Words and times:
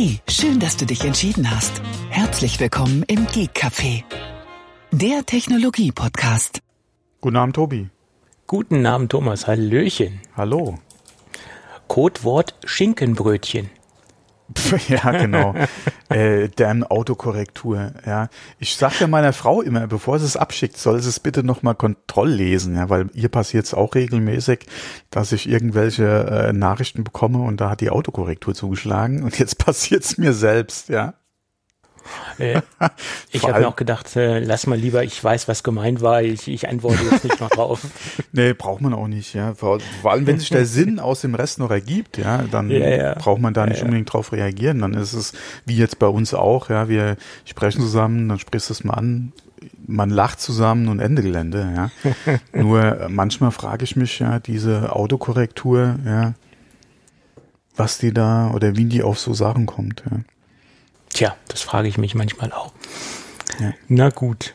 Hey, 0.00 0.20
schön, 0.28 0.60
dass 0.60 0.76
du 0.76 0.86
dich 0.86 1.04
entschieden 1.04 1.50
hast. 1.50 1.82
Herzlich 2.08 2.60
willkommen 2.60 3.02
im 3.08 3.26
Geek 3.26 3.50
Café, 3.50 4.04
der 4.92 5.26
Technologie-Podcast. 5.26 6.60
Guten 7.20 7.36
Abend, 7.36 7.56
Tobi. 7.56 7.88
Guten 8.46 8.86
Abend, 8.86 9.10
Thomas. 9.10 9.48
Hallöchen. 9.48 10.20
Hallo. 10.36 10.78
Codewort 11.88 12.54
Schinkenbrötchen. 12.64 13.70
ja, 14.88 15.10
genau. 15.10 15.54
äh, 16.08 16.48
damn 16.54 16.84
Autokorrektur. 16.84 17.92
Ja, 18.06 18.28
ich 18.58 18.76
sag 18.76 19.00
ja 19.00 19.06
meiner 19.06 19.32
Frau 19.32 19.60
immer, 19.60 19.86
bevor 19.86 20.18
sie 20.18 20.24
es 20.24 20.36
abschickt, 20.36 20.76
soll 20.76 21.00
sie 21.02 21.08
es 21.08 21.20
bitte 21.20 21.42
nochmal 21.42 21.74
Kontroll 21.74 22.30
lesen, 22.30 22.76
ja, 22.76 22.88
weil 22.88 23.10
ihr 23.12 23.28
passiert 23.28 23.66
es 23.66 23.74
auch 23.74 23.94
regelmäßig, 23.94 24.66
dass 25.10 25.32
ich 25.32 25.48
irgendwelche 25.48 26.48
äh, 26.48 26.52
Nachrichten 26.52 27.04
bekomme 27.04 27.40
und 27.40 27.60
da 27.60 27.70
hat 27.70 27.80
die 27.80 27.90
Autokorrektur 27.90 28.54
zugeschlagen 28.54 29.22
und 29.22 29.38
jetzt 29.38 29.58
passiert 29.64 30.04
es 30.04 30.18
mir 30.18 30.32
selbst, 30.32 30.88
ja. 30.88 31.14
Äh, 32.38 32.60
ich 33.30 33.42
habe 33.42 33.60
mir 33.60 33.68
auch 33.68 33.76
gedacht, 33.76 34.14
äh, 34.16 34.38
lass 34.40 34.66
mal 34.66 34.78
lieber, 34.78 35.04
ich 35.04 35.22
weiß, 35.22 35.48
was 35.48 35.62
gemeint 35.62 36.00
war, 36.00 36.22
ich, 36.22 36.48
ich 36.48 36.68
antworte 36.68 37.02
jetzt 37.10 37.24
nicht 37.24 37.40
noch 37.40 37.50
drauf. 37.50 37.80
nee, 38.32 38.52
braucht 38.52 38.80
man 38.80 38.94
auch 38.94 39.08
nicht, 39.08 39.34
ja. 39.34 39.54
Vor, 39.54 39.80
vor, 40.02 40.12
allem, 40.12 40.26
wenn 40.26 40.38
sich 40.38 40.50
der 40.50 40.66
Sinn 40.66 40.98
aus 41.00 41.20
dem 41.20 41.34
Rest 41.34 41.58
noch 41.58 41.70
ergibt, 41.70 42.18
ja, 42.18 42.44
dann 42.50 42.70
ja, 42.70 42.88
ja. 42.88 43.14
braucht 43.14 43.40
man 43.40 43.54
da 43.54 43.66
nicht 43.66 43.78
ja, 43.78 43.84
unbedingt 43.84 44.12
drauf 44.12 44.32
reagieren. 44.32 44.80
Dann 44.80 44.94
ist 44.94 45.12
es, 45.12 45.32
wie 45.66 45.76
jetzt 45.76 45.98
bei 45.98 46.06
uns 46.06 46.34
auch, 46.34 46.70
ja, 46.70 46.88
wir 46.88 47.16
sprechen 47.44 47.80
zusammen, 47.80 48.28
dann 48.28 48.38
sprichst 48.38 48.68
du 48.70 48.72
es 48.72 48.84
mal 48.84 48.94
an, 48.94 49.32
man 49.86 50.10
lacht 50.10 50.40
zusammen 50.40 50.88
und 50.88 51.00
Ende 51.00 51.22
Gelände, 51.22 51.72
ja. 51.74 51.90
Nur 52.52 52.82
äh, 52.82 53.08
manchmal 53.08 53.50
frage 53.50 53.84
ich 53.84 53.96
mich 53.96 54.18
ja, 54.18 54.38
diese 54.38 54.94
Autokorrektur, 54.94 55.96
ja, 56.04 56.34
was 57.76 57.98
die 57.98 58.12
da 58.12 58.50
oder 58.50 58.76
wie 58.76 58.84
die 58.84 59.02
auf 59.02 59.18
so 59.18 59.34
Sachen 59.34 59.66
kommt, 59.66 60.02
ja. 60.10 60.18
Tja, 61.12 61.36
das 61.48 61.62
frage 61.62 61.88
ich 61.88 61.98
mich 61.98 62.14
manchmal 62.14 62.52
auch. 62.52 62.72
Ja. 63.60 63.72
Na 63.88 64.10
gut. 64.10 64.54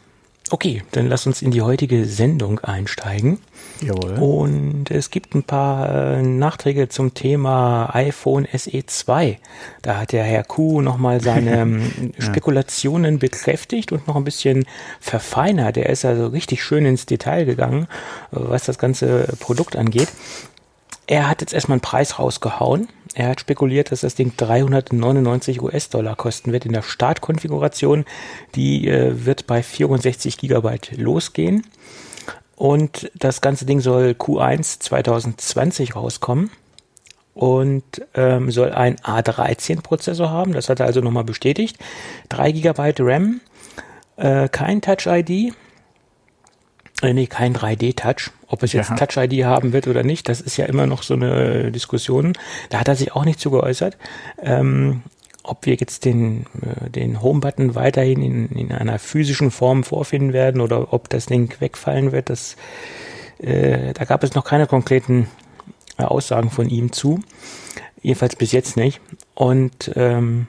Okay, 0.50 0.84
dann 0.92 1.08
lass 1.08 1.26
uns 1.26 1.42
in 1.42 1.52
die 1.52 1.62
heutige 1.62 2.06
Sendung 2.06 2.60
einsteigen. 2.60 3.40
Jawohl. 3.82 4.14
Und 4.20 4.92
es 4.92 5.10
gibt 5.10 5.34
ein 5.34 5.44
paar 5.44 5.90
äh, 5.90 6.22
Nachträge 6.22 6.90
zum 6.90 7.14
Thema 7.14 7.90
iPhone 7.96 8.48
SE 8.54 8.86
2. 8.86 9.40
Da 9.82 9.98
hat 9.98 10.12
der 10.12 10.24
Herr 10.24 10.44
Kuh 10.44 10.82
nochmal 10.82 11.22
seine 11.22 11.58
ähm, 11.62 12.14
ja. 12.18 12.26
Spekulationen 12.26 13.20
bekräftigt 13.20 13.92
und 13.92 14.08
noch 14.08 14.16
ein 14.16 14.26
bisschen 14.26 14.66
verfeinert. 15.00 15.78
Er 15.78 15.90
ist 15.90 16.06
also 16.06 16.28
richtig 16.28 16.64
schön 16.64 16.86
ins 16.86 17.06
Detail 17.06 17.46
gegangen, 17.46 17.88
was 18.32 18.66
das 18.66 18.78
ganze 18.78 19.36
Produkt 19.40 19.76
angeht. 19.76 20.10
Er 21.08 21.30
hat 21.30 21.42
jetzt 21.42 21.54
erstmal 21.54 21.78
einen 21.78 21.82
Preis 21.82 22.20
rausgehauen 22.20 22.90
er 23.14 23.30
hat 23.30 23.40
spekuliert, 23.40 23.92
dass 23.92 24.02
das 24.02 24.16
Ding 24.16 24.34
399 24.36 25.62
US-Dollar 25.62 26.16
kosten 26.16 26.52
wird 26.52 26.66
in 26.66 26.74
der 26.74 26.82
Startkonfiguration. 26.82 28.06
Die 28.56 28.88
äh, 28.88 29.26
wird 29.26 29.48
bei 29.48 29.62
64 29.62 30.38
Gigabyte 30.38 30.98
losgehen. 30.98 31.64
Und 32.56 33.12
das 33.16 33.42
ganze 33.42 33.66
Ding 33.66 33.82
soll 33.82 34.12
Q1 34.12 34.80
2020 34.80 35.96
rauskommen 35.96 36.52
und 37.34 37.84
ähm, 38.14 38.52
soll 38.52 38.72
ein 38.72 38.98
A13-Prozessor 38.98 40.30
haben. 40.30 40.54
Das 40.54 40.70
hat 40.70 40.80
er 40.80 40.86
also 40.86 41.02
nochmal 41.02 41.24
bestätigt. 41.24 41.78
3 42.30 42.52
GB 42.52 42.94
RAM, 43.00 43.42
äh, 44.18 44.48
kein 44.50 44.82
Touch-ID, 44.82 45.54
äh, 47.04 47.14
nee, 47.14 47.28
kein 47.28 47.56
3D-Touch. 47.56 48.32
Ob 48.48 48.64
es 48.64 48.74
jetzt 48.74 48.92
ja. 48.92 48.96
Touch-ID 48.96 49.46
haben 49.46 49.74
wird 49.74 49.88
oder 49.88 50.04
nicht, 50.04 50.30
das 50.30 50.40
ist 50.40 50.58
ja 50.58 50.66
immer 50.66 50.86
noch 50.86 51.04
so 51.04 51.16
eine 51.16 51.72
Diskussion. 51.72 52.34
Da 52.70 52.80
hat 52.80 52.88
er 52.88 52.96
sich 52.96 53.14
auch 53.14 53.26
nicht 53.26 53.40
zu 53.40 53.52
geäußert. 53.52 53.98
Ähm, 54.42 55.02
ob 55.44 55.66
wir 55.66 55.76
jetzt 55.76 56.06
den, 56.06 56.46
äh, 56.62 56.90
den 56.90 57.22
Home-Button 57.22 57.76
weiterhin 57.76 58.22
in, 58.22 58.50
in 58.50 58.72
einer 58.72 59.00
physischen 59.00 59.52
Form 59.52 59.84
vorfinden 59.84 60.34
werden 60.34 60.62
oder 60.62 60.94
ob 60.94 61.10
das 61.10 61.26
Ding 61.26 61.54
wegfallen 61.60 62.12
wird, 62.12 62.30
das, 62.30 62.56
äh, 63.40 63.94
da 63.94 64.06
gab 64.06 64.24
es 64.24 64.36
noch 64.36 64.46
keine 64.46 64.68
konkreten 64.68 65.28
äh, 65.98 66.04
Aussagen 66.04 66.50
von 66.50 66.70
ihm 66.70 66.92
zu. 66.92 67.20
Jedenfalls 68.02 68.36
bis 68.36 68.52
jetzt 68.52 68.78
nicht. 68.78 69.02
Und 69.34 69.92
ähm, 69.96 70.48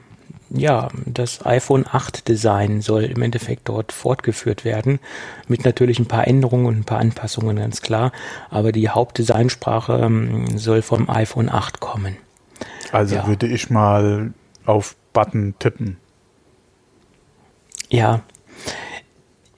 ja, 0.49 0.89
das 1.05 1.45
iPhone 1.45 1.85
8 1.89 2.27
Design 2.27 2.81
soll 2.81 3.03
im 3.03 3.21
Endeffekt 3.21 3.67
dort 3.67 3.91
fortgeführt 3.91 4.63
werden, 4.63 4.99
mit 5.47 5.65
natürlich 5.65 5.99
ein 5.99 6.05
paar 6.05 6.27
Änderungen 6.27 6.65
und 6.65 6.77
ein 6.77 6.83
paar 6.83 6.99
Anpassungen, 6.99 7.57
ganz 7.57 7.81
klar. 7.81 8.11
Aber 8.49 8.71
die 8.71 8.89
Hauptdesignsprache 8.89 9.93
ähm, 9.93 10.57
soll 10.57 10.81
vom 10.81 11.09
iPhone 11.09 11.49
8 11.49 11.79
kommen. 11.79 12.17
Also 12.91 13.15
ja. 13.15 13.27
würde 13.27 13.47
ich 13.47 13.69
mal 13.69 14.33
auf 14.65 14.95
Button 15.13 15.55
tippen. 15.59 15.97
Ja. 17.89 18.21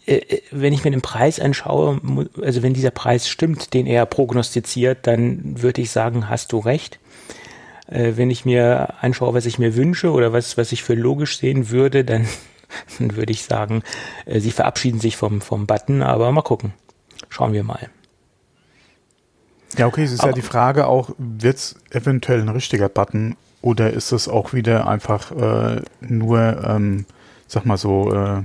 Äh, 0.06 0.16
äh, 0.16 0.42
wenn 0.52 0.74
ich 0.74 0.84
mir 0.84 0.92
den 0.92 1.02
Preis 1.02 1.40
anschaue, 1.40 2.00
also 2.42 2.64
wenn 2.64 2.74
dieser 2.74 2.92
Preis 2.92 3.28
stimmt, 3.28 3.74
den 3.74 3.86
er 3.88 4.06
prognostiziert, 4.06 5.06
dann 5.06 5.62
würde 5.62 5.82
ich 5.82 5.92
sagen, 5.92 6.30
hast 6.30 6.54
du 6.54 6.60
recht 6.60 7.00
äh, 7.88 8.14
wenn 8.16 8.30
ich 8.30 8.46
mir 8.46 8.94
anschaue, 9.02 9.34
was 9.34 9.46
ich 9.46 9.60
mir 9.60 9.76
wünsche 9.76 10.12
oder 10.12 10.34
was, 10.34 10.58
was 10.58 10.72
ich 10.72 10.84
für 10.84 10.96
logisch 10.96 11.38
sehen 11.38 11.70
würde, 11.70 12.04
dann, 12.04 12.28
dann 13.00 13.16
würde 13.16 13.32
ich 13.32 13.44
sagen, 13.44 13.84
äh, 14.26 14.40
sie 14.40 14.52
verabschieden 14.52 15.00
sich 15.00 15.18
vom, 15.18 15.42
vom 15.42 15.68
Button, 15.68 16.02
aber 16.02 16.32
mal 16.32 16.42
gucken. 16.42 16.74
Schauen 17.30 17.54
wir 17.54 17.64
mal. 17.64 17.90
Ja, 19.78 19.88
okay, 19.88 20.04
es 20.04 20.12
ist 20.12 20.22
aber, 20.22 20.30
ja 20.30 20.36
die 20.36 20.42
Frage 20.42 20.88
auch, 20.88 21.12
wird 21.18 21.58
es 21.58 21.76
eventuell 21.92 22.42
ein 22.42 22.50
richtiger 22.50 22.90
Button 22.90 23.36
oder 23.62 23.92
ist 23.92 24.12
es 24.12 24.28
auch 24.28 24.54
wieder 24.54 24.88
einfach 24.88 25.32
äh, 25.32 25.82
nur, 26.00 26.64
ähm, 26.64 27.06
sag 27.48 27.66
mal 27.66 27.78
so, 27.78 28.14
äh, 28.14 28.44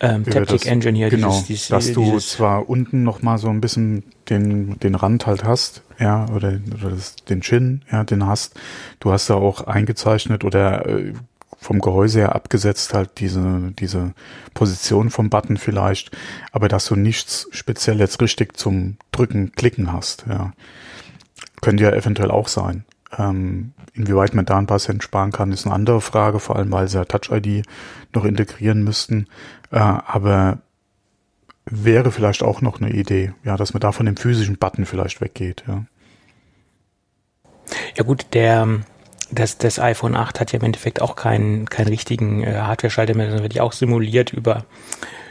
ähm, 0.00 0.24
Taptic 0.24 0.66
Engine 0.66 0.96
hier, 0.96 1.10
genau, 1.10 1.28
dieses, 1.28 1.46
dieses, 1.46 1.68
dass 1.68 1.92
du 1.92 2.04
dieses 2.04 2.30
zwar 2.30 2.68
unten 2.68 3.02
noch 3.02 3.22
mal 3.22 3.38
so 3.38 3.48
ein 3.48 3.60
bisschen 3.60 4.04
den, 4.28 4.78
den 4.80 4.94
Rand 4.94 5.26
halt 5.26 5.44
hast, 5.44 5.82
ja, 5.98 6.26
oder, 6.30 6.58
oder 6.74 6.90
das, 6.90 7.16
den 7.16 7.42
Chin, 7.42 7.84
ja, 7.92 8.04
den 8.04 8.26
hast. 8.26 8.58
Du 8.98 9.12
hast 9.12 9.28
da 9.28 9.34
auch 9.34 9.66
eingezeichnet 9.66 10.44
oder 10.44 10.86
äh, 10.86 11.12
vom 11.58 11.80
Gehäuse 11.80 12.20
her 12.20 12.34
abgesetzt 12.34 12.94
halt 12.94 13.20
diese, 13.20 13.72
diese 13.78 14.14
Position 14.54 15.10
vom 15.10 15.28
Button 15.28 15.58
vielleicht, 15.58 16.16
aber 16.52 16.68
dass 16.68 16.86
du 16.86 16.96
nichts 16.96 17.48
speziell 17.50 17.98
jetzt 17.98 18.20
richtig 18.22 18.56
zum 18.56 18.96
Drücken, 19.12 19.52
Klicken 19.52 19.92
hast, 19.92 20.24
ja. 20.28 20.52
Könnte 21.60 21.84
ja 21.84 21.90
eventuell 21.90 22.30
auch 22.30 22.48
sein. 22.48 22.84
Ähm, 23.18 23.72
inwieweit 23.92 24.34
man 24.34 24.46
da 24.46 24.56
ein 24.56 24.66
paar 24.66 24.78
Cent 24.78 25.02
sparen 25.02 25.32
kann, 25.32 25.52
ist 25.52 25.66
eine 25.66 25.74
andere 25.74 26.00
Frage, 26.00 26.38
vor 26.40 26.56
allem 26.56 26.72
weil 26.72 26.88
sie 26.88 26.96
ja 26.96 27.04
Touch-ID 27.04 27.66
noch 28.14 28.24
integrieren 28.24 28.82
müssten. 28.82 29.26
Äh, 29.70 29.78
aber 29.78 30.58
wäre 31.66 32.10
vielleicht 32.10 32.42
auch 32.42 32.60
noch 32.60 32.80
eine 32.80 32.90
Idee, 32.90 33.32
ja, 33.44 33.56
dass 33.56 33.72
man 33.72 33.80
da 33.80 33.92
von 33.92 34.06
dem 34.06 34.16
physischen 34.16 34.58
Button 34.58 34.86
vielleicht 34.86 35.20
weggeht, 35.20 35.64
ja. 35.66 35.84
Ja 37.96 38.02
gut, 38.02 38.26
der 38.32 38.80
das, 39.30 39.58
das 39.58 39.78
iPhone 39.78 40.16
8 40.16 40.40
hat 40.40 40.52
ja 40.52 40.58
im 40.58 40.64
Endeffekt 40.64 41.00
auch 41.00 41.14
keinen, 41.14 41.68
keinen 41.68 41.88
richtigen 41.88 42.42
äh, 42.42 42.54
Hardware-Schalter 42.54 43.14
mehr, 43.14 43.26
sondern 43.26 43.44
wird 43.44 43.54
ja 43.54 43.62
auch 43.62 43.72
simuliert 43.72 44.32
über 44.32 44.64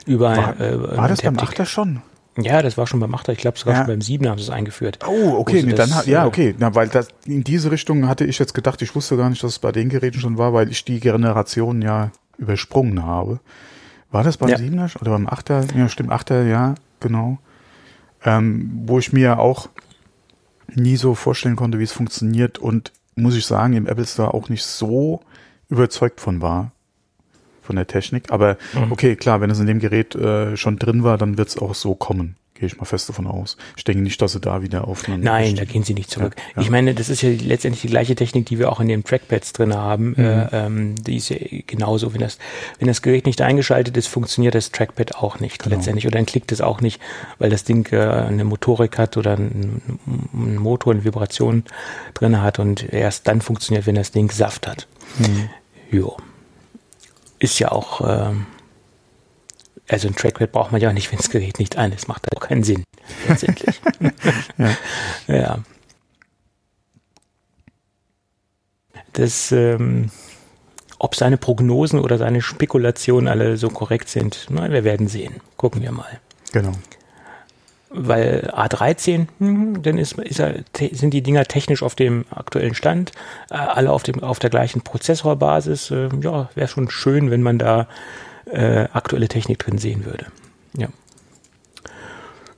über 0.06 0.38
War, 0.38 0.60
äh, 0.60 0.98
war 0.98 1.08
das 1.08 1.22
beim 1.22 1.36
8er 1.36 1.66
schon? 1.66 2.02
Ja, 2.38 2.62
das 2.62 2.78
war 2.78 2.88
schon 2.88 3.00
beim 3.00 3.14
8er, 3.14 3.34
ich 3.34 3.40
glaube 3.40 3.58
sogar 3.58 3.76
ja. 3.76 3.80
schon 3.82 3.88
beim 3.88 4.00
7er 4.00 4.30
haben 4.30 4.38
sie 4.38 4.46
es 4.46 4.50
eingeführt. 4.50 5.00
Oh, 5.06 5.34
okay, 5.38 5.62
nee, 5.62 5.74
dann 5.74 5.92
ja, 6.06 6.26
okay, 6.26 6.56
na, 6.58 6.74
weil 6.74 6.88
das 6.88 7.10
in 7.26 7.44
diese 7.44 7.72
Richtung 7.72 8.08
hatte 8.08 8.24
ich 8.26 8.40
jetzt 8.40 8.54
gedacht, 8.54 8.82
ich 8.82 8.96
wusste 8.96 9.18
gar 9.18 9.30
nicht, 9.30 9.44
dass 9.44 9.52
es 9.52 9.60
bei 9.60 9.72
den 9.72 9.90
Geräten 9.90 10.20
schon 10.20 10.38
war, 10.38 10.54
weil 10.54 10.72
ich 10.72 10.86
die 10.86 11.00
Generation 11.00 11.82
ja 11.82 12.12
übersprungen 12.38 13.06
habe. 13.06 13.40
War 14.12 14.24
das 14.24 14.38
beim 14.38 14.50
ja. 14.50 14.58
7er 14.58 15.00
oder 15.02 15.12
beim 15.12 15.28
8er? 15.28 15.76
Ja, 15.78 15.90
stimmt, 15.90 16.12
8er, 16.12 16.44
ja, 16.48 16.76
genau. 17.00 17.38
Ähm, 18.24 18.84
wo 18.86 19.00
ich 19.00 19.14
mir 19.14 19.40
auch 19.40 19.70
nie 20.76 20.98
so 20.98 21.16
vorstellen 21.16 21.56
konnte, 21.56 21.80
wie 21.80 21.84
es 21.84 21.92
funktioniert 21.92 22.58
und 22.58 22.92
muss 23.16 23.36
ich 23.36 23.46
sagen, 23.46 23.74
im 23.74 23.88
Apple 23.88 24.06
Store 24.06 24.34
auch 24.34 24.50
nicht 24.50 24.64
so 24.64 25.22
überzeugt 25.70 26.20
von 26.22 26.42
war, 26.42 26.72
von 27.62 27.76
der 27.76 27.88
Technik. 27.88 28.32
Aber 28.32 28.58
mhm. 28.74 28.92
okay, 28.92 29.16
klar, 29.16 29.42
wenn 29.42 29.50
es 29.50 29.60
in 29.60 29.68
dem 29.68 29.80
Gerät 29.80 30.16
äh, 30.16 30.58
schon 30.58 30.78
drin 30.78 31.04
war, 31.04 31.18
dann 31.18 31.38
wird 31.38 31.50
es 31.50 31.58
auch 31.58 31.76
so 31.76 31.96
kommen. 31.96 32.36
Gehe 32.60 32.68
ich 32.68 32.78
mal 32.78 32.84
fest 32.84 33.08
davon 33.08 33.26
aus. 33.26 33.56
Ich 33.78 33.86
denke 33.86 34.04
nicht, 34.04 34.22
dass 34.22 34.34
sie 34.34 34.42
da 34.42 34.62
wieder 34.62 34.86
auf. 34.86 35.08
Nein, 35.08 35.56
da 35.56 35.64
gehen 35.64 35.84
sie 35.84 35.94
nicht 35.94 36.12
zurück. 36.12 36.36
Ja, 36.36 36.44
ja. 36.58 36.62
Ich 36.62 36.70
meine, 36.70 36.94
das 36.94 37.08
ist 37.08 37.22
ja 37.22 37.30
letztendlich 37.30 37.84
die 37.84 37.88
gleiche 37.88 38.16
Technik, 38.16 38.48
die 38.48 38.60
wir 38.60 38.70
auch 38.70 38.82
in 38.82 38.90
den 38.90 39.06
Trackpads 39.06 39.54
drin 39.54 39.74
haben. 39.74 40.10
Mhm. 40.10 40.26
Äh, 40.26 40.48
ähm, 40.52 40.96
die 40.96 41.16
ist 41.16 41.30
ja 41.30 41.38
genauso. 41.66 42.14
Wenn 42.14 42.20
das, 42.20 42.38
wenn 42.78 42.90
das 42.90 43.02
Gerät 43.02 43.26
nicht 43.26 43.42
eingeschaltet 43.42 43.96
ist, 43.96 44.08
funktioniert 44.08 44.56
das 44.56 44.74
Trackpad 44.74 45.16
auch 45.16 45.40
nicht 45.40 45.64
genau. 45.64 45.78
letztendlich. 45.78 46.06
Oder 46.06 46.18
dann 46.18 46.26
klickt 46.26 46.52
es 46.52 46.60
auch 46.60 46.82
nicht, 46.82 47.00
weil 47.38 47.50
das 47.50 47.64
Ding 47.64 47.90
äh, 47.94 48.02
eine 48.02 48.44
Motorik 48.44 48.98
hat 48.98 49.16
oder 49.16 49.38
einen, 49.38 50.00
einen 50.34 50.58
Motor, 50.58 50.92
eine 50.92 51.06
Vibration 51.06 51.64
drin 52.14 52.42
hat 52.42 52.60
und 52.60 52.92
erst 52.92 53.26
dann 53.30 53.40
funktioniert, 53.40 53.88
wenn 53.88 53.96
das 53.96 54.12
Ding 54.12 54.30
Saft 54.32 54.68
hat. 54.68 54.86
Mhm. 55.18 55.50
Jo. 55.92 56.18
Ist 57.40 57.58
ja 57.60 57.72
auch. 57.72 58.02
Ähm, 58.06 58.48
also 59.90 60.08
ein 60.08 60.16
Trackpad 60.16 60.52
braucht 60.52 60.72
man 60.72 60.80
ja 60.80 60.90
auch 60.90 60.94
nicht, 60.94 61.12
wenn 61.12 61.18
das 61.18 61.30
Gerät 61.30 61.60
nicht 61.60 61.78
ein 61.78 61.92
ist. 61.92 62.08
Macht 62.08 62.26
auch 62.36 62.40
keinen 62.40 62.64
Sinn, 62.64 62.84
letztendlich. 63.28 63.82
ja. 65.28 65.36
ja. 65.36 65.60
Das, 69.14 69.52
ähm, 69.52 70.12
ob 71.00 71.16
seine 71.16 71.38
Prognosen 71.38 72.00
oder 72.00 72.18
seine 72.18 72.42
Spekulationen 72.42 73.28
alle 73.28 73.58
so 73.58 73.70
korrekt 73.70 74.10
sind, 74.10 74.46
na, 74.50 74.72
wir 74.72 74.84
werden 74.84 75.08
sehen. 75.08 75.42
Gucken 75.58 75.82
wir 75.82 75.92
mal. 75.92 76.20
Genau. 76.52 76.74
Weil 77.90 78.52
A13, 78.54 79.26
hm, 79.40 79.82
dann 79.82 79.98
ist, 79.98 80.20
ist 80.20 80.40
er, 80.40 80.64
sind 80.92 81.12
die 81.12 81.24
Dinger 81.24 81.46
technisch 81.46 81.82
auf 81.82 81.96
dem 81.96 82.26
aktuellen 82.30 82.76
Stand, 82.76 83.12
äh, 83.50 83.56
alle 83.56 83.92
auf, 83.92 84.04
dem, 84.04 84.22
auf 84.22 84.38
der 84.38 84.52
gleichen 84.52 84.82
Prozessorbasis. 84.82 85.90
Äh, 85.90 86.10
ja, 86.22 86.50
wäre 86.54 86.68
schon 86.68 86.92
schön, 86.92 87.32
wenn 87.32 87.42
man 87.42 87.58
da 87.58 87.88
äh, 88.52 88.88
aktuelle 88.94 89.28
Technik 89.28 89.60
drin 89.60 89.78
sehen 89.78 90.06
würde. 90.06 90.28
Ja. 90.78 90.88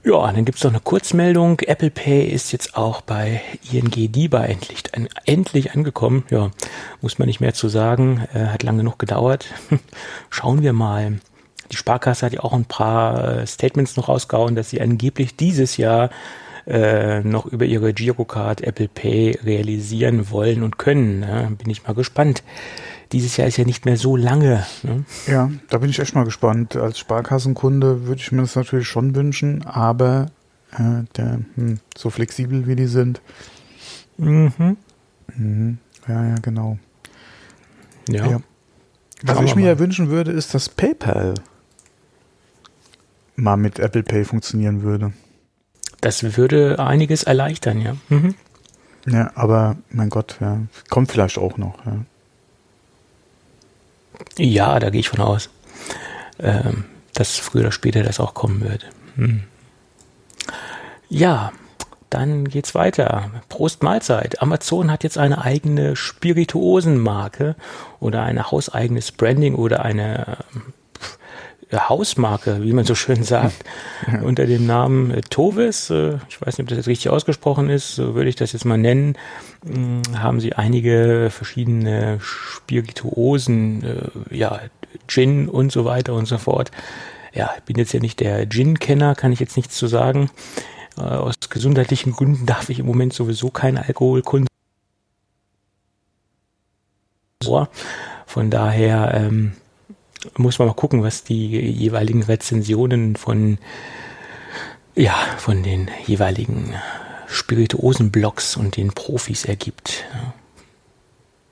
Ja, 0.04 0.32
dann 0.32 0.46
gibt's 0.46 0.64
noch 0.64 0.72
eine 0.72 0.80
Kurzmeldung. 0.80 1.60
Apple 1.60 1.92
Pay 1.92 2.26
ist 2.26 2.52
jetzt 2.52 2.76
auch 2.76 3.02
bei 3.02 3.42
ING 3.72 3.92
DIBA 3.92 4.46
endlich, 4.46 4.84
endlich 5.26 5.74
angekommen. 5.74 6.24
Ja, 6.32 6.50
muss 7.02 7.20
man 7.20 7.28
nicht 7.28 7.40
mehr 7.40 7.54
zu 7.54 7.70
sagen. 7.70 8.28
Äh, 8.34 8.48
hat 8.48 8.64
lange 8.64 8.80
genug 8.80 8.98
gedauert. 8.98 9.54
Schauen 10.32 10.64
wir 10.64 10.74
mal. 10.74 11.20
Die 11.72 11.78
Sparkasse 11.78 12.26
hat 12.26 12.34
ja 12.34 12.42
auch 12.42 12.54
ein 12.54 12.66
paar 12.66 13.42
äh, 13.42 13.48
Statements 13.48 13.96
noch 13.96 14.10
rausgehauen, 14.10 14.56
dass 14.56 14.72
sie 14.72 14.82
angeblich 14.82 15.36
dieses 15.36 15.78
Jahr 15.78 16.10
äh, 16.66 17.22
noch 17.22 17.46
über 17.46 17.66
ihre 17.66 17.94
Girocard 17.94 18.62
Apple 18.62 18.88
Pay 18.88 19.40
realisieren 19.44 20.32
wollen 20.32 20.64
und 20.64 20.80
können. 20.80 21.20
Ne? 21.20 21.56
Bin 21.60 21.70
ich 21.70 21.86
mal 21.86 21.94
gespannt. 21.94 22.44
Dieses 23.12 23.36
Jahr 23.38 23.48
ist 23.48 23.58
ja 23.58 23.66
nicht 23.66 23.86
mehr 23.86 23.98
so 23.98 24.16
lange. 24.16 24.66
Ne? 24.84 25.04
Ja, 25.28 25.50
da 25.70 25.78
bin 25.80 25.90
ich 25.90 26.00
echt 26.00 26.16
mal 26.16 26.24
gespannt. 26.24 26.76
Als 26.76 26.98
Sparkassenkunde 26.98 28.06
würde 28.08 28.22
ich 28.22 28.32
mir 28.32 28.42
das 28.42 28.56
natürlich 28.56 28.88
schon 28.88 29.16
wünschen, 29.16 29.66
aber 29.66 30.28
äh, 30.72 31.04
der, 31.18 31.40
hm, 31.56 31.80
so 31.98 32.10
flexibel 32.10 32.68
wie 32.68 32.76
die 32.76 32.88
sind. 32.88 33.22
Mhm. 34.18 34.78
Mhm. 35.36 35.78
Ja, 36.08 36.28
ja, 36.28 36.36
genau. 36.42 36.78
Ja. 38.10 38.28
ja. 38.28 38.42
Was 39.24 39.42
ich 39.42 39.56
mir 39.56 39.68
ja 39.68 39.80
wünschen 39.80 40.10
würde, 40.10 40.32
ist, 40.32 40.54
dass 40.54 40.70
PayPal 40.70 41.36
mal 43.36 43.58
mit 43.58 43.80
Apple 43.80 44.04
Pay 44.04 44.26
funktionieren 44.26 44.82
würde. 44.84 45.14
Das 46.00 46.38
würde 46.38 46.80
einiges 46.80 47.24
erleichtern, 47.24 47.82
ja. 47.82 47.96
Mhm. 48.10 48.36
Ja, 49.06 49.32
aber 49.36 49.78
mein 49.90 50.10
Gott, 50.10 50.38
ja, 50.42 50.60
kommt 50.90 51.12
vielleicht 51.12 51.38
auch 51.38 51.58
noch. 51.58 51.86
Ja, 51.86 52.06
ja 54.38 54.80
da 54.80 54.90
gehe 54.90 55.02
ich 55.02 55.10
von 55.10 55.22
aus, 55.22 55.50
ähm, 56.40 56.86
dass 57.14 57.38
früher 57.38 57.62
oder 57.62 57.72
später 57.72 58.04
das 58.04 58.20
auch 58.20 58.34
kommen 58.34 58.62
wird. 58.62 58.86
Hm. 59.16 59.44
Ja, 61.10 61.52
dann 62.10 62.46
geht's 62.46 62.76
weiter. 62.76 63.32
Prost 63.48 63.84
Mahlzeit. 63.84 64.42
Amazon 64.42 64.92
hat 64.92 65.04
jetzt 65.04 65.18
eine 65.18 65.42
eigene 65.42 65.96
Spirituosenmarke 65.96 67.56
oder 68.00 68.24
ein 68.24 68.52
hauseigenes 68.52 69.12
Branding 69.14 69.56
oder 69.56 69.84
eine 69.84 70.38
Hausmarke, 71.80 72.64
wie 72.64 72.74
man 72.74 72.86
so 72.86 72.96
schön 72.96 73.24
sagt, 73.24 73.64
ja. 74.12 74.22
unter 74.24 74.46
dem 74.46 74.66
Namen 74.66 75.12
äh, 75.12 75.22
Tovis. 75.22 75.90
Äh, 75.90 76.18
ich 76.30 76.42
weiß 76.42 76.58
nicht, 76.58 76.66
ob 76.66 76.68
das 76.68 76.78
jetzt 76.78 76.88
richtig 76.88 77.10
ausgesprochen 77.10 77.70
ist, 77.70 77.96
so 77.96 78.16
würde 78.16 78.30
ich 78.30 78.36
das 78.36 78.54
jetzt 78.54 78.66
mal 78.66 78.78
nennen. 78.78 79.18
Hm, 79.66 80.02
haben 80.18 80.40
sie 80.40 80.54
einige 80.54 81.30
verschiedene 81.32 82.20
Spirituosen, 82.20 83.84
äh, 83.84 84.36
ja, 84.36 84.60
Gin 85.08 85.48
und 85.48 85.72
so 85.72 85.86
weiter 85.86 86.14
und 86.14 86.26
so 86.26 86.38
fort. 86.38 86.72
Ja, 87.34 87.52
ich 87.58 87.64
bin 87.64 87.78
jetzt 87.78 87.94
ja 87.94 88.00
nicht 88.00 88.20
der 88.20 88.48
Gin-Kenner, 88.48 89.16
kann 89.16 89.32
ich 89.32 89.40
jetzt 89.40 89.56
nichts 89.56 89.78
zu 89.78 89.88
sagen. 89.88 90.30
Aus 90.98 91.36
gesundheitlichen 91.50 92.12
Gründen 92.12 92.46
darf 92.48 92.70
ich 92.70 92.80
im 92.80 92.86
Moment 92.86 93.14
sowieso 93.14 93.50
keinen 93.50 93.78
Alkohol 93.78 94.22
konsumieren. 94.22 94.48
Von 98.26 98.50
daher, 98.50 99.14
ähm, 99.14 99.54
muss 100.38 100.60
man 100.60 100.68
mal 100.68 100.74
gucken, 100.74 101.04
was 101.04 101.24
die 101.24 101.48
jeweiligen 101.48 102.24
Rezensionen 102.24 103.16
von, 103.16 103.58
ja, 104.96 105.16
von 105.38 105.64
den 105.64 105.90
jeweiligen 106.06 106.74
Spirituosen-Blogs 107.28 108.58
und 108.58 108.78
den 108.78 108.90
Profis 108.90 109.46
ergibt. 109.46 110.06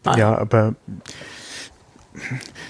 Ah. 0.04 0.18
Ja, 0.18 0.38
aber 0.38 0.76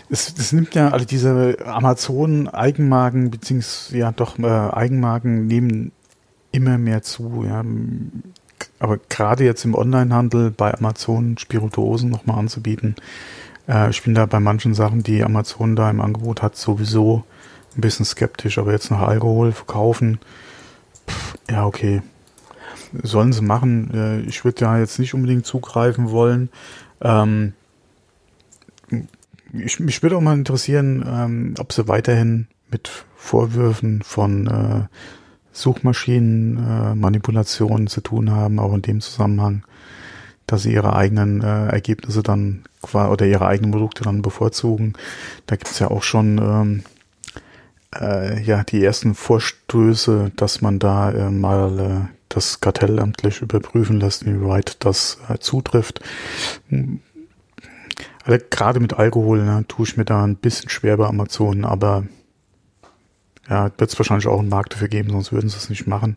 es, 0.10 0.34
es 0.38 0.52
nimmt 0.52 0.76
ja, 0.76 0.90
also 0.90 1.06
diese 1.06 1.58
Amazon-Eigenmarken, 1.66 3.32
beziehungsweise 3.32 3.98
ja 3.98 4.12
doch 4.12 4.38
äh, 4.40 4.46
Eigenmarken 4.46 5.48
nehmen 5.48 5.92
immer 6.52 6.78
mehr 6.78 7.02
zu, 7.02 7.46
ja. 7.48 7.64
Aber 8.80 8.98
gerade 8.98 9.44
jetzt 9.44 9.66
im 9.66 9.76
Onlinehandel 9.76 10.52
bei 10.52 10.74
Amazon 10.74 11.38
Spirituosen 11.38 12.10
nochmal 12.10 12.40
anzubieten, 12.40 12.96
äh, 13.70 13.90
ich 13.90 14.04
bin 14.04 14.16
da 14.16 14.26
bei 14.26 14.40
manchen 14.40 14.74
Sachen, 14.74 15.04
die 15.04 15.24
Amazon 15.24 15.76
da 15.76 15.90
im 15.90 16.00
Angebot 16.02 16.42
hat, 16.42 16.56
sowieso 16.58 17.24
ein 17.78 17.82
bisschen 17.82 18.06
skeptisch, 18.06 18.58
aber 18.58 18.72
jetzt 18.72 18.90
noch 18.92 19.02
Alkohol 19.02 19.52
verkaufen, 19.52 20.20
pff, 21.08 21.36
ja, 21.50 21.66
okay. 21.66 22.02
Sollen 23.04 23.34
sie 23.34 23.44
machen. 23.44 23.92
Äh, 23.94 24.22
ich 24.22 24.44
würde 24.44 24.62
da 24.62 24.80
jetzt 24.80 24.98
nicht 24.98 25.14
unbedingt 25.14 25.46
zugreifen 25.46 26.10
wollen. 26.10 26.50
Ähm, 27.02 27.54
ich, 29.54 29.80
mich 29.80 30.02
würde 30.02 30.18
auch 30.18 30.22
mal 30.22 30.34
interessieren, 30.34 31.06
ähm, 31.08 31.54
ob 31.60 31.72
sie 31.72 31.88
weiterhin 31.88 32.48
mit 32.72 33.06
Vorwürfen 33.16 34.02
von 34.02 34.48
äh, 34.48 34.86
Suchmaschinenmanipulationen 35.52 37.86
zu 37.88 38.02
tun 38.02 38.32
haben, 38.32 38.58
auch 38.60 38.74
in 38.74 38.82
dem 38.82 39.02
Zusammenhang 39.02 39.64
dass 40.52 40.64
sie 40.64 40.74
ihre 40.74 40.96
eigenen 40.96 41.42
äh, 41.42 41.68
Ergebnisse 41.68 42.24
dann 42.24 42.64
oder 42.94 43.26
ihre 43.26 43.46
eigenen 43.46 43.72
Produkte 43.72 44.04
dann 44.04 44.22
bevorzugen. 44.22 44.94
Da 45.46 45.56
gibt 45.56 45.70
es 45.70 45.80
ja 45.80 45.92
auch 45.92 46.02
schon 46.02 46.38
ähm, 46.38 46.84
äh, 47.96 48.42
ja 48.42 48.64
die 48.64 48.84
ersten 48.84 49.14
Vorstöße, 49.16 50.32
dass 50.36 50.62
man 50.62 50.80
da 50.80 51.12
äh, 51.12 51.30
mal 51.30 51.80
äh, 51.80 52.16
das 52.30 52.62
Kartell 52.62 53.00
amtlich 53.00 53.42
überprüfen 53.42 54.00
lässt, 54.00 54.26
wie 54.26 54.42
weit 54.46 54.84
das 54.86 55.20
äh, 55.30 55.38
zutrifft. 55.40 56.02
Also 58.24 58.46
gerade 58.50 58.80
mit 58.80 58.94
Alkohol 58.94 59.44
ne, 59.44 59.66
tue 59.68 59.86
ich 59.86 59.98
mir 59.98 60.06
da 60.06 60.24
ein 60.24 60.36
bisschen 60.36 60.70
schwer 60.70 60.98
bei 60.98 61.08
Amazon, 61.08 61.66
aber 61.66 62.06
ja, 63.50 63.72
wird 63.78 63.90
es 63.90 63.98
wahrscheinlich 63.98 64.28
auch 64.28 64.40
einen 64.40 64.50
Markt 64.50 64.74
dafür 64.74 64.88
geben, 64.88 65.10
sonst 65.10 65.32
würden 65.32 65.50
sie 65.50 65.58
es 65.58 65.70
nicht 65.70 65.88
machen. 65.88 66.16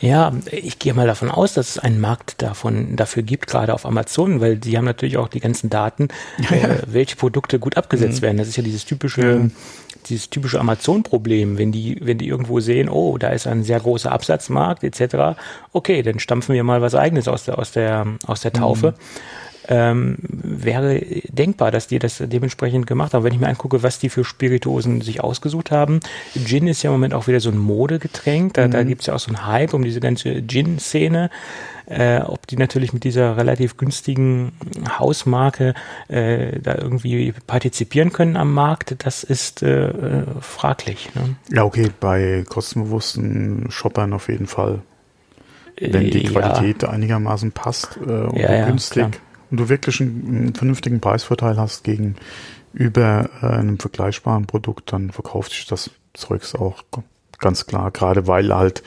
Ja, 0.00 0.32
ich 0.50 0.78
gehe 0.78 0.94
mal 0.94 1.06
davon 1.06 1.30
aus, 1.30 1.52
dass 1.52 1.70
es 1.70 1.78
einen 1.78 2.00
Markt 2.00 2.40
davon 2.40 2.96
dafür 2.96 3.22
gibt, 3.22 3.46
gerade 3.46 3.74
auf 3.74 3.84
Amazon, 3.84 4.40
weil 4.40 4.56
die 4.56 4.78
haben 4.78 4.86
natürlich 4.86 5.18
auch 5.18 5.28
die 5.28 5.40
ganzen 5.40 5.68
Daten, 5.68 6.08
ja, 6.50 6.56
ja. 6.56 6.68
Äh, 6.68 6.82
welche 6.86 7.16
Produkte 7.16 7.58
gut 7.58 7.76
abgesetzt 7.76 8.20
mhm. 8.20 8.26
werden. 8.26 8.36
Das 8.38 8.48
ist 8.48 8.56
ja 8.56 8.62
dieses 8.62 8.86
typische, 8.86 9.22
ja. 9.22 9.50
dieses 10.08 10.30
typische 10.30 10.60
Amazon-Problem, 10.60 11.58
wenn 11.58 11.72
die, 11.72 11.98
wenn 12.00 12.16
die 12.16 12.28
irgendwo 12.28 12.60
sehen, 12.60 12.88
oh, 12.88 13.18
da 13.18 13.28
ist 13.28 13.46
ein 13.46 13.64
sehr 13.64 13.80
großer 13.80 14.10
Absatzmarkt 14.10 14.82
etc. 14.82 15.38
Okay, 15.72 16.02
dann 16.02 16.20
stampfen 16.20 16.54
wir 16.54 16.64
mal 16.64 16.80
was 16.80 16.94
Eigenes 16.94 17.28
aus 17.28 17.44
der 17.44 17.58
aus 17.58 17.72
der 17.72 18.06
aus 18.26 18.40
der 18.40 18.52
Taufe. 18.52 18.92
Mhm 18.92 19.42
ähm, 19.68 20.16
wäre 20.20 21.00
denkbar, 21.28 21.70
dass 21.70 21.86
die 21.86 21.98
das 21.98 22.18
dementsprechend 22.18 22.86
gemacht 22.86 23.14
haben. 23.14 23.24
Wenn 23.24 23.32
ich 23.32 23.40
mir 23.40 23.48
angucke, 23.48 23.82
was 23.82 23.98
die 23.98 24.08
für 24.08 24.24
Spirituosen 24.24 25.00
sich 25.00 25.22
ausgesucht 25.22 25.70
haben. 25.70 26.00
Gin 26.44 26.66
ist 26.66 26.82
ja 26.82 26.90
im 26.90 26.94
Moment 26.94 27.14
auch 27.14 27.28
wieder 27.28 27.40
so 27.40 27.50
ein 27.50 27.58
Modegetränk. 27.58 28.54
Da, 28.54 28.66
mhm. 28.66 28.70
da 28.72 28.82
gibt 28.82 29.02
es 29.02 29.06
ja 29.06 29.14
auch 29.14 29.20
so 29.20 29.28
einen 29.28 29.46
Hype 29.46 29.74
um 29.74 29.84
diese 29.84 30.00
ganze 30.00 30.42
Gin-Szene. 30.46 31.30
Äh, 31.86 32.20
ob 32.20 32.46
die 32.46 32.56
natürlich 32.56 32.92
mit 32.92 33.04
dieser 33.04 33.36
relativ 33.36 33.76
günstigen 33.76 34.52
Hausmarke 34.98 35.74
äh, 36.08 36.58
da 36.60 36.76
irgendwie 36.76 37.34
partizipieren 37.46 38.12
können 38.12 38.36
am 38.36 38.54
Markt, 38.54 39.04
das 39.04 39.24
ist 39.24 39.62
äh, 39.62 39.92
fraglich. 40.40 41.10
Ne? 41.14 41.36
Ja, 41.50 41.64
okay, 41.64 41.90
bei 41.98 42.44
kostenbewussten 42.48 43.66
Shoppern 43.70 44.12
auf 44.12 44.28
jeden 44.28 44.46
Fall. 44.46 44.80
Wenn 45.78 46.10
die 46.10 46.22
Qualität 46.22 46.82
ja. 46.82 46.90
einigermaßen 46.90 47.50
passt 47.50 47.98
äh, 48.06 48.10
und 48.10 48.38
ja, 48.38 48.66
günstig. 48.66 49.02
Ja, 49.02 49.10
und 49.52 49.58
du 49.58 49.68
wirklich 49.68 50.00
einen, 50.00 50.54
vernünftigen 50.54 51.00
Preisvorteil 51.00 51.58
hast 51.58 51.84
gegenüber 51.84 53.28
äh, 53.42 53.46
einem 53.46 53.78
vergleichbaren 53.78 54.46
Produkt, 54.46 54.94
dann 54.94 55.10
verkauft 55.10 55.52
sich 55.52 55.66
das 55.66 55.90
Zeugs 56.14 56.54
auch 56.54 56.82
ganz 57.38 57.66
klar, 57.66 57.90
gerade 57.90 58.26
weil 58.26 58.54
halt 58.54 58.82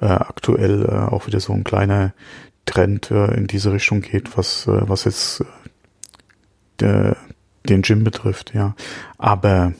äh, 0.00 0.06
aktuell 0.06 0.84
äh, 0.84 1.10
auch 1.10 1.26
wieder 1.26 1.40
so 1.40 1.54
ein 1.54 1.64
kleiner 1.64 2.12
Trend 2.66 3.10
äh, 3.10 3.34
in 3.34 3.46
diese 3.46 3.72
Richtung 3.72 4.02
geht, 4.02 4.36
was, 4.36 4.66
äh, 4.66 4.88
was 4.88 5.04
jetzt 5.04 5.40
äh, 5.40 5.44
der, 6.80 7.16
den 7.66 7.80
Gym 7.80 8.04
betrifft, 8.04 8.52
ja. 8.52 8.74
Aber 9.16 9.72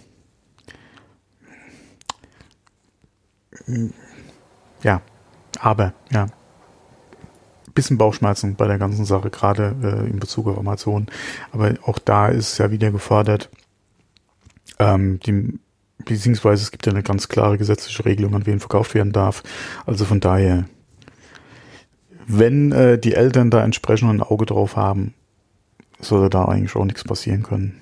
ja, 4.82 5.02
aber, 5.60 5.92
ja 6.10 6.28
bisschen 7.80 7.96
Bauchschmerzen 7.96 8.56
bei 8.56 8.66
der 8.66 8.76
ganzen 8.76 9.06
Sache, 9.06 9.30
gerade 9.30 9.74
äh, 9.82 10.10
in 10.10 10.20
Bezug 10.20 10.46
auf 10.48 10.58
Amazon. 10.58 11.06
Aber 11.50 11.72
auch 11.84 11.98
da 11.98 12.28
ist 12.28 12.58
ja 12.58 12.70
wieder 12.70 12.90
gefordert, 12.90 13.48
ähm, 14.78 15.18
die, 15.20 15.58
beziehungsweise 16.04 16.62
es 16.62 16.72
gibt 16.72 16.84
ja 16.84 16.92
eine 16.92 17.02
ganz 17.02 17.28
klare 17.28 17.56
gesetzliche 17.56 18.04
Regelung, 18.04 18.34
an 18.34 18.44
wen 18.44 18.60
verkauft 18.60 18.94
werden 18.94 19.12
darf. 19.12 19.42
Also 19.86 20.04
von 20.04 20.20
daher, 20.20 20.66
wenn 22.26 22.70
äh, 22.72 22.98
die 22.98 23.14
Eltern 23.14 23.50
da 23.50 23.64
entsprechend 23.64 24.10
ein 24.10 24.22
Auge 24.22 24.44
drauf 24.44 24.76
haben, 24.76 25.14
sollte 26.00 26.28
da 26.28 26.44
eigentlich 26.44 26.76
auch 26.76 26.84
nichts 26.84 27.04
passieren 27.04 27.42
können. 27.42 27.80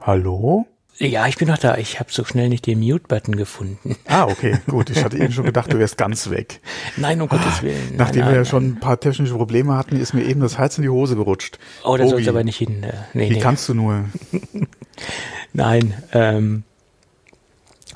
Hallo? 0.00 0.66
Ja, 0.98 1.26
ich 1.26 1.36
bin 1.36 1.48
noch 1.48 1.58
da. 1.58 1.76
Ich 1.76 2.00
habe 2.00 2.10
so 2.10 2.24
schnell 2.24 2.48
nicht 2.48 2.66
den 2.66 2.80
Mute-Button 2.80 3.36
gefunden. 3.36 3.96
Ah, 4.06 4.24
okay, 4.24 4.56
gut. 4.66 4.88
Ich 4.88 5.04
hatte 5.04 5.18
eben 5.18 5.32
schon 5.32 5.44
gedacht, 5.44 5.70
du 5.72 5.78
wärst 5.78 5.98
ganz 5.98 6.30
weg. 6.30 6.60
Nein, 6.96 7.20
um 7.20 7.28
Gottes 7.28 7.62
Willen. 7.62 7.96
Nachdem 7.96 8.20
nein, 8.22 8.28
wir 8.30 8.36
ja 8.36 8.42
nein, 8.42 8.50
schon 8.50 8.66
ein 8.66 8.80
paar 8.80 8.98
technische 8.98 9.34
Probleme 9.34 9.76
hatten, 9.76 9.96
ist 9.96 10.14
mir 10.14 10.24
eben 10.24 10.40
das 10.40 10.56
Herz 10.56 10.78
in 10.78 10.82
die 10.82 10.88
Hose 10.88 11.14
gerutscht. 11.16 11.58
Oh, 11.84 11.96
da 11.96 12.04
Obi, 12.04 12.10
soll's 12.10 12.28
aber 12.28 12.44
nicht 12.44 12.56
hin. 12.56 12.82
äh, 12.82 12.92
Nee, 13.12 13.28
Wie 13.30 13.34
nee. 13.34 13.40
kannst 13.40 13.68
du 13.68 13.74
nur? 13.74 14.06
Nein, 15.52 15.94
ähm, 16.12 16.62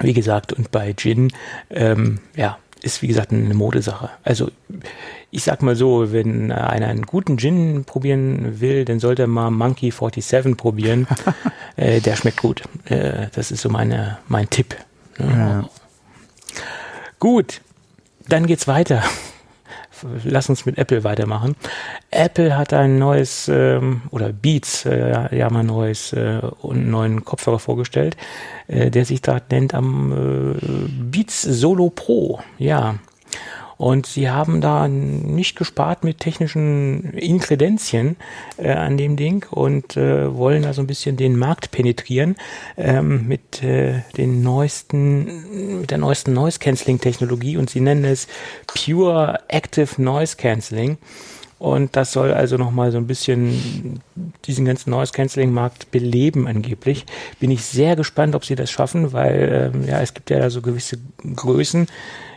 wie 0.00 0.12
gesagt, 0.12 0.52
und 0.52 0.71
bei 0.71 0.92
Gin, 0.95 1.33
ähm, 1.71 2.21
ja, 2.37 2.59
ist 2.83 3.02
wie 3.02 3.07
gesagt 3.09 3.33
eine 3.33 3.54
Modesache. 3.54 4.11
Also 4.25 4.50
ich 5.30 5.44
sag 5.44 5.62
mal 5.62 5.76
so, 5.76 6.12
wenn 6.12 6.50
einer 6.50 6.88
einen 6.88 7.06
guten 7.06 7.38
Gin 7.38 7.84
probieren 7.84 8.60
will, 8.60 8.84
dann 8.84 8.99
sollte 8.99 9.22
er 9.22 9.28
mal 9.28 9.50
Monkey 9.50 9.90
47 9.90 10.56
probieren. 10.56 11.06
äh, 11.76 12.00
der 12.00 12.16
schmeckt 12.16 12.38
gut. 12.38 12.62
Äh, 12.87 13.28
das 13.34 13.50
ist 13.50 13.62
so 13.62 13.68
meine, 13.68 14.18
mein 14.28 14.50
Tipp. 14.50 14.75
Ja. 15.18 15.68
Gut, 17.18 17.60
dann 18.28 18.46
geht's 18.46 18.66
weiter. 18.66 19.02
Lass 20.25 20.49
uns 20.49 20.64
mit 20.64 20.78
Apple 20.78 21.04
weitermachen. 21.04 21.56
Apple 22.10 22.56
hat 22.56 22.72
ein 22.72 22.99
neues, 22.99 23.49
ähm, 23.49 24.02
oder 24.10 24.32
Beats, 24.32 24.87
äh, 24.87 25.28
haben 25.42 25.56
ein 25.56 25.66
neues, 25.66 26.14
äh, 26.14 26.40
einen 26.62 26.90
neuen 26.90 27.25
Kopfhörer 27.25 27.58
vorgestellt, 27.58 28.16
äh, 28.66 28.90
der 28.90 29.04
sich 29.04 29.20
da 29.20 29.40
nennt 29.50 29.75
am 29.75 30.12
äh, 30.12 30.88
Beats 31.10 31.42
Solo 31.42 31.90
Pro. 31.90 32.40
Ja. 32.58 32.96
Und 33.80 34.04
sie 34.04 34.28
haben 34.28 34.60
da 34.60 34.88
nicht 34.88 35.56
gespart 35.56 36.04
mit 36.04 36.20
technischen 36.20 37.14
Inkredenzien 37.14 38.16
äh, 38.58 38.72
an 38.72 38.99
dem 38.99 39.16
Ding 39.16 39.46
und 39.50 39.96
äh, 39.96 40.37
wollen 40.37 40.64
da 40.64 40.75
so 40.75 40.82
ein 40.82 40.87
bisschen 40.87 41.16
den 41.16 41.38
Markt 41.38 41.70
penetrieren 41.70 42.37
ähm, 42.76 43.26
mit 43.26 43.62
äh, 43.62 44.02
den 44.18 44.42
neuesten, 44.42 45.80
mit 45.80 45.90
der 45.90 45.96
neuesten 45.96 46.34
Noise 46.34 46.58
Cancelling 46.58 47.00
Technologie 47.00 47.56
und 47.56 47.70
sie 47.70 47.80
nennen 47.80 48.04
es 48.04 48.28
Pure 48.66 49.38
Active 49.49 50.02
Noise 50.02 50.37
Cancelling. 50.37 50.99
Und 51.61 51.95
das 51.95 52.12
soll 52.12 52.33
also 52.33 52.57
nochmal 52.57 52.90
so 52.90 52.97
ein 52.97 53.07
bisschen 53.07 54.00
diesen 54.47 54.64
ganzen 54.64 54.90
Noise 54.90 55.12
Cancelling 55.12 55.52
Markt 55.52 55.90
beleben 55.90 56.49
angeblich. 56.49 57.05
Bin 57.38 57.50
ich 57.50 57.67
sehr 57.67 57.97
gespannt, 57.97 58.35
ob 58.35 58.47
sie 58.47 58.55
das 58.55 58.71
schaffen, 58.71 59.12
weil 59.12 59.71
ähm, 59.75 59.87
ja, 59.87 60.00
es 60.00 60.14
gibt 60.14 60.31
ja 60.31 60.38
da 60.38 60.49
so 60.49 60.62
gewisse 60.62 60.97
Größen 61.37 61.87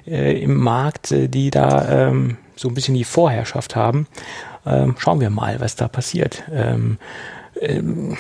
äh, 0.06 0.44
im 0.44 0.58
Markt, 0.58 1.14
äh, 1.14 1.30
die 1.30 1.52
da 1.52 2.10
ähm, 2.10 2.36
so 2.58 2.68
ein 2.68 2.74
bisschen 2.74 2.96
die 2.96 3.06
Vorherrschaft 3.06 3.78
haben. 3.78 4.08
Ähm, 4.66 4.96
schauen 4.98 5.22
wir 5.22 5.30
mal, 5.30 5.62
was 5.62 5.78
da 5.78 5.88
passiert. 5.88 6.44
Ähm, 6.52 6.98
ähm, 7.62 8.18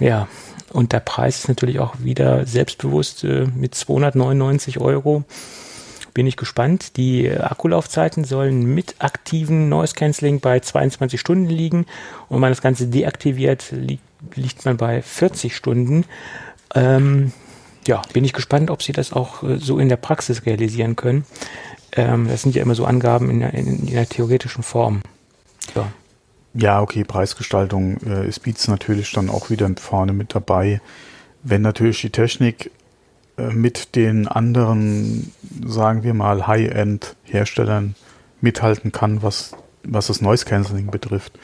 ja, 0.00 0.26
und 0.72 0.92
der 0.94 1.00
Preis 1.00 1.40
ist 1.40 1.48
natürlich 1.48 1.80
auch 1.80 1.96
wieder 1.98 2.46
selbstbewusst 2.46 3.24
äh, 3.24 3.46
mit 3.54 3.74
299 3.74 4.80
Euro. 4.80 5.24
Bin 6.16 6.26
ich 6.26 6.38
gespannt. 6.38 6.96
Die 6.96 7.30
Akkulaufzeiten 7.30 8.24
sollen 8.24 8.74
mit 8.74 8.94
aktiven 9.00 9.68
Noise 9.68 9.92
Cancelling 9.94 10.40
bei 10.40 10.60
22 10.60 11.20
Stunden 11.20 11.50
liegen 11.50 11.80
und 12.30 12.36
wenn 12.36 12.40
man 12.40 12.52
das 12.52 12.62
Ganze 12.62 12.86
deaktiviert, 12.86 13.66
liegt, 13.70 14.02
liegt 14.34 14.64
man 14.64 14.78
bei 14.78 15.02
40 15.02 15.54
Stunden. 15.54 16.06
Ähm, 16.74 17.32
ja, 17.86 18.00
bin 18.14 18.24
ich 18.24 18.32
gespannt, 18.32 18.70
ob 18.70 18.82
sie 18.82 18.92
das 18.92 19.12
auch 19.12 19.42
äh, 19.42 19.58
so 19.58 19.78
in 19.78 19.90
der 19.90 19.98
Praxis 19.98 20.46
realisieren 20.46 20.96
können. 20.96 21.26
Ähm, 21.92 22.28
das 22.28 22.40
sind 22.40 22.54
ja 22.54 22.62
immer 22.62 22.74
so 22.74 22.86
Angaben 22.86 23.28
in, 23.28 23.40
der- 23.40 23.52
in, 23.52 23.80
in 23.86 23.92
der 23.92 24.08
theoretischen 24.08 24.62
Form. 24.62 25.02
Ja. 25.74 25.92
Ja, 26.54 26.80
okay, 26.80 27.04
Preisgestaltung 27.04 27.98
äh, 28.06 28.26
ist 28.26 28.38
Beats 28.40 28.68
natürlich 28.68 29.12
dann 29.12 29.28
auch 29.28 29.50
wieder 29.50 29.70
vorne 29.78 30.14
mit 30.14 30.34
dabei. 30.34 30.80
Wenn 31.42 31.60
natürlich 31.60 32.00
die 32.00 32.08
Technik 32.08 32.70
mit 33.36 33.96
den 33.96 34.28
anderen, 34.28 35.32
sagen 35.64 36.02
wir 36.02 36.14
mal, 36.14 36.46
High-End-Herstellern 36.46 37.94
mithalten 38.40 38.92
kann, 38.92 39.22
was, 39.22 39.52
was 39.82 40.06
das 40.06 40.20
Noise 40.20 40.44
Cancelling 40.46 40.90
betrifft, 40.90 41.38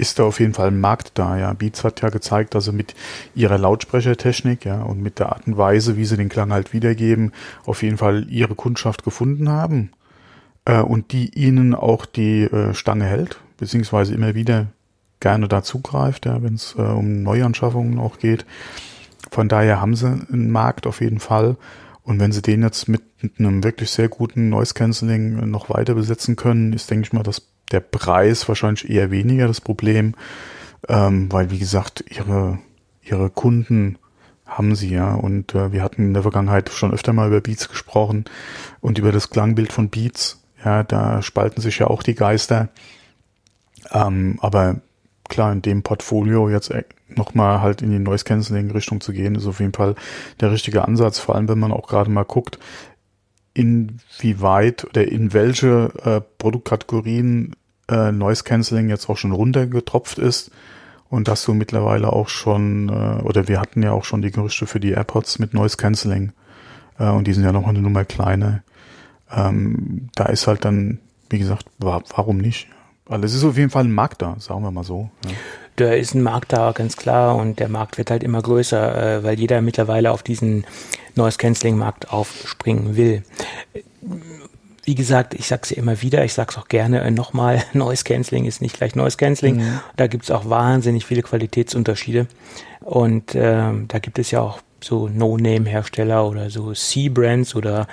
ist 0.00 0.18
da 0.18 0.24
auf 0.24 0.40
jeden 0.40 0.54
Fall 0.54 0.68
ein 0.68 0.80
Markt 0.80 1.12
da. 1.14 1.36
Ja, 1.36 1.52
Beats 1.52 1.84
hat 1.84 2.00
ja 2.00 2.08
gezeigt, 2.08 2.54
dass 2.54 2.64
sie 2.64 2.72
mit 2.72 2.94
ihrer 3.34 3.58
Lautsprechertechnik, 3.58 4.64
ja, 4.64 4.82
und 4.82 5.02
mit 5.02 5.18
der 5.18 5.30
Art 5.30 5.46
und 5.46 5.58
Weise, 5.58 5.96
wie 5.96 6.06
sie 6.06 6.16
den 6.16 6.30
Klang 6.30 6.52
halt 6.52 6.72
wiedergeben, 6.72 7.32
auf 7.66 7.82
jeden 7.82 7.98
Fall 7.98 8.26
ihre 8.30 8.54
Kundschaft 8.54 9.04
gefunden 9.04 9.50
haben 9.50 9.90
äh, 10.64 10.80
und 10.80 11.12
die 11.12 11.28
ihnen 11.38 11.74
auch 11.74 12.06
die 12.06 12.44
äh, 12.44 12.72
Stange 12.74 13.04
hält, 13.04 13.38
beziehungsweise 13.58 14.14
immer 14.14 14.34
wieder 14.34 14.68
gerne 15.20 15.48
dazugreift, 15.48 16.24
ja, 16.24 16.42
wenn 16.42 16.54
es 16.54 16.74
äh, 16.78 16.80
um 16.80 17.22
Neuanschaffungen 17.22 17.98
auch 17.98 18.18
geht. 18.18 18.46
Von 19.30 19.48
daher 19.48 19.80
haben 19.80 19.94
sie 19.94 20.06
einen 20.06 20.50
Markt 20.50 20.86
auf 20.86 21.00
jeden 21.00 21.20
Fall. 21.20 21.56
Und 22.02 22.18
wenn 22.18 22.32
sie 22.32 22.42
den 22.42 22.62
jetzt 22.62 22.88
mit 22.88 23.02
einem 23.38 23.62
wirklich 23.62 23.90
sehr 23.90 24.08
guten 24.08 24.48
Noise 24.48 24.74
Cancelling 24.74 25.48
noch 25.50 25.70
weiter 25.70 25.94
besetzen 25.94 26.36
können, 26.36 26.72
ist, 26.72 26.90
denke 26.90 27.06
ich 27.06 27.12
mal, 27.12 27.22
dass 27.22 27.46
der 27.70 27.80
Preis 27.80 28.48
wahrscheinlich 28.48 28.90
eher 28.90 29.10
weniger 29.10 29.46
das 29.46 29.60
Problem, 29.60 30.14
ähm, 30.88 31.30
weil, 31.30 31.50
wie 31.50 31.58
gesagt, 31.58 32.04
ihre, 32.08 32.58
ihre 33.02 33.30
Kunden 33.30 33.98
haben 34.44 34.74
sie 34.74 34.90
ja. 34.90 35.14
Und 35.14 35.54
äh, 35.54 35.72
wir 35.72 35.82
hatten 35.82 36.06
in 36.06 36.14
der 36.14 36.22
Vergangenheit 36.22 36.70
schon 36.70 36.92
öfter 36.92 37.12
mal 37.12 37.28
über 37.28 37.40
Beats 37.40 37.68
gesprochen 37.68 38.24
und 38.80 38.98
über 38.98 39.12
das 39.12 39.30
Klangbild 39.30 39.72
von 39.72 39.88
Beats. 39.88 40.42
Ja, 40.64 40.82
da 40.82 41.22
spalten 41.22 41.60
sich 41.60 41.78
ja 41.78 41.86
auch 41.86 42.02
die 42.02 42.14
Geister. 42.14 42.68
Ähm, 43.92 44.38
aber 44.40 44.80
klar, 45.30 45.52
in 45.52 45.62
dem 45.62 45.82
Portfolio 45.82 46.50
jetzt 46.50 46.72
nochmal 47.08 47.62
halt 47.62 47.82
in 47.82 47.90
die 47.90 47.98
Noise 47.98 48.24
Cancelling 48.24 48.70
Richtung 48.70 49.00
zu 49.00 49.12
gehen, 49.12 49.34
ist 49.34 49.46
auf 49.46 49.60
jeden 49.60 49.72
Fall 49.72 49.94
der 50.40 50.52
richtige 50.52 50.84
Ansatz. 50.86 51.18
Vor 51.18 51.34
allem, 51.34 51.48
wenn 51.48 51.58
man 51.58 51.72
auch 51.72 51.88
gerade 51.88 52.10
mal 52.10 52.24
guckt, 52.24 52.58
inwieweit 53.54 54.84
oder 54.84 55.08
in 55.08 55.32
welche 55.32 55.92
äh, 56.04 56.20
Produktkategorien 56.38 57.56
äh, 57.88 58.12
Noise 58.12 58.44
Cancelling 58.44 58.88
jetzt 58.88 59.08
auch 59.08 59.16
schon 59.16 59.32
runtergetropft 59.32 60.18
ist. 60.18 60.50
Und 61.08 61.26
dass 61.26 61.44
du 61.44 61.54
mittlerweile 61.54 62.12
auch 62.12 62.28
schon, 62.28 62.88
äh, 62.88 63.22
oder 63.22 63.48
wir 63.48 63.60
hatten 63.60 63.82
ja 63.82 63.92
auch 63.92 64.04
schon 64.04 64.22
die 64.22 64.30
Gerüchte 64.30 64.66
für 64.66 64.78
die 64.78 64.92
AirPods 64.92 65.40
mit 65.40 65.54
Noise 65.54 65.76
Cancelling. 65.76 66.32
Äh, 66.98 67.08
und 67.08 67.26
die 67.26 67.32
sind 67.32 67.44
ja 67.44 67.52
noch 67.52 67.66
eine 67.66 67.80
Nummer 67.80 68.04
kleiner. 68.04 68.62
Ähm, 69.32 70.08
da 70.14 70.26
ist 70.26 70.46
halt 70.46 70.64
dann, 70.64 70.98
wie 71.28 71.38
gesagt, 71.38 71.66
wa 71.78 72.02
warum 72.14 72.38
nicht? 72.38 72.68
Also 73.10 73.24
es 73.24 73.34
ist 73.34 73.44
auf 73.44 73.58
jeden 73.58 73.70
Fall 73.70 73.84
ein 73.84 73.92
Markt 73.92 74.22
da, 74.22 74.36
sagen 74.38 74.62
wir 74.62 74.70
mal 74.70 74.84
so. 74.84 75.10
Ja. 75.26 75.32
Da 75.76 75.92
ist 75.92 76.14
ein 76.14 76.22
Markt 76.22 76.52
da, 76.52 76.72
ganz 76.72 76.96
klar, 76.96 77.36
und 77.36 77.58
der 77.58 77.68
Markt 77.68 77.98
wird 77.98 78.10
halt 78.10 78.22
immer 78.22 78.40
größer, 78.40 79.18
äh, 79.18 79.24
weil 79.24 79.38
jeder 79.38 79.60
mittlerweile 79.60 80.12
auf 80.12 80.22
diesen 80.22 80.64
Noise 81.16 81.38
Cancelling 81.38 81.76
Markt 81.76 82.12
aufspringen 82.12 82.96
will. 82.96 83.24
Wie 84.84 84.94
gesagt, 84.94 85.34
ich 85.34 85.48
sag's 85.48 85.70
ja 85.70 85.76
immer 85.76 86.02
wieder, 86.02 86.24
ich 86.24 86.34
sag's 86.34 86.56
auch 86.56 86.68
gerne 86.68 87.00
äh, 87.00 87.10
nochmal, 87.10 87.64
Noise 87.72 88.04
Cancelling 88.04 88.44
ist 88.44 88.62
nicht 88.62 88.76
gleich 88.76 88.94
Noise 88.94 89.16
Cancelling. 89.16 89.56
Mhm. 89.56 89.80
Da 89.96 90.06
gibt's 90.06 90.30
auch 90.30 90.48
wahnsinnig 90.48 91.04
viele 91.04 91.22
Qualitätsunterschiede. 91.22 92.26
Und 92.80 93.34
ähm, 93.34 93.86
da 93.88 93.98
gibt 93.98 94.18
es 94.18 94.30
ja 94.30 94.40
auch 94.40 94.60
so 94.82 95.08
No-Name-Hersteller 95.08 96.26
oder 96.26 96.48
so 96.50 96.72
C-Brands 96.72 97.54
oder 97.54 97.86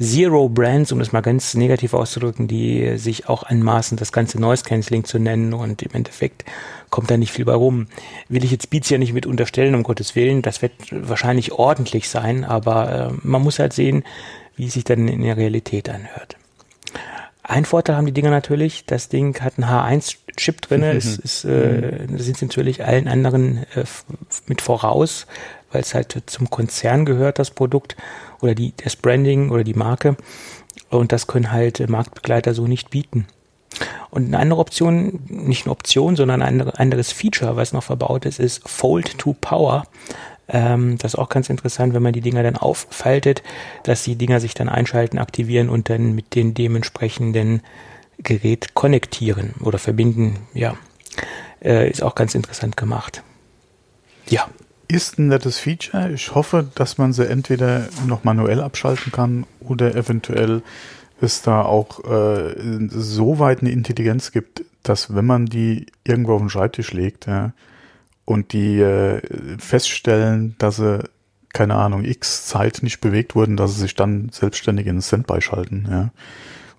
Zero 0.00 0.48
Brands, 0.48 0.92
um 0.92 0.98
das 0.98 1.12
mal 1.12 1.20
ganz 1.20 1.54
negativ 1.54 1.94
auszudrücken, 1.94 2.48
die 2.48 2.96
sich 2.98 3.28
auch 3.28 3.42
anmaßen, 3.42 3.96
das 3.96 4.12
ganze 4.12 4.40
Noise 4.40 4.64
Cancelling 4.64 5.04
zu 5.04 5.18
nennen. 5.18 5.52
Und 5.54 5.82
im 5.82 5.92
Endeffekt 5.92 6.44
kommt 6.90 7.10
da 7.10 7.16
nicht 7.16 7.32
viel 7.32 7.44
bei 7.44 7.54
rum. 7.54 7.86
Will 8.28 8.44
ich 8.44 8.50
jetzt 8.50 8.70
Beats 8.70 8.90
ja 8.90 8.98
nicht 8.98 9.12
mit 9.12 9.26
unterstellen, 9.26 9.74
um 9.74 9.82
Gottes 9.82 10.14
Willen, 10.14 10.42
das 10.42 10.62
wird 10.62 10.72
wahrscheinlich 10.90 11.52
ordentlich 11.52 12.08
sein, 12.08 12.44
aber 12.44 13.10
äh, 13.10 13.14
man 13.22 13.42
muss 13.42 13.58
halt 13.58 13.72
sehen, 13.72 14.04
wie 14.56 14.66
es 14.66 14.74
sich 14.74 14.84
dann 14.84 15.08
in 15.08 15.22
der 15.22 15.36
Realität 15.36 15.88
anhört. 15.88 16.36
Ein 17.44 17.64
Vorteil 17.64 17.96
haben 17.96 18.06
die 18.06 18.12
Dinger 18.12 18.30
natürlich, 18.30 18.86
das 18.86 19.08
Ding 19.08 19.40
hat 19.40 19.54
einen 19.58 19.68
H1-Chip 19.68 20.60
drin, 20.60 20.82
es 20.82 21.18
ist, 21.18 21.44
äh, 21.44 22.06
sind 22.16 22.36
sie 22.36 22.46
natürlich 22.46 22.84
allen 22.84 23.08
anderen 23.08 23.66
äh, 23.74 23.84
mit 24.46 24.60
voraus, 24.60 25.26
weil 25.72 25.82
es 25.82 25.94
halt 25.94 26.22
zum 26.26 26.50
Konzern 26.50 27.04
gehört, 27.04 27.38
das 27.38 27.50
Produkt 27.50 27.96
oder 28.40 28.54
die, 28.54 28.74
das 28.76 28.96
Branding 28.96 29.50
oder 29.50 29.64
die 29.64 29.74
Marke. 29.74 30.16
Und 30.90 31.12
das 31.12 31.26
können 31.26 31.50
halt 31.50 31.80
äh, 31.80 31.86
Marktbegleiter 31.86 32.54
so 32.54 32.66
nicht 32.66 32.90
bieten. 32.90 33.26
Und 34.10 34.26
eine 34.26 34.38
andere 34.38 34.60
Option, 34.60 35.20
nicht 35.28 35.64
eine 35.64 35.72
Option, 35.72 36.16
sondern 36.16 36.42
ein 36.42 36.60
andere- 36.60 36.78
anderes 36.78 37.12
Feature, 37.12 37.56
was 37.56 37.72
noch 37.72 37.82
verbaut 37.82 38.26
ist, 38.26 38.38
ist 38.38 38.68
Fold 38.68 39.18
to 39.18 39.34
Power. 39.40 39.84
Ähm, 40.48 40.98
das 40.98 41.14
ist 41.14 41.18
auch 41.18 41.30
ganz 41.30 41.48
interessant, 41.48 41.94
wenn 41.94 42.02
man 42.02 42.12
die 42.12 42.20
Dinger 42.20 42.42
dann 42.42 42.56
auffaltet, 42.56 43.42
dass 43.84 44.04
die 44.04 44.16
Dinger 44.16 44.40
sich 44.40 44.54
dann 44.54 44.68
einschalten, 44.68 45.18
aktivieren 45.18 45.70
und 45.70 45.88
dann 45.88 46.14
mit 46.14 46.34
den 46.34 46.52
dementsprechenden 46.52 47.62
Gerät 48.18 48.74
konnektieren 48.74 49.54
oder 49.60 49.78
verbinden. 49.78 50.40
Ja, 50.52 50.76
äh, 51.64 51.88
ist 51.90 52.02
auch 52.02 52.14
ganz 52.14 52.34
interessant 52.34 52.76
gemacht. 52.76 53.22
Ja, 54.28 54.46
Ist 54.92 55.18
ein 55.18 55.28
nettes 55.28 55.58
Feature. 55.58 56.10
Ich 56.10 56.34
hoffe, 56.34 56.68
dass 56.74 56.98
man 56.98 57.14
sie 57.14 57.26
entweder 57.26 57.88
noch 58.06 58.24
manuell 58.24 58.60
abschalten 58.60 59.10
kann 59.10 59.46
oder 59.60 59.94
eventuell 59.94 60.60
es 61.18 61.40
da 61.40 61.62
auch 61.62 62.04
äh, 62.04 62.54
so 62.90 63.38
weit 63.38 63.62
eine 63.62 63.70
Intelligenz 63.70 64.32
gibt, 64.32 64.64
dass 64.82 65.14
wenn 65.14 65.24
man 65.24 65.46
die 65.46 65.86
irgendwo 66.04 66.34
auf 66.34 66.42
den 66.42 66.50
Schreibtisch 66.50 66.92
legt 66.92 67.26
ja, 67.26 67.54
und 68.26 68.52
die 68.52 68.80
äh, 68.80 69.22
feststellen, 69.58 70.56
dass 70.58 70.76
sie, 70.76 71.02
keine 71.54 71.76
Ahnung, 71.76 72.04
x 72.04 72.44
Zeit 72.46 72.80
nicht 72.82 73.00
bewegt 73.00 73.34
wurden, 73.34 73.56
dass 73.56 73.74
sie 73.74 73.80
sich 73.80 73.94
dann 73.94 74.28
selbstständig 74.30 74.86
in 74.86 75.00
Standby 75.00 75.40
schalten, 75.40 75.88
ja. 75.90 76.10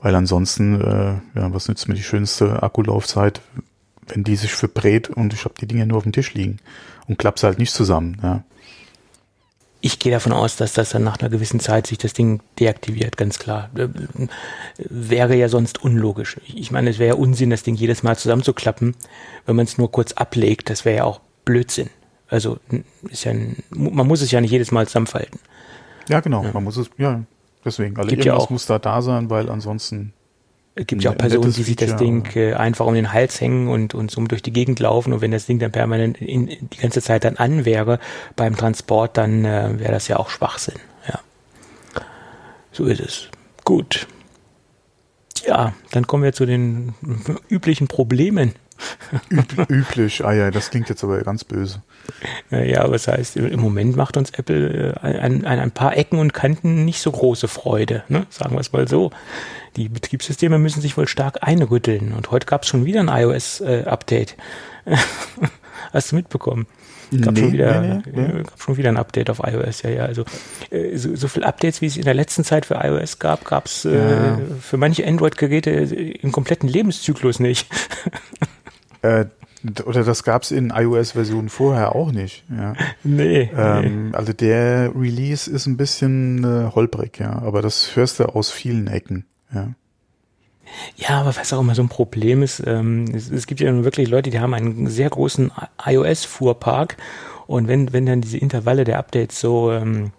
Weil 0.04 0.14
ansonsten, 0.14 0.80
äh, 0.80 1.14
ja, 1.34 1.52
was 1.52 1.68
nützt 1.68 1.88
mir 1.88 1.96
die 1.96 2.04
schönste 2.04 2.62
Akkulaufzeit, 2.62 3.42
wenn 4.08 4.24
die 4.24 4.36
sich 4.36 4.54
verbrät 4.54 5.10
und 5.10 5.34
ich 5.34 5.46
habe 5.46 5.56
die 5.60 5.68
Dinge 5.68 5.86
nur 5.86 5.98
auf 5.98 6.04
dem 6.04 6.12
Tisch 6.12 6.34
liegen 6.34 6.58
und 7.08 7.18
klapp's 7.18 7.44
halt 7.44 7.60
nicht 7.60 7.74
zusammen, 7.74 8.18
ja. 8.22 8.44
Ich 9.86 10.00
gehe 10.00 10.14
davon 10.14 10.32
aus, 10.32 10.56
dass 10.56 10.72
das 10.72 10.92
dann 10.92 11.04
nach 11.04 11.20
einer 11.20 11.30
gewissen 11.30 11.60
Zeit 11.60 11.88
sich 11.88 11.98
das 11.98 12.14
Ding 12.14 12.40
deaktiviert, 12.58 13.18
ganz 13.18 13.38
klar. 13.38 13.70
Äh, 13.76 13.90
wäre 14.78 15.36
ja 15.36 15.50
sonst 15.50 15.84
unlogisch. 15.84 16.40
Ich 16.46 16.72
meine, 16.72 16.90
es 16.90 17.00
wäre 17.00 17.16
ja 17.16 17.22
Unsinn, 17.22 17.50
das 17.50 17.64
Ding 17.64 17.76
jedes 17.76 18.02
Mal 18.02 18.16
zusammenzuklappen, 18.16 18.96
wenn 19.46 19.58
man 19.58 19.66
es 19.66 19.78
nur 19.78 19.92
kurz 19.92 20.14
ablegt. 20.14 20.70
Das 20.70 20.86
wäre 20.86 20.96
ja 20.96 21.04
auch 21.04 21.20
Blödsinn. 21.44 21.90
Also 22.30 22.60
ist 23.10 23.26
ja 23.26 23.32
ein, 23.32 23.58
man 23.72 24.08
muss 24.08 24.22
es 24.22 24.32
ja 24.32 24.40
nicht 24.40 24.52
jedes 24.52 24.72
Mal 24.72 24.88
zusammenfalten. 24.88 25.38
Ja, 26.08 26.22
genau. 26.22 26.46
Ja. 26.46 26.52
Man 26.54 26.64
muss 26.64 26.78
es, 26.78 26.90
ja, 26.98 27.22
deswegen. 27.66 27.98
Also 27.98 28.08
Gibt 28.08 28.26
irgendwas 28.26 28.42
ja 28.42 28.46
auch, 28.46 28.50
muss 28.50 28.66
da 28.66 28.80
da 28.80 29.02
sein, 29.02 29.30
weil 29.30 29.50
ansonsten 29.50 30.14
es 30.76 30.88
gibt 30.88 31.04
ja 31.04 31.12
auch 31.12 31.18
Personen, 31.18 31.54
die 31.54 31.64
sich 31.64 31.76
das 31.76 31.98
Ding 31.98 32.36
äh, 32.36 32.54
einfach 32.54 32.88
um 32.88 32.96
den 32.96 33.14
Hals 33.14 33.40
hängen 33.40 33.68
und, 33.68 33.94
und 33.94 34.10
so 34.10 34.22
durch 34.24 34.42
die 34.42 34.52
Gegend 34.52 34.80
laufen. 34.80 35.14
Und 35.14 35.22
wenn 35.22 35.32
das 35.32 35.46
Ding 35.46 35.60
dann 35.60 35.72
permanent 35.72 36.20
in, 36.20 36.48
die 36.48 36.78
ganze 36.78 37.02
Zeit 37.02 37.24
dann 37.24 37.38
an 37.38 37.66
wäre 37.66 38.00
beim 38.36 38.56
Transport, 38.56 39.18
dann 39.18 39.46
äh, 39.46 39.80
wäre 39.80 39.92
das 39.92 40.08
ja 40.08 40.18
auch 40.18 40.30
Schwachsinn. 40.30 40.80
Ja. 41.08 41.20
So 42.72 42.86
ist 42.86 43.02
es. 43.02 43.30
Gut. 43.64 44.08
Ja, 45.46 45.74
dann 45.92 46.08
kommen 46.08 46.24
wir 46.24 46.34
zu 46.34 46.46
den 46.48 46.96
üblichen 47.50 47.88
Problemen. 47.88 48.54
Üb 49.30 49.70
üblich, 49.70 50.24
ah 50.26 50.34
ja, 50.34 50.52
das 50.52 50.70
klingt 50.70 50.90
jetzt 50.90 51.04
aber 51.04 51.22
ganz 51.22 51.44
böse. 51.44 51.82
Ja, 52.50 52.82
aber 52.82 52.94
das 52.94 53.08
heißt, 53.08 53.38
im 53.38 53.60
Moment 53.60 53.96
macht 53.96 54.18
uns 54.18 54.32
Apple 54.32 54.96
äh, 55.02 55.18
an, 55.20 55.46
an 55.46 55.60
ein 55.60 55.72
paar 55.72 55.96
Ecken 55.96 56.20
und 56.20 56.34
Kanten 56.34 56.86
nicht 56.86 57.02
so 57.02 57.12
große 57.12 57.48
Freude, 57.48 58.04
ne? 58.10 58.26
sagen 58.30 58.56
wir 58.56 58.60
es 58.60 58.72
mal 58.72 58.88
so. 58.88 59.12
Die 59.76 59.90
Betriebssysteme 59.90 60.60
müssen 60.60 60.82
sich 60.82 60.98
wohl 60.98 61.08
stark 61.08 61.40
einrütteln 61.42 62.14
und 62.14 62.32
heute 62.32 62.46
gab 62.46 62.64
es 62.64 62.70
schon 62.70 62.86
wieder 62.86 63.00
ein 63.00 63.10
iOS-Update. 63.10 64.36
Äh, 64.86 64.98
Hast 65.94 66.12
du 66.12 66.16
mitbekommen? 66.16 66.68
Gab, 67.22 67.36
nee, 67.36 67.42
schon 67.42 67.54
wieder, 67.54 67.82
nee, 67.82 68.02
nee, 68.12 68.44
gab 68.44 68.62
schon 68.62 68.78
wieder 68.78 68.90
ein 68.90 68.98
Update 68.98 69.30
auf 69.30 69.40
iOS, 69.44 69.84
ja, 69.84 69.90
ja. 69.92 70.06
Also 70.06 70.26
äh, 70.72 70.98
so, 70.98 71.16
so 71.16 71.28
viele 71.28 71.46
Updates, 71.46 71.82
wie 71.82 71.86
es 71.86 71.98
in 71.98 72.04
der 72.04 72.16
letzten 72.16 72.44
Zeit 72.44 72.66
für 72.66 72.76
iOS 72.76 73.20
gab, 73.20 73.46
gab 73.46 73.68
es 73.68 73.86
äh, 73.86 73.96
ja. 73.96 74.40
für 74.60 74.78
manche 74.78 75.06
Android-Geräte 75.06 75.70
im 75.70 76.32
kompletten 76.32 76.68
Lebenszyklus 76.68 77.40
nicht. 77.40 77.68
Äh, 79.04 79.26
oder 79.86 80.04
das 80.04 80.24
gab 80.24 80.42
es 80.44 80.52
in 80.52 80.72
iOS-Versionen 80.72 81.50
vorher 81.50 81.96
auch 81.96 82.12
nicht. 82.12 82.44
Ja. 82.50 82.74
Nee, 83.04 83.50
ähm, 83.56 84.10
nee, 84.10 84.16
Also 84.16 84.34
der 84.34 84.92
Release 84.94 85.50
ist 85.50 85.68
ein 85.68 85.78
bisschen 85.78 86.44
äh, 86.44 86.72
holprig, 86.76 87.20
ja. 87.20 87.42
Aber 87.42 87.62
das 87.62 87.96
hörst 87.96 88.20
du 88.20 88.26
aus 88.26 88.52
vielen 88.52 88.88
Ecken, 88.88 89.26
ja. 89.54 89.70
Ja, 90.96 91.22
aber 91.22 91.36
was 91.36 91.54
auch 91.54 91.60
immer 91.60 91.76
so 91.76 91.84
ein 91.84 91.90
Problem 91.90 92.42
ist, 92.42 92.64
ähm, 92.66 93.06
es, 93.14 93.30
es, 93.30 93.46
gibt 93.46 93.60
ja 93.60 93.84
wirklich 93.84 94.10
Leute, 94.10 94.32
die 94.32 94.40
haben 94.40 94.54
einen 94.54 94.88
sehr 94.88 95.10
großen 95.10 95.52
iOS-Fuhrpark 95.86 96.98
und 97.46 97.68
wenn, 97.68 97.94
wenn 97.94 98.06
dann 98.06 98.22
diese 98.22 98.38
Intervalle 98.38 98.84
der 98.84 98.98
Updates 98.98 99.40
so, 99.40 99.72
ähm, 99.72 100.12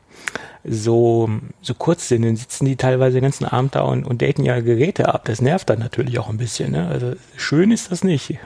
so, 0.63 1.29
so 1.61 1.75
kurz 1.75 2.09
sind, 2.09 2.23
dann 2.23 2.37
sitzen 2.37 2.67
die 2.67 2.77
teilweise 2.77 3.17
den 3.17 3.25
ganzen 3.25 3.47
Abend 3.47 3.75
da 3.75 3.83
und, 3.83 4.05
und 4.05 4.23
daten 4.23 4.45
ja 4.45 4.61
Geräte 4.61 5.13
ab. 5.13 5.25
Das 5.25 5.43
nervt 5.43 5.69
dann 5.71 5.81
natürlich 5.81 6.19
auch 6.19 6.29
ein 6.29 6.39
bisschen. 6.39 6.73
Ne? 6.73 6.87
Also 6.87 7.15
schön 7.37 7.71
ist 7.71 7.91
das 7.91 8.05
nicht. 8.05 8.39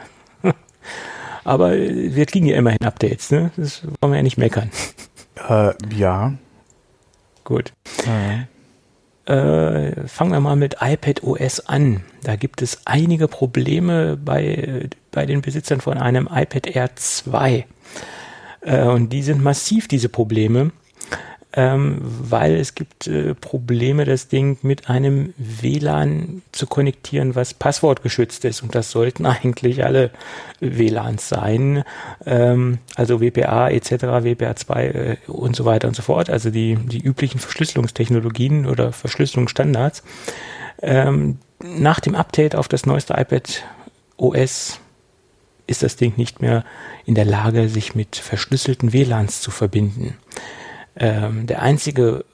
Aber 1.45 1.73
wir 1.73 2.27
kriegen 2.27 2.47
ja 2.47 2.57
immerhin 2.57 2.85
Updates, 2.85 3.31
ne? 3.31 3.51
Das 3.57 3.83
wollen 4.01 4.13
wir 4.13 4.17
ja 4.17 4.23
nicht 4.23 4.39
meckern. 4.39 4.71
Äh, 5.49 5.73
ja. 5.95 6.35
Gut. 7.45 7.73
Mhm. 8.05 8.47
Äh, 9.33 10.09
fangen 10.09 10.33
wir 10.33 10.41
mal 10.41 10.57
mit 10.57 10.77
iPad 10.81 11.23
OS 11.23 11.61
an. 11.67 12.03
Da 12.23 12.37
gibt 12.37 12.63
es 12.63 12.87
einige 12.87 13.29
Probleme 13.29 14.17
bei, 14.17 14.89
bei 15.11 15.27
den 15.27 15.43
Besitzern 15.43 15.81
von 15.81 15.99
einem 15.99 16.29
iPad 16.33 16.67
Air 16.67 16.97
2. 16.97 17.67
Äh, 18.63 18.83
und 18.85 19.13
die 19.13 19.23
sind 19.23 19.43
massiv, 19.43 19.89
diese 19.89 20.09
Probleme 20.09 20.73
ähm, 21.59 21.97
weil 22.01 22.55
es 22.55 22.77
gibt 22.77 23.09
äh, 23.09 23.35
Probleme, 23.35 24.05
das 24.05 24.29
Ding 24.29 24.59
mit 24.63 24.89
einem 24.89 25.35
WLAN 25.39 26.43
zu 26.53 26.69
konnektieren, 26.69 27.35
was 27.35 27.53
passwortgeschützt 27.53 28.45
ist. 28.45 28.63
Und 28.63 28.77
das 28.77 28.93
sollten 28.93 29.27
eigentlich 29.27 29.85
alle 29.85 30.13
WLANs 30.61 31.29
sein, 31.29 31.83
ähm, 32.25 32.79
also 32.95 33.21
WPA 33.21 33.71
etc., 33.71 33.91
WPA2 33.91 34.79
äh, 34.79 35.17
und 35.27 35.57
so 35.57 35.65
weiter 35.65 35.89
und 35.89 35.95
so 35.95 36.03
fort, 36.03 36.31
also 36.31 36.51
die, 36.51 36.77
die 36.77 37.01
üblichen 37.01 37.41
Verschlüsselungstechnologien 37.41 38.65
oder 38.65 38.93
Verschlüsselungsstandards. 38.93 40.05
Ähm, 40.81 41.39
nach 41.61 41.99
dem 41.99 42.15
Update 42.15 42.55
auf 42.55 42.69
das 42.69 42.87
neueste 42.87 43.15
iPad 43.15 43.65
OS 44.17 44.79
ist 45.67 45.83
das 45.83 45.97
Ding 45.97 46.13
nicht 46.17 46.41
mehr 46.41 46.65
in 47.05 47.17
der 47.17 47.25
Lage, 47.25 47.69
sich 47.69 47.97
mit 47.97 48.15
verschlüsselten 48.15 48.93
WLANs 48.93 49.41
zu 49.41 49.51
verbinden. 49.51 50.17
Ähm, 50.99 51.47
der 51.47 51.63
einzige, 51.63 52.25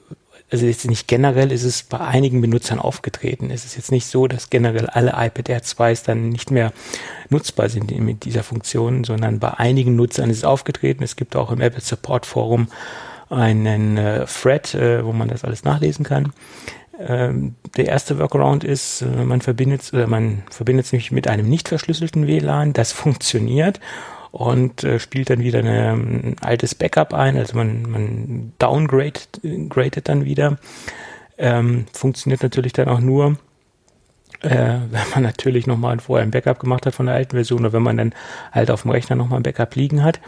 also 0.51 0.65
jetzt 0.65 0.85
nicht 0.87 1.07
generell, 1.07 1.51
ist 1.51 1.63
es 1.63 1.83
bei 1.83 1.99
einigen 1.99 2.41
Benutzern 2.41 2.79
aufgetreten. 2.79 3.49
Es 3.51 3.65
ist 3.65 3.75
jetzt 3.75 3.91
nicht 3.91 4.07
so, 4.07 4.27
dass 4.27 4.49
generell 4.49 4.87
alle 4.87 5.11
iPad 5.11 5.49
Air 5.49 5.61
2s 5.63 6.05
dann 6.05 6.29
nicht 6.29 6.51
mehr 6.51 6.73
nutzbar 7.29 7.69
sind 7.69 7.91
mit 7.99 8.25
dieser 8.25 8.43
Funktion, 8.43 9.03
sondern 9.03 9.39
bei 9.39 9.53
einigen 9.53 9.95
Nutzern 9.95 10.29
ist 10.29 10.37
es 10.37 10.43
aufgetreten. 10.43 11.03
Es 11.03 11.15
gibt 11.15 11.35
auch 11.35 11.51
im 11.51 11.61
Apple 11.61 11.81
Support 11.81 12.25
Forum 12.25 12.67
einen 13.29 13.97
äh, 13.97 14.25
Thread, 14.25 14.73
äh, 14.75 15.05
wo 15.05 15.11
man 15.11 15.27
das 15.27 15.43
alles 15.43 15.63
nachlesen 15.63 16.05
kann. 16.05 16.33
Ähm, 16.99 17.55
der 17.75 17.87
erste 17.87 18.19
Workaround 18.19 18.63
ist, 18.63 19.01
äh, 19.01 19.25
man 19.25 19.41
verbindet, 19.41 19.91
äh, 19.93 20.07
man 20.07 20.43
verbindet 20.49 20.85
sich 20.85 21.11
mit 21.11 21.27
einem 21.27 21.49
nicht 21.49 21.67
verschlüsselten 21.67 22.27
WLAN. 22.27 22.73
Das 22.73 22.91
funktioniert 22.93 23.79
und 24.35 24.83
äh, 24.83 24.99
spielt 24.99 25.29
dann 25.29 25.39
wieder 25.39 25.59
eine, 25.59 25.93
ein 25.93 26.35
altes 26.41 26.75
Backup 26.75 27.13
ein, 27.13 27.37
also 27.37 27.55
man, 27.55 27.83
man 27.83 28.53
downgradet 28.59 29.39
gradet 29.69 30.09
dann 30.09 30.25
wieder. 30.25 30.57
Ähm, 31.37 31.85
funktioniert 31.93 32.43
natürlich 32.43 32.73
dann 32.73 32.89
auch 32.89 32.99
nur, 32.99 33.37
äh, 34.41 34.49
wenn 34.89 35.09
man 35.13 35.23
natürlich 35.23 35.67
nochmal 35.67 35.99
vorher 35.99 36.25
ein 36.25 36.31
Backup 36.31 36.59
gemacht 36.59 36.85
hat 36.85 36.93
von 36.93 37.05
der 37.05 37.15
alten 37.15 37.37
Version 37.37 37.61
oder 37.61 37.71
wenn 37.71 37.81
man 37.81 37.95
dann 37.95 38.13
halt 38.51 38.71
auf 38.71 38.81
dem 38.81 38.91
Rechner 38.91 39.15
nochmal 39.15 39.39
ein 39.39 39.43
Backup 39.43 39.73
liegen 39.75 40.03
hat. 40.03 40.19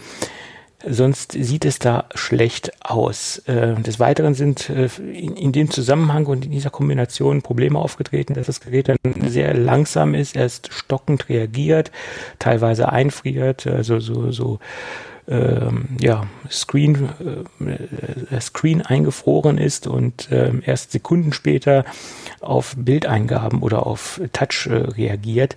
Sonst 0.86 1.32
sieht 1.32 1.66
es 1.66 1.80
da 1.80 2.06
schlecht 2.14 2.72
aus. 2.82 3.40
Äh, 3.48 3.74
des 3.76 4.00
Weiteren 4.00 4.36
sind 4.36 4.70
äh, 4.70 4.90
in, 5.12 5.52
dem 5.52 5.72
Zusammenhang 5.72 6.28
und 6.28 6.46
in 6.46 6.52
dieser 6.52 6.70
Kombination 6.70 7.42
Probleme 7.42 7.80
aufgetreten, 7.80 8.36
dass 8.36 8.46
das 8.46 8.62
Gerät 8.62 8.90
dann 8.90 9.30
sehr 9.30 9.56
langsam 9.56 10.14
ist, 10.14 10.36
erst 10.36 10.72
stockend 10.72 11.30
reagiert, 11.30 11.92
teilweise 12.38 12.90
einfriert, 12.92 13.66
also 13.66 14.00
so, 14.00 14.32
so 14.32 14.60
ähm, 15.28 15.98
ja, 16.00 16.28
Screen, 16.50 17.10
äh, 17.60 18.40
Screen 18.40 18.82
eingefroren 18.84 19.58
ist 19.58 19.88
und 19.88 20.32
äh, 20.32 20.52
erst 20.64 20.92
Sekunden 20.92 21.34
später 21.34 21.86
auf 22.40 22.76
Bildeingaben 22.78 23.64
oder 23.64 23.88
auf 23.88 24.22
Touch 24.32 24.68
äh, 24.68 24.76
reagiert. 24.76 25.56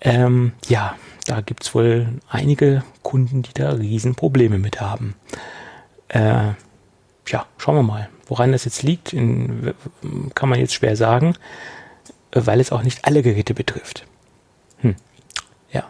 Ähm, 0.00 0.52
ja, 0.68 0.96
da 1.30 1.40
gibt 1.42 1.62
es 1.62 1.74
wohl 1.76 2.08
einige 2.28 2.82
Kunden, 3.02 3.42
die 3.42 3.54
da 3.54 3.70
Riesenprobleme 3.70 4.58
mit 4.58 4.80
haben. 4.80 5.14
Äh, 6.08 6.54
ja, 7.28 7.46
schauen 7.56 7.76
wir 7.76 7.84
mal. 7.84 8.08
Woran 8.26 8.50
das 8.50 8.64
jetzt 8.64 8.82
liegt, 8.82 9.12
in, 9.12 9.72
kann 10.34 10.48
man 10.48 10.58
jetzt 10.58 10.74
schwer 10.74 10.96
sagen, 10.96 11.34
weil 12.32 12.58
es 12.58 12.72
auch 12.72 12.82
nicht 12.82 13.04
alle 13.04 13.22
Geräte 13.22 13.54
betrifft. 13.54 14.06
Hm. 14.78 14.96
Ja. 15.70 15.84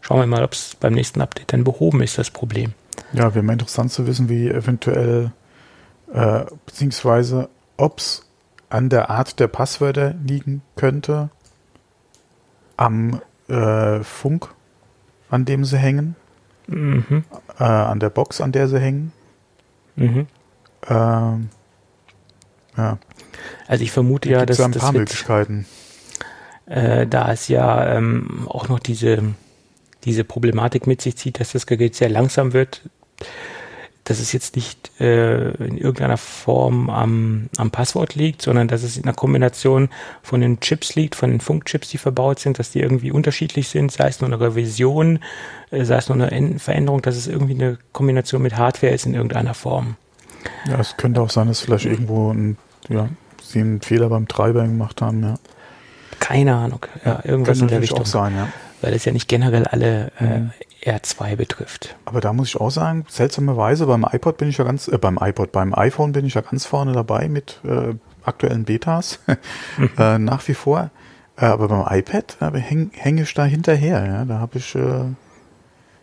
Schauen 0.00 0.18
wir 0.18 0.26
mal, 0.26 0.42
ob 0.42 0.52
es 0.52 0.74
beim 0.80 0.94
nächsten 0.94 1.20
Update 1.20 1.52
dann 1.52 1.62
behoben 1.62 2.02
ist, 2.02 2.18
das 2.18 2.30
Problem. 2.30 2.74
Ja, 3.12 3.36
wäre 3.36 3.44
mal 3.44 3.52
interessant 3.52 3.92
zu 3.92 4.04
wissen, 4.08 4.28
wie 4.28 4.48
eventuell, 4.48 5.30
äh, 6.12 6.44
beziehungsweise 6.66 7.48
ob 7.76 7.98
es 7.98 8.26
an 8.68 8.88
der 8.88 9.10
Art 9.10 9.38
der 9.38 9.46
Passwörter 9.46 10.14
liegen 10.24 10.62
könnte, 10.74 11.30
am 12.76 13.20
äh, 13.48 14.02
Funk, 14.02 14.48
an 15.30 15.44
dem 15.44 15.64
sie 15.64 15.78
hängen, 15.78 16.16
mhm. 16.66 17.24
äh, 17.58 17.64
an 17.64 18.00
der 18.00 18.10
Box, 18.10 18.40
an 18.40 18.52
der 18.52 18.68
sie 18.68 18.80
hängen. 18.80 19.12
Mhm. 19.96 20.26
Ähm, 20.88 21.48
ja. 22.76 22.98
Also 23.66 23.84
ich 23.84 23.92
vermute 23.92 24.28
ja, 24.28 24.44
dass 24.46 24.60
ein 24.60 24.72
paar 24.72 24.92
das 24.92 24.92
Möglichkeiten. 24.92 25.66
Äh, 26.66 27.06
da 27.06 27.30
es 27.32 27.48
ja 27.48 27.96
ähm, 27.96 28.48
auch 28.48 28.68
noch 28.68 28.78
diese 28.78 29.34
diese 30.04 30.24
Problematik 30.24 30.86
mit 30.86 31.00
sich 31.00 31.16
zieht, 31.16 31.40
dass 31.40 31.52
das 31.52 31.66
Gerät 31.66 31.94
sehr 31.94 32.08
langsam 32.08 32.52
wird, 32.52 32.82
dass 34.04 34.20
es 34.20 34.32
jetzt 34.32 34.54
nicht 34.54 34.90
äh, 35.00 35.50
in 35.52 35.78
irgendeiner 35.78 36.18
Form 36.18 36.90
am, 36.90 37.48
am 37.56 37.70
Passwort 37.70 38.14
liegt, 38.14 38.42
sondern 38.42 38.68
dass 38.68 38.82
es 38.82 38.96
in 38.98 39.04
einer 39.04 39.14
Kombination 39.14 39.88
von 40.22 40.42
den 40.42 40.60
Chips 40.60 40.94
liegt, 40.94 41.14
von 41.14 41.30
den 41.30 41.40
Funkchips, 41.40 41.88
die 41.88 41.98
verbaut 41.98 42.38
sind, 42.38 42.58
dass 42.58 42.70
die 42.70 42.80
irgendwie 42.80 43.10
unterschiedlich 43.12 43.68
sind, 43.68 43.92
sei 43.92 44.08
es 44.08 44.20
nur 44.20 44.28
eine 44.28 44.40
Revision, 44.40 45.20
äh, 45.70 45.84
sei 45.84 45.96
es 45.96 46.08
nur 46.08 46.22
eine 46.22 46.58
Veränderung, 46.58 47.00
dass 47.00 47.16
es 47.16 47.26
irgendwie 47.26 47.54
eine 47.54 47.78
Kombination 47.92 48.42
mit 48.42 48.56
Hardware 48.56 48.92
ist 48.92 49.06
in 49.06 49.14
irgendeiner 49.14 49.54
Form. 49.54 49.96
Ja, 50.68 50.78
es 50.78 50.96
könnte 50.98 51.22
auch 51.22 51.30
sein, 51.30 51.48
dass 51.48 51.60
vielleicht 51.60 51.86
irgendwo 51.86 52.30
ein, 52.30 52.58
ja, 52.90 53.08
sie 53.42 53.60
einen 53.60 53.80
Fehler 53.80 54.10
beim 54.10 54.28
Treiber 54.28 54.62
gemacht 54.62 55.00
haben, 55.00 55.22
ja. 55.22 55.34
Keine 56.20 56.54
Ahnung, 56.54 56.86
ja, 57.04 57.20
irgendwas 57.24 57.58
in 57.58 57.68
der 57.68 57.76
natürlich 57.78 57.90
Richtung. 57.90 58.02
auch 58.02 58.06
sein, 58.06 58.36
ja. 58.36 58.48
Weil 58.82 58.92
es 58.92 59.06
ja 59.06 59.12
nicht 59.12 59.28
generell 59.28 59.66
alle 59.66 60.12
äh, 60.20 60.24
Mhm. 60.40 60.50
R2 60.84 61.36
betrifft. 61.36 61.96
Aber 62.04 62.20
da 62.20 62.32
muss 62.32 62.48
ich 62.48 62.60
auch 62.60 62.70
sagen, 62.70 63.04
seltsamerweise 63.08 63.86
beim 63.86 64.06
iPod 64.10 64.36
bin 64.36 64.48
ich 64.48 64.58
ja 64.58 64.64
ganz, 64.64 64.88
äh, 64.88 64.98
beim 64.98 65.18
iPod, 65.20 65.52
beim 65.52 65.74
iPhone 65.74 66.12
bin 66.12 66.26
ich 66.26 66.34
ja 66.34 66.42
ganz 66.42 66.66
vorne 66.66 66.92
dabei 66.92 67.28
mit 67.28 67.60
äh, 67.64 67.94
aktuellen 68.24 68.64
Betas, 68.64 69.18
äh, 69.98 70.18
nach 70.18 70.46
wie 70.48 70.54
vor. 70.54 70.90
Äh, 71.36 71.46
aber 71.46 71.68
beim 71.68 71.84
iPad 71.98 72.36
äh, 72.40 72.58
häng, 72.58 72.90
hänge 72.94 73.22
ich 73.22 73.34
da 73.34 73.44
hinterher. 73.44 74.04
Ja? 74.06 74.24
Da 74.24 74.38
habe 74.38 74.58
ich, 74.58 74.74
äh, 74.74 75.04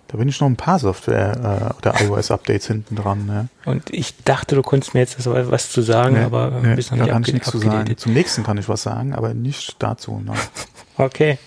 da 0.07 0.17
bin 0.17 0.27
ich 0.27 0.39
noch 0.41 0.47
ein 0.47 0.57
paar 0.57 0.79
Software 0.79 1.71
äh, 1.71 1.77
oder 1.77 2.01
iOS-Updates 2.01 2.67
hinten 2.67 2.95
dran. 2.95 3.29
Ja? 3.65 3.71
Und 3.71 3.93
ich 3.93 4.23
dachte, 4.23 4.55
du 4.55 4.61
konntest 4.61 4.93
mir 4.93 4.99
jetzt 5.01 5.25
was 5.25 5.71
zu 5.71 5.81
sagen, 5.81 6.15
Nee, 6.15 6.23
aber 6.23 6.51
nee, 6.61 6.75
bist 6.75 6.91
noch 6.91 6.97
da 6.97 7.03
nicht 7.03 7.13
kann 7.13 7.23
ich 7.23 7.33
nichts 7.33 7.51
zu 7.51 7.59
sagen. 7.59 7.97
Zum 7.97 8.13
nächsten 8.13 8.43
kann 8.43 8.57
ich 8.57 8.67
was 8.67 8.83
sagen, 8.83 9.13
aber 9.13 9.33
nicht 9.33 9.75
dazu. 9.79 10.21
Nein. 10.23 10.37
Okay. 11.01 11.37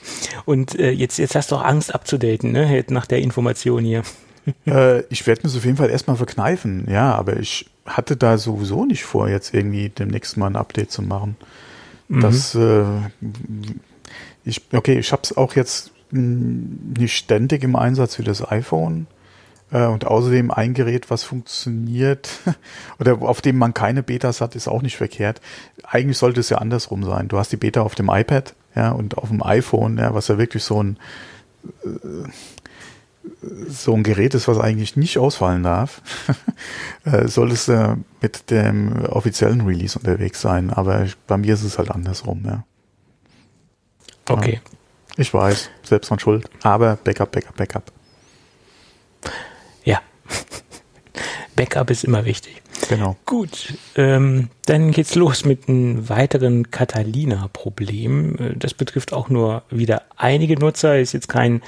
Und 0.45 0.79
äh, 0.79 0.91
jetzt, 0.91 1.19
jetzt 1.19 1.35
hast 1.35 1.53
du 1.53 1.57
auch 1.57 1.65
Angst 1.65 1.95
abzudaten, 1.95 2.53
ne? 2.53 2.75
Jetzt 2.75 2.91
Nach 2.91 3.07
der 3.07 3.19
Information 3.21 3.85
hier. 3.85 4.03
äh, 4.67 5.01
ich 5.11 5.27
werde 5.27 5.43
mir 5.43 5.49
es 5.49 5.57
auf 5.57 5.65
jeden 5.65 5.77
Fall 5.77 5.91
erstmal 5.91 6.17
verkneifen, 6.17 6.87
ja, 6.91 7.15
aber 7.15 7.39
ich 7.39 7.71
hatte 7.87 8.17
da 8.17 8.37
sowieso 8.37 8.85
nicht 8.85 9.05
vor, 9.05 9.29
jetzt 9.29 9.55
irgendwie 9.55 9.89
demnächst 9.91 10.37
mal 10.37 10.49
ein 10.49 10.57
Update 10.57 10.91
zu 10.91 11.03
machen. 11.03 11.37
Das, 12.09 12.55
äh, 12.55 12.85
ich, 14.45 14.61
okay, 14.73 14.99
ich 14.99 15.13
habe 15.13 15.23
es 15.23 15.37
auch 15.37 15.55
jetzt 15.55 15.93
mh, 16.11 16.99
nicht 16.99 17.17
ständig 17.17 17.65
im 17.65 17.77
Einsatz 17.77 18.19
wie 18.19 18.25
das 18.25 18.47
iPhone. 18.47 19.07
Äh, 19.75 19.87
und 19.87 20.07
außerdem 20.07 20.51
ein 20.53 20.73
Gerät, 20.73 21.11
was 21.11 21.25
funktioniert 21.25 22.31
oder 23.01 23.21
auf 23.21 23.43
dem 23.43 23.59
man 23.59 23.75
keine 23.75 24.03
Betas 24.03 24.41
hat, 24.41 24.55
ist 24.55 24.69
auch 24.69 24.81
nicht 24.81 24.97
verkehrt. 24.97 25.41
Eigentlich 25.83 26.17
sollte 26.17 26.41
es 26.41 26.49
ja 26.49 26.59
andersrum 26.59 27.03
sein. 27.03 27.29
Du 27.29 27.37
hast 27.37 27.53
die 27.53 27.57
Beta 27.57 27.83
auf 27.83 27.97
dem 27.97 28.09
iPad, 28.09 28.55
ja, 28.75 28.93
und 28.93 29.19
auf 29.19 29.29
dem 29.29 29.43
iPhone, 29.43 29.99
ja, 29.99 30.15
was 30.15 30.29
ja 30.29 30.39
wirklich 30.39 30.63
so 30.63 30.83
ein 30.83 30.99
äh, 31.85 32.29
so 33.69 33.95
ein 33.95 34.03
Gerät 34.03 34.35
ist, 34.35 34.49
was 34.49 34.59
eigentlich 34.59 34.97
nicht 34.97 35.19
ausfallen 35.19 35.63
darf, 35.63 36.03
äh, 37.05 37.27
solltest 37.27 37.69
du 37.69 37.97
mit 38.21 38.51
dem 38.51 39.07
offiziellen 39.07 39.63
Release 39.63 39.99
unterwegs 39.99 40.43
sein. 40.43 40.71
Aber 40.71 41.07
bei 41.27 41.39
mir 41.39 41.55
ist 41.55 41.63
es 41.63 41.79
halt 41.79 41.91
andersrum, 41.91 42.43
ja. 42.45 42.65
Okay. 44.29 44.61
Ich 45.17 45.33
weiß, 45.33 45.71
selbst 45.83 46.09
von 46.09 46.19
Schuld. 46.19 46.49
Aber 46.63 46.97
Backup, 46.97 47.33
Backup, 47.33 47.57
Backup. 47.57 47.93
Backup 51.57 51.91
ist 51.91 52.05
immer 52.05 52.25
wichtig. 52.25 52.63
Genau. 52.89 53.17
Gut, 53.25 53.75
ähm, 53.97 54.49
dann 54.67 54.91
geht's 54.91 55.15
los 55.15 55.45
mit 55.45 55.69
einem 55.69 56.09
weiteren 56.09 56.71
Catalina-Problem. 56.71 58.37
Äh, 58.37 58.57
Das 58.57 58.75
betrifft 58.75 59.13
auch 59.13 59.29
nur 59.29 59.63
wieder 59.71 60.03
einige 60.17 60.59
Nutzer, 60.59 60.99
ist 60.99 61.13
jetzt 61.13 61.29
kein, 61.29 61.63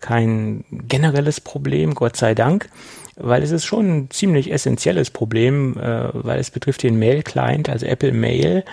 kein 0.00 0.64
generelles 0.70 1.40
Problem, 1.40 1.94
Gott 1.94 2.16
sei 2.16 2.34
Dank, 2.34 2.68
weil 3.16 3.42
es 3.42 3.50
ist 3.50 3.66
schon 3.66 3.86
ein 3.86 4.10
ziemlich 4.10 4.50
essentielles 4.50 5.10
Problem, 5.10 5.76
äh, 5.78 6.08
weil 6.12 6.40
es 6.40 6.50
betrifft 6.50 6.82
den 6.82 6.98
Mail-Client, 6.98 7.68
also 7.68 7.86
Apple 7.86 8.12
Mail, 8.12 8.64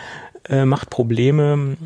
äh, 0.49 0.65
macht 0.65 0.89
Probleme 0.89 1.77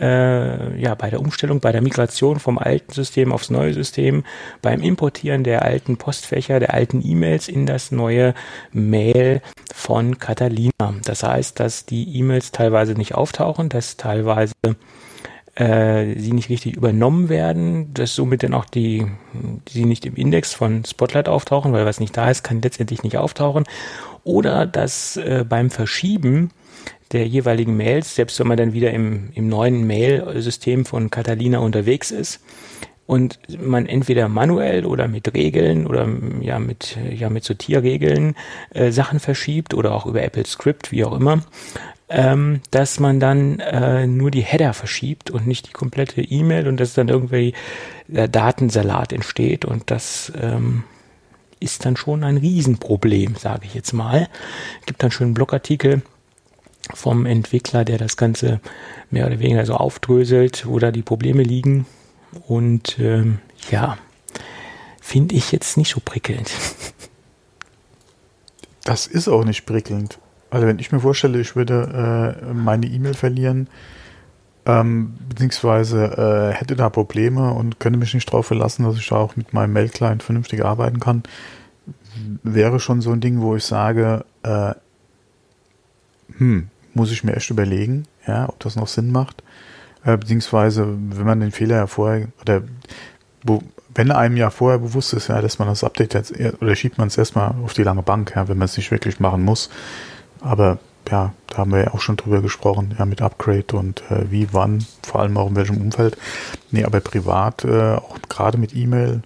äh, 0.00 0.80
ja, 0.80 0.94
bei 0.94 1.10
der 1.10 1.20
Umstellung, 1.20 1.60
bei 1.60 1.72
der 1.72 1.82
Migration 1.82 2.38
vom 2.38 2.58
alten 2.58 2.92
System 2.92 3.32
aufs 3.32 3.50
neue 3.50 3.74
System, 3.74 4.24
beim 4.62 4.82
Importieren 4.82 5.44
der 5.44 5.62
alten 5.62 5.96
Postfächer, 5.96 6.60
der 6.60 6.74
alten 6.74 7.00
E-Mails 7.04 7.48
in 7.48 7.66
das 7.66 7.92
neue 7.92 8.34
Mail 8.72 9.40
von 9.74 10.18
Catalina. 10.18 10.94
Das 11.04 11.22
heißt, 11.22 11.60
dass 11.60 11.86
die 11.86 12.16
E-Mails 12.18 12.52
teilweise 12.52 12.94
nicht 12.94 13.14
auftauchen, 13.14 13.68
dass 13.68 13.96
teilweise 13.96 14.54
äh, 15.54 16.18
sie 16.18 16.32
nicht 16.32 16.48
richtig 16.48 16.76
übernommen 16.76 17.28
werden, 17.28 17.94
dass 17.94 18.14
somit 18.14 18.42
dann 18.42 18.54
auch 18.54 18.64
die, 18.64 19.06
die 19.68 19.84
nicht 19.84 20.06
im 20.06 20.16
Index 20.16 20.52
von 20.52 20.84
Spotlight 20.84 21.28
auftauchen, 21.28 21.72
weil 21.72 21.86
was 21.86 22.00
nicht 22.00 22.16
da 22.16 22.30
ist, 22.30 22.42
kann 22.42 22.62
letztendlich 22.62 23.02
nicht 23.02 23.18
auftauchen. 23.18 23.64
Oder 24.24 24.66
dass 24.66 25.16
äh, 25.16 25.44
beim 25.48 25.70
Verschieben 25.70 26.50
der 27.14 27.26
jeweiligen 27.26 27.76
Mails, 27.76 28.14
selbst 28.14 28.38
wenn 28.40 28.48
man 28.48 28.58
dann 28.58 28.72
wieder 28.72 28.92
im, 28.92 29.30
im 29.34 29.48
neuen 29.48 29.86
Mail-System 29.86 30.84
von 30.84 31.10
Catalina 31.10 31.60
unterwegs 31.60 32.10
ist 32.10 32.40
und 33.06 33.38
man 33.62 33.86
entweder 33.86 34.28
manuell 34.28 34.84
oder 34.84 35.08
mit 35.08 35.32
Regeln 35.32 35.86
oder 35.86 36.08
ja 36.40 36.58
mit, 36.58 36.96
ja, 37.14 37.30
mit 37.30 37.44
Sortierregeln 37.44 38.34
äh, 38.72 38.90
Sachen 38.90 39.20
verschiebt 39.20 39.74
oder 39.74 39.94
auch 39.94 40.06
über 40.06 40.22
Apple 40.22 40.46
Script, 40.46 40.90
wie 40.90 41.04
auch 41.04 41.16
immer, 41.16 41.42
ähm, 42.08 42.60
dass 42.70 42.98
man 42.98 43.20
dann 43.20 43.60
äh, 43.60 44.06
nur 44.06 44.30
die 44.30 44.42
Header 44.42 44.72
verschiebt 44.72 45.30
und 45.30 45.46
nicht 45.46 45.68
die 45.68 45.72
komplette 45.72 46.20
E-Mail 46.20 46.66
und 46.66 46.80
dass 46.80 46.94
dann 46.94 47.08
irgendwie 47.08 47.54
der 48.08 48.28
Datensalat 48.28 49.12
entsteht 49.12 49.64
und 49.64 49.90
das 49.90 50.32
ähm, 50.40 50.84
ist 51.60 51.86
dann 51.86 51.96
schon 51.96 52.24
ein 52.24 52.36
Riesenproblem, 52.36 53.36
sage 53.36 53.62
ich 53.64 53.74
jetzt 53.74 53.92
mal. 53.92 54.28
Gibt 54.84 55.02
dann 55.02 55.10
schon 55.10 55.28
einen 55.28 55.34
Blogartikel 55.34 56.02
vom 56.92 57.26
Entwickler, 57.26 57.84
der 57.84 57.98
das 57.98 58.16
Ganze 58.16 58.60
mehr 59.10 59.26
oder 59.26 59.38
weniger 59.38 59.64
so 59.64 59.74
aufdröselt, 59.74 60.66
wo 60.66 60.78
da 60.78 60.90
die 60.90 61.02
Probleme 61.02 61.42
liegen. 61.42 61.86
Und 62.46 62.98
ähm, 62.98 63.38
ja, 63.70 63.96
finde 65.00 65.34
ich 65.34 65.52
jetzt 65.52 65.76
nicht 65.76 65.90
so 65.90 66.00
prickelnd. 66.04 66.50
Das 68.86 69.06
ist 69.06 69.28
auch 69.28 69.46
nicht 69.46 69.64
prickelnd. 69.64 70.18
Also 70.50 70.66
wenn 70.66 70.78
ich 70.78 70.92
mir 70.92 71.00
vorstelle, 71.00 71.40
ich 71.40 71.56
würde 71.56 72.36
äh, 72.44 72.52
meine 72.52 72.84
E-Mail 72.84 73.14
verlieren, 73.14 73.68
ähm, 74.66 75.14
beziehungsweise 75.28 76.52
äh, 76.52 76.54
hätte 76.54 76.76
da 76.76 76.90
Probleme 76.90 77.52
und 77.54 77.80
könnte 77.80 77.98
mich 77.98 78.12
nicht 78.12 78.28
darauf 78.28 78.46
verlassen, 78.46 78.84
dass 78.84 78.96
ich 78.96 79.08
da 79.08 79.16
auch 79.16 79.36
mit 79.36 79.52
meinem 79.52 79.72
Mail-Client 79.72 80.22
vernünftig 80.22 80.64
arbeiten 80.64 81.00
kann, 81.00 81.22
wäre 82.42 82.78
schon 82.78 83.00
so 83.00 83.10
ein 83.10 83.20
Ding, 83.20 83.40
wo 83.40 83.56
ich 83.56 83.64
sage, 83.64 84.24
äh, 84.42 84.74
hm, 86.38 86.68
muss 86.94 87.10
ich 87.10 87.24
mir 87.24 87.34
echt 87.34 87.50
überlegen, 87.50 88.06
ja, 88.26 88.48
ob 88.48 88.60
das 88.60 88.76
noch 88.76 88.88
Sinn 88.88 89.10
macht. 89.12 89.42
Äh, 90.04 90.16
beziehungsweise, 90.16 90.86
wenn 90.86 91.26
man 91.26 91.40
den 91.40 91.52
Fehler 91.52 91.76
ja 91.76 91.86
vorher, 91.86 92.28
oder 92.40 92.62
wo, 93.42 93.62
wenn 93.94 94.10
einem 94.10 94.36
ja 94.36 94.50
vorher 94.50 94.78
bewusst 94.78 95.12
ist, 95.12 95.28
ja, 95.28 95.40
dass 95.40 95.58
man 95.58 95.68
das 95.68 95.84
Update 95.84 96.14
jetzt, 96.14 96.34
oder 96.60 96.74
schiebt 96.74 96.98
man 96.98 97.08
es 97.08 97.18
erstmal 97.18 97.54
auf 97.62 97.74
die 97.74 97.82
lange 97.82 98.02
Bank, 98.02 98.32
ja, 98.34 98.48
wenn 98.48 98.58
man 98.58 98.66
es 98.66 98.76
nicht 98.76 98.90
wirklich 98.90 99.20
machen 99.20 99.42
muss. 99.42 99.70
Aber 100.40 100.78
ja, 101.10 101.32
da 101.48 101.58
haben 101.58 101.72
wir 101.72 101.80
ja 101.80 101.94
auch 101.94 102.00
schon 102.00 102.16
drüber 102.16 102.40
gesprochen, 102.40 102.94
ja, 102.98 103.04
mit 103.04 103.22
Upgrade 103.22 103.76
und 103.76 104.02
äh, 104.10 104.30
wie, 104.30 104.48
wann, 104.52 104.84
vor 105.02 105.20
allem 105.20 105.36
auch 105.36 105.48
in 105.48 105.56
welchem 105.56 105.80
Umfeld. 105.80 106.16
Nee, 106.70 106.84
aber 106.84 107.00
privat, 107.00 107.64
äh, 107.64 107.94
auch 107.94 108.18
gerade 108.28 108.58
mit 108.58 108.74
E-Mail, 108.74 109.22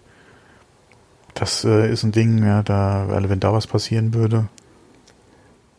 das 1.34 1.64
äh, 1.64 1.90
ist 1.90 2.02
ein 2.02 2.12
Ding, 2.12 2.44
ja, 2.44 2.62
da, 2.62 3.06
wenn 3.08 3.40
da 3.40 3.52
was 3.52 3.66
passieren 3.66 4.12
würde, 4.12 4.48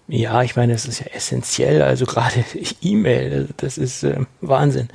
Ja, 0.09 0.41
ich 0.41 0.55
meine, 0.55 0.73
das 0.73 0.85
ist 0.85 0.99
ja 0.99 1.05
essentiell. 1.13 1.81
Also 1.81 2.05
gerade 2.05 2.43
E-Mail, 2.81 3.49
das 3.57 3.77
ist 3.77 4.03
äh, 4.03 4.17
Wahnsinn. 4.41 4.89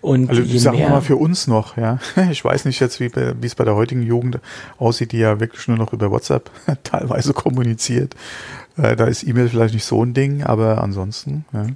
Und 0.00 0.30
Also 0.30 0.42
sagen 0.58 0.78
wir 0.78 0.88
mal 0.88 1.00
für 1.00 1.16
uns 1.16 1.48
noch, 1.48 1.76
ja. 1.76 1.98
Ich 2.30 2.44
weiß 2.44 2.64
nicht 2.64 2.78
jetzt, 2.78 3.00
wie 3.00 3.10
es 3.42 3.54
bei 3.56 3.64
der 3.64 3.74
heutigen 3.74 4.02
Jugend 4.02 4.38
aussieht, 4.78 5.10
die 5.10 5.18
ja 5.18 5.40
wirklich 5.40 5.66
nur 5.66 5.76
noch 5.76 5.92
über 5.92 6.10
WhatsApp 6.10 6.50
teilweise 6.84 7.32
kommuniziert. 7.32 8.14
Äh, 8.76 8.94
da 8.94 9.06
ist 9.06 9.24
E-Mail 9.24 9.48
vielleicht 9.48 9.74
nicht 9.74 9.84
so 9.84 10.04
ein 10.04 10.14
Ding, 10.14 10.44
aber 10.44 10.82
ansonsten, 10.82 11.44
ja. 11.52 11.66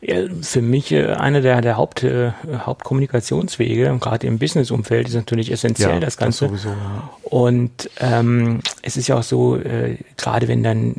Ja, 0.00 0.16
für 0.40 0.62
mich 0.62 0.90
äh, 0.90 1.06
einer 1.12 1.40
der, 1.40 1.60
der 1.60 1.76
Haupt, 1.76 2.02
äh, 2.02 2.32
Hauptkommunikationswege, 2.52 3.96
gerade 4.00 4.26
im 4.26 4.38
Businessumfeld, 4.38 5.08
ist 5.08 5.14
natürlich 5.14 5.52
essentiell 5.52 6.00
das 6.00 6.16
Ganze. 6.16 6.48
sowieso, 6.48 6.70
ja. 6.70 7.10
Und 7.22 7.88
ähm, 8.00 8.60
es 8.82 8.96
ist 8.96 9.08
ja 9.08 9.16
auch 9.16 9.22
so, 9.22 9.56
äh, 9.56 9.98
gerade 10.16 10.48
wenn 10.48 10.62
dann 10.62 10.94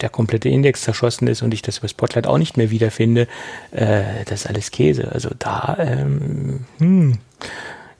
der 0.00 0.10
komplette 0.10 0.48
Index 0.48 0.82
zerschossen 0.82 1.28
ist 1.28 1.42
und 1.42 1.54
ich 1.54 1.62
das 1.62 1.78
über 1.78 1.88
Spotlight 1.88 2.26
auch 2.26 2.38
nicht 2.38 2.56
mehr 2.56 2.70
wiederfinde, 2.70 3.26
äh, 3.70 4.24
das 4.26 4.42
ist 4.42 4.46
alles 4.46 4.70
Käse. 4.70 5.10
Also 5.10 5.30
da 5.38 5.76
ähm, 5.78 6.66
hm, 6.78 7.18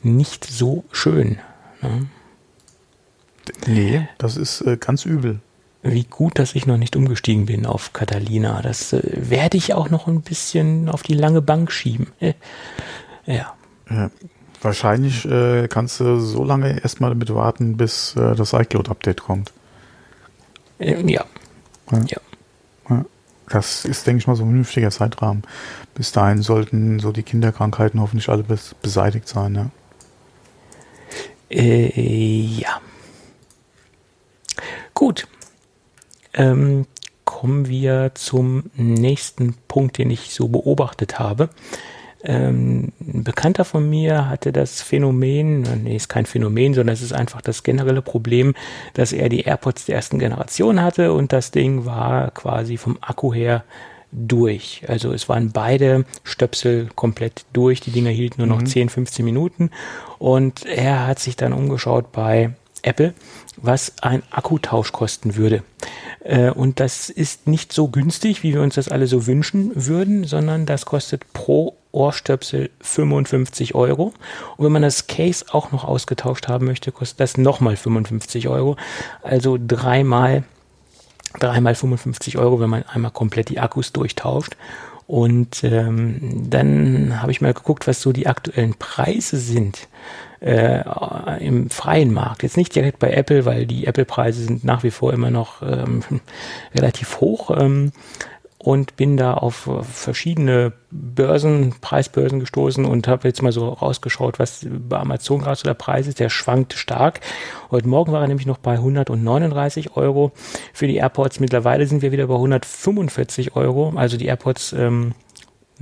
nicht 0.02 0.44
so 0.44 0.84
schön. 0.92 1.38
Ne? 1.80 2.06
Nee, 3.66 4.08
das 4.18 4.36
ist 4.36 4.60
äh, 4.62 4.76
ganz 4.76 5.06
übel. 5.06 5.40
Wie 5.82 6.04
gut, 6.04 6.38
dass 6.38 6.54
ich 6.54 6.66
noch 6.66 6.76
nicht 6.76 6.94
umgestiegen 6.94 7.46
bin 7.46 7.66
auf 7.66 7.92
Catalina. 7.92 8.62
Das 8.62 8.92
äh, 8.92 9.02
werde 9.02 9.56
ich 9.56 9.74
auch 9.74 9.90
noch 9.90 10.06
ein 10.06 10.22
bisschen 10.22 10.88
auf 10.88 11.02
die 11.02 11.14
lange 11.14 11.42
Bank 11.42 11.72
schieben. 11.72 12.08
Äh, 12.20 12.34
ja. 13.26 13.54
Äh, 13.88 14.08
Wahrscheinlich 14.62 15.24
äh, 15.24 15.66
kannst 15.66 15.98
du 15.98 16.20
so 16.20 16.44
lange 16.44 16.80
erstmal 16.80 17.10
damit 17.10 17.34
warten, 17.34 17.76
bis 17.76 18.14
äh, 18.14 18.36
das 18.36 18.52
iCloud-Update 18.52 19.20
kommt. 19.20 19.52
Ähm, 20.78 21.08
ja. 21.08 21.24
Ja. 21.90 22.20
ja. 22.88 23.04
Das 23.48 23.84
ist, 23.84 24.06
denke 24.06 24.20
ich 24.20 24.26
mal, 24.28 24.36
so 24.36 24.44
ein 24.44 24.48
vernünftiger 24.48 24.90
Zeitrahmen. 24.92 25.42
Bis 25.94 26.12
dahin 26.12 26.42
sollten 26.42 27.00
so 27.00 27.10
die 27.10 27.24
Kinderkrankheiten 27.24 28.00
hoffentlich 28.00 28.28
alle 28.28 28.44
bes 28.44 28.76
beseitigt 28.80 29.26
sein, 29.26 29.54
ja. 29.56 29.70
Äh, 31.50 32.00
ja. 32.00 32.80
Gut. 34.94 35.26
Ähm, 36.34 36.86
kommen 37.24 37.68
wir 37.68 38.12
zum 38.14 38.64
nächsten 38.74 39.54
Punkt, 39.68 39.98
den 39.98 40.10
ich 40.10 40.34
so 40.34 40.48
beobachtet 40.48 41.18
habe. 41.18 41.50
Ähm, 42.24 42.92
ein 43.00 43.24
Bekannter 43.24 43.64
von 43.64 43.88
mir 43.88 44.28
hatte 44.28 44.52
das 44.52 44.80
Phänomen, 44.80 45.62
nee, 45.82 45.96
ist 45.96 46.08
kein 46.08 46.26
Phänomen, 46.26 46.74
sondern 46.74 46.94
es 46.94 47.02
ist 47.02 47.12
einfach 47.12 47.40
das 47.40 47.62
generelle 47.62 48.02
Problem, 48.02 48.54
dass 48.94 49.12
er 49.12 49.28
die 49.28 49.40
AirPods 49.40 49.86
der 49.86 49.96
ersten 49.96 50.18
Generation 50.18 50.82
hatte 50.82 51.12
und 51.12 51.32
das 51.32 51.50
Ding 51.50 51.84
war 51.84 52.30
quasi 52.30 52.76
vom 52.76 52.98
Akku 53.00 53.34
her 53.34 53.64
durch. 54.12 54.82
Also 54.86 55.12
es 55.12 55.28
waren 55.28 55.52
beide 55.52 56.04
Stöpsel 56.22 56.90
komplett 56.94 57.44
durch. 57.52 57.80
Die 57.80 57.90
Dinger 57.90 58.10
hielten 58.10 58.42
nur 58.42 58.46
noch 58.46 58.60
mhm. 58.60 58.66
10, 58.66 58.88
15 58.90 59.24
Minuten. 59.24 59.70
Und 60.18 60.66
er 60.66 61.06
hat 61.06 61.18
sich 61.18 61.34
dann 61.34 61.52
umgeschaut 61.52 62.12
bei 62.12 62.50
Apple, 62.82 63.14
was 63.56 63.92
ein 64.00 64.22
Akkutausch 64.30 64.92
kosten 64.92 65.36
würde. 65.36 65.62
Äh, 66.24 66.50
und 66.50 66.80
das 66.80 67.10
ist 67.10 67.46
nicht 67.46 67.72
so 67.72 67.88
günstig, 67.88 68.42
wie 68.42 68.54
wir 68.54 68.62
uns 68.62 68.76
das 68.76 68.88
alle 68.88 69.06
so 69.06 69.26
wünschen 69.26 69.72
würden, 69.74 70.24
sondern 70.24 70.66
das 70.66 70.86
kostet 70.86 71.32
pro 71.32 71.76
Ohrstöpsel 71.92 72.70
55 72.80 73.74
Euro. 73.74 74.14
Und 74.56 74.64
wenn 74.64 74.72
man 74.72 74.82
das 74.82 75.06
Case 75.06 75.44
auch 75.50 75.72
noch 75.72 75.84
ausgetauscht 75.84 76.48
haben 76.48 76.66
möchte, 76.66 76.90
kostet 76.90 77.20
das 77.20 77.36
nochmal 77.36 77.76
55 77.76 78.48
Euro. 78.48 78.76
Also 79.22 79.58
dreimal, 79.60 80.44
dreimal 81.38 81.74
55 81.74 82.38
Euro, 82.38 82.60
wenn 82.60 82.70
man 82.70 82.84
einmal 82.84 83.10
komplett 83.10 83.50
die 83.50 83.60
Akkus 83.60 83.92
durchtauscht. 83.92 84.56
Und 85.06 85.62
ähm, 85.64 86.48
dann 86.48 87.20
habe 87.20 87.32
ich 87.32 87.42
mal 87.42 87.52
geguckt, 87.52 87.86
was 87.86 88.00
so 88.00 88.12
die 88.12 88.26
aktuellen 88.26 88.74
Preise 88.74 89.36
sind 89.36 89.88
äh, 90.42 90.82
im 91.44 91.70
freien 91.70 92.12
Markt. 92.12 92.42
Jetzt 92.42 92.56
nicht 92.56 92.74
direkt 92.74 92.98
bei 92.98 93.12
Apple, 93.12 93.44
weil 93.44 93.66
die 93.66 93.86
Apple-Preise 93.86 94.42
sind 94.42 94.64
nach 94.64 94.82
wie 94.82 94.90
vor 94.90 95.12
immer 95.12 95.30
noch 95.30 95.62
ähm, 95.62 96.02
relativ 96.74 97.20
hoch. 97.20 97.56
Ähm, 97.56 97.92
und 98.62 98.94
bin 98.94 99.16
da 99.16 99.34
auf 99.34 99.68
verschiedene 99.82 100.72
Börsen, 100.92 101.74
Preisbörsen 101.80 102.38
gestoßen 102.38 102.84
und 102.84 103.08
habe 103.08 103.26
jetzt 103.26 103.42
mal 103.42 103.50
so 103.50 103.68
rausgeschaut, 103.68 104.38
was 104.38 104.64
bei 104.70 104.98
Amazon 104.98 105.40
gerade 105.40 105.56
so 105.56 105.64
der 105.64 105.74
Preis 105.74 106.06
ist. 106.06 106.20
Der 106.20 106.28
schwankt 106.28 106.74
stark. 106.74 107.20
Heute 107.72 107.88
Morgen 107.88 108.12
war 108.12 108.22
er 108.22 108.28
nämlich 108.28 108.46
noch 108.46 108.58
bei 108.58 108.74
139 108.74 109.96
Euro 109.96 110.30
für 110.72 110.86
die 110.86 110.94
AirPods. 110.94 111.40
Mittlerweile 111.40 111.88
sind 111.88 112.02
wir 112.02 112.12
wieder 112.12 112.28
bei 112.28 112.34
145 112.34 113.56
Euro. 113.56 113.94
Also 113.96 114.16
die 114.16 114.26
AirPods 114.26 114.74
ähm, 114.74 115.14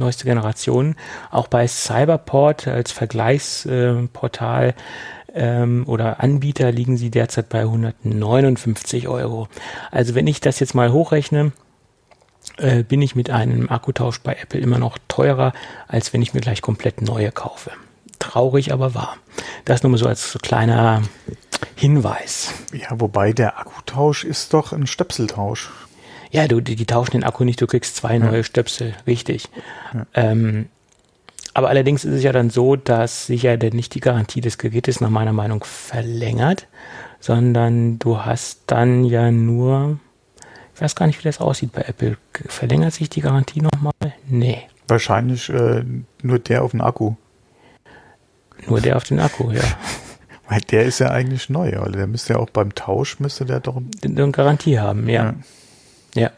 neueste 0.01 0.25
Generation. 0.25 0.97
Auch 1.31 1.49
bei 1.49 1.67
Cyberport 1.67 2.67
als 2.67 2.93
Vergleichsportal 2.93 4.75
ähm, 5.35 5.85
oder 5.87 6.21
Anbieter 6.21 6.73
liegen 6.73 6.97
sie 6.97 7.11
derzeit 7.11 7.49
bei 7.49 7.61
159 7.61 9.09
Euro. 9.09 9.49
Also 9.91 10.15
wenn 10.15 10.27
ich 10.27 10.41
das 10.41 10.59
jetzt 10.61 10.75
mal 10.75 10.93
hochrechne, 10.93 11.53
äh, 12.57 12.83
bin 12.83 13.03
ich 13.03 13.15
mit 13.15 13.31
einem 13.31 13.69
Akkutausch 13.69 14.21
bei 14.21 14.35
Apple 14.35 14.61
immer 14.61 14.79
noch 14.79 14.99
teurer, 15.09 15.53
als 15.89 16.13
wenn 16.13 16.23
ich 16.23 16.35
mir 16.35 16.41
gleich 16.41 16.63
komplett 16.63 17.03
neue 17.03 17.33
kaufe. 17.33 17.71
Traurig, 18.19 18.73
aber 18.73 18.95
wahr. 18.95 19.17
Das 19.65 19.83
nur 19.83 19.91
mal 19.91 19.99
so 19.99 20.07
als 20.07 20.39
kleiner 20.43 21.03
Hinweis. 21.75 22.53
Ja, 22.73 22.89
wobei 23.01 23.33
der 23.33 23.59
Akkutausch 23.59 24.25
ist 24.25 24.53
doch 24.53 24.73
ein 24.73 24.87
Stöpseltausch. 24.87 25.71
Ja, 26.31 26.47
du, 26.47 26.61
die, 26.61 26.77
die 26.77 26.87
tauschen 26.87 27.13
den 27.13 27.25
Akku 27.25 27.45
nicht, 27.45 27.61
du 27.61 27.67
kriegst 27.67 27.97
zwei 27.97 28.15
ja. 28.15 28.19
neue 28.21 28.45
Stöpsel, 28.45 28.95
richtig. 29.07 29.49
Ja. 29.93 30.07
Ähm, 30.15 30.67
aber 31.55 31.69
allerdings 31.69 32.05
ist 32.05 32.15
es 32.15 32.23
ja 32.23 32.33
dann 32.33 32.51
so, 32.51 32.77
dass 32.77 33.27
sich 33.27 33.43
ja 33.43 33.57
denn 33.57 33.75
nicht 33.75 33.95
die 33.95 34.01
Garantie 34.01 34.41
des 34.41 34.57
Gerätes 34.59 35.01
nach 35.01 35.11
meiner 35.11 35.33
Meinung 35.33 35.65
verlängert, 35.65 36.69
sondern 37.19 37.99
du 37.99 38.25
hast 38.25 38.63
dann 38.67 39.05
ja 39.05 39.31
nur, 39.33 39.99
ich 40.75 40.81
weiß 40.81 40.95
gar 40.95 41.07
nicht, 41.07 41.19
wie 41.19 41.25
das 41.25 41.41
aussieht 41.41 41.73
bei 41.73 41.83
Apple. 41.83 42.17
Verlängert 42.47 42.95
sich 42.95 43.11
die 43.11 43.21
Garantie 43.21 43.63
nochmal? 43.63 43.93
Nee. 44.29 44.63
Wahrscheinlich 44.87 45.49
äh, 45.49 45.85
nur 46.23 46.39
der 46.39 46.63
auf 46.63 46.71
den 46.71 46.81
Akku. 46.81 47.15
Nur 48.67 48.81
der 48.81 48.97
auf 48.97 49.05
den 49.05 49.19
Akku, 49.19 49.51
ja. 49.51 49.63
Weil 50.49 50.61
der 50.63 50.85
ist 50.85 50.99
ja 50.99 51.11
eigentlich 51.11 51.49
neu, 51.49 51.79
oder? 51.81 51.93
Der 51.93 52.07
müsste 52.07 52.35
ja 52.35 52.39
auch 52.39 52.51
beim 52.51 52.75
Tausch 52.75 53.21
müsste 53.21 53.45
der 53.45 53.61
doch 53.61 53.81
eine 54.03 54.31
Garantie 54.33 54.79
haben, 54.81 55.09
ja. 55.09 55.25
ja. 55.25 55.35
Ja. 56.15 56.31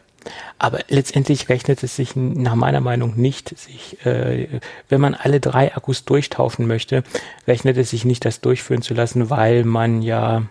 Aber 0.57 0.79
letztendlich 0.87 1.49
rechnet 1.49 1.83
es 1.83 1.95
sich 1.95 2.15
nach 2.15 2.55
meiner 2.55 2.79
Meinung 2.79 3.15
nicht, 3.15 3.57
sich, 3.57 4.05
äh, 4.05 4.61
wenn 4.87 5.01
man 5.01 5.15
alle 5.15 5.39
drei 5.39 5.75
Akkus 5.75 6.05
durchtauschen 6.05 6.67
möchte, 6.67 7.03
rechnet 7.47 7.77
es 7.77 7.89
sich 7.89 8.05
nicht, 8.05 8.23
das 8.23 8.39
durchführen 8.39 8.81
zu 8.81 8.93
lassen, 8.93 9.29
weil 9.29 9.65
man 9.65 10.01
ja. 10.01 10.43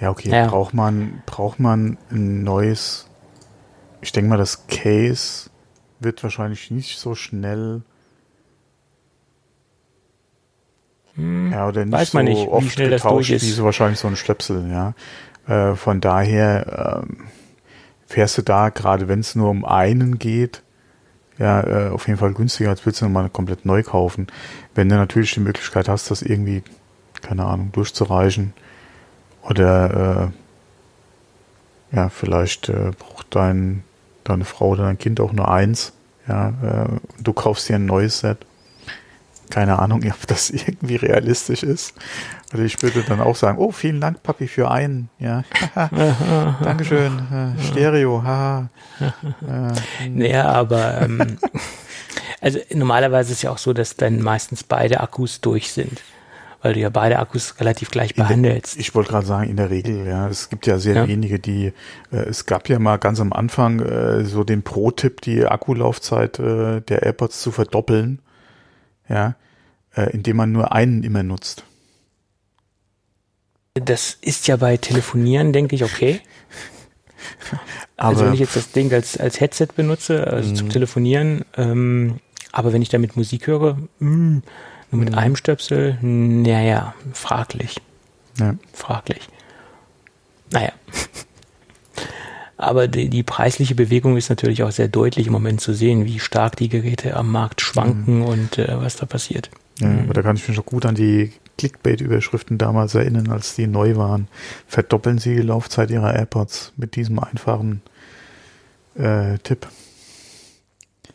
Ja, 0.00 0.10
okay, 0.10 0.30
ja. 0.30 0.46
braucht 0.46 0.74
man, 0.74 1.22
braucht 1.26 1.58
man 1.58 1.98
ein 2.10 2.42
neues, 2.42 3.08
ich 4.00 4.12
denke 4.12 4.30
mal, 4.30 4.38
das 4.38 4.66
Case 4.68 5.50
wird 5.98 6.22
wahrscheinlich 6.22 6.70
nicht 6.70 6.98
so 6.98 7.14
schnell. 7.14 7.82
Hm, 11.16 11.52
ja, 11.52 11.68
oder 11.68 11.84
nicht 11.84 11.92
weiß 11.92 12.14
man 12.14 12.26
so 12.26 12.32
nicht, 12.32 12.48
oft 12.48 12.64
wie 12.64 12.70
schnell 12.70 12.90
getauscht, 12.90 13.04
das 13.04 13.12
durch 13.12 13.30
ist. 13.30 13.42
wie 13.42 13.50
so 13.50 13.64
wahrscheinlich 13.64 13.98
so 13.98 14.08
ein 14.08 14.16
Stöpsel, 14.16 14.70
ja. 14.70 14.94
Äh, 15.46 15.74
von 15.74 16.00
daher, 16.00 17.02
ähm, 17.04 17.26
fährst 18.10 18.36
du 18.38 18.42
da, 18.42 18.70
gerade 18.70 19.06
wenn 19.06 19.20
es 19.20 19.36
nur 19.36 19.48
um 19.48 19.64
einen 19.64 20.18
geht, 20.18 20.62
ja, 21.38 21.62
äh, 21.62 21.88
auf 21.90 22.08
jeden 22.08 22.18
Fall 22.18 22.34
günstiger, 22.34 22.70
als 22.70 22.84
würdest 22.84 23.00
du 23.00 23.06
nochmal 23.06 23.30
komplett 23.30 23.64
neu 23.64 23.84
kaufen. 23.84 24.26
Wenn 24.74 24.88
du 24.88 24.96
natürlich 24.96 25.32
die 25.32 25.40
Möglichkeit 25.40 25.88
hast, 25.88 26.10
das 26.10 26.20
irgendwie, 26.20 26.62
keine 27.22 27.44
Ahnung, 27.44 27.70
durchzureichen 27.72 28.52
oder 29.42 30.32
äh, 31.92 31.96
ja, 31.96 32.08
vielleicht 32.08 32.68
äh, 32.68 32.90
braucht 32.98 33.28
dein, 33.30 33.84
deine 34.24 34.44
Frau 34.44 34.70
oder 34.70 34.84
dein 34.84 34.98
Kind 34.98 35.20
auch 35.20 35.32
nur 35.32 35.48
eins, 35.48 35.92
ja, 36.26 36.48
äh, 36.48 36.88
du 37.22 37.32
kaufst 37.32 37.68
dir 37.68 37.76
ein 37.76 37.86
neues 37.86 38.18
Set. 38.18 38.38
Keine 39.50 39.78
Ahnung, 39.78 40.02
ob 40.10 40.26
das 40.26 40.50
irgendwie 40.50 40.96
realistisch 40.96 41.62
ist. 41.62 41.94
Also 42.52 42.64
ich 42.64 42.82
würde 42.82 43.02
dann 43.02 43.20
auch 43.20 43.36
sagen, 43.36 43.58
oh, 43.58 43.70
vielen 43.70 44.00
Dank, 44.00 44.22
Papi, 44.22 44.48
für 44.48 44.70
einen. 44.70 45.08
Ja. 45.18 45.44
Dankeschön. 46.62 47.56
Äh, 47.58 47.62
Stereo, 47.62 48.22
haha. 48.24 48.70
äh, 49.00 50.08
naja, 50.08 50.46
aber 50.46 51.02
ähm, 51.02 51.38
also 52.40 52.58
normalerweise 52.74 53.30
ist 53.30 53.38
es 53.38 53.42
ja 53.42 53.50
auch 53.50 53.58
so, 53.58 53.72
dass 53.72 53.96
dann 53.96 54.20
meistens 54.20 54.64
beide 54.64 55.00
Akkus 55.00 55.40
durch 55.40 55.72
sind. 55.72 56.02
Weil 56.62 56.74
du 56.74 56.80
ja 56.80 56.90
beide 56.90 57.20
Akkus 57.20 57.58
relativ 57.58 57.90
gleich 57.90 58.14
behandelst. 58.14 58.74
Der, 58.74 58.80
ich 58.80 58.94
wollte 58.94 59.10
gerade 59.10 59.26
sagen, 59.26 59.48
in 59.48 59.56
der 59.56 59.70
Regel, 59.70 60.06
ja. 60.06 60.28
Es 60.28 60.50
gibt 60.50 60.66
ja 60.66 60.78
sehr 60.78 60.94
ja. 60.94 61.08
wenige, 61.08 61.38
die, 61.38 61.72
äh, 62.12 62.16
es 62.16 62.44
gab 62.44 62.68
ja 62.68 62.78
mal 62.78 62.98
ganz 62.98 63.18
am 63.20 63.32
Anfang 63.32 63.80
äh, 63.80 64.24
so 64.24 64.44
den 64.44 64.62
Pro-Tipp, 64.62 65.22
die 65.22 65.46
Akkulaufzeit 65.46 66.38
äh, 66.38 66.82
der 66.82 67.04
AirPods 67.04 67.40
zu 67.40 67.50
verdoppeln. 67.50 68.20
Ja. 69.08 69.36
Äh, 69.94 70.10
indem 70.10 70.36
man 70.36 70.52
nur 70.52 70.72
einen 70.72 71.02
immer 71.02 71.22
nutzt. 71.22 71.64
Das 73.74 74.18
ist 74.20 74.48
ja 74.48 74.56
bei 74.56 74.76
Telefonieren, 74.76 75.52
denke 75.52 75.76
ich, 75.76 75.84
okay. 75.84 76.20
also 77.96 78.24
wenn 78.24 78.34
ich 78.34 78.40
jetzt 78.40 78.56
das 78.56 78.72
Ding 78.72 78.92
als, 78.92 79.16
als 79.16 79.40
Headset 79.40 79.68
benutze, 79.76 80.26
also 80.26 80.52
zum 80.54 80.66
mhm. 80.66 80.72
Telefonieren, 80.72 81.44
ähm, 81.56 82.18
aber 82.52 82.72
wenn 82.72 82.82
ich 82.82 82.88
damit 82.88 83.16
Musik 83.16 83.46
höre, 83.46 83.78
mh, 84.00 84.10
mm, 84.10 84.42
nur 84.90 84.98
mit 84.98 85.10
mhm. 85.12 85.18
einem 85.18 85.36
Stöpsel, 85.36 85.98
naja, 86.02 86.94
fraglich. 87.12 87.80
Ja. 88.38 88.54
Fraglich. 88.72 89.28
Naja. 90.50 90.72
Aber 92.56 92.88
die, 92.88 93.08
die, 93.08 93.22
preisliche 93.22 93.74
Bewegung 93.74 94.18
ist 94.18 94.28
natürlich 94.28 94.62
auch 94.62 94.70
sehr 94.70 94.88
deutlich 94.88 95.28
im 95.28 95.32
Moment 95.32 95.62
zu 95.62 95.72
sehen, 95.72 96.04
wie 96.04 96.18
stark 96.18 96.56
die 96.56 96.68
Geräte 96.68 97.16
am 97.16 97.32
Markt 97.32 97.62
schwanken 97.62 98.18
mhm. 98.18 98.24
und 98.24 98.58
äh, 98.58 98.78
was 98.78 98.96
da 98.96 99.06
passiert. 99.06 99.48
Ja, 99.78 99.88
mhm. 99.88 100.00
aber 100.00 100.12
da 100.12 100.20
kann 100.20 100.36
ich 100.36 100.46
mich 100.46 100.58
noch 100.58 100.66
gut 100.66 100.84
an 100.84 100.94
die 100.94 101.32
Clickbait-Überschriften 101.60 102.56
damals 102.56 102.94
erinnern, 102.94 103.30
als 103.30 103.54
die 103.54 103.66
neu 103.66 103.96
waren. 103.96 104.28
Verdoppeln 104.66 105.18
Sie 105.18 105.34
die 105.34 105.42
Laufzeit 105.42 105.90
Ihrer 105.90 106.14
AirPods 106.14 106.72
mit 106.76 106.96
diesem 106.96 107.18
einfachen 107.18 107.82
äh, 108.94 109.36
Tipp. 109.42 109.66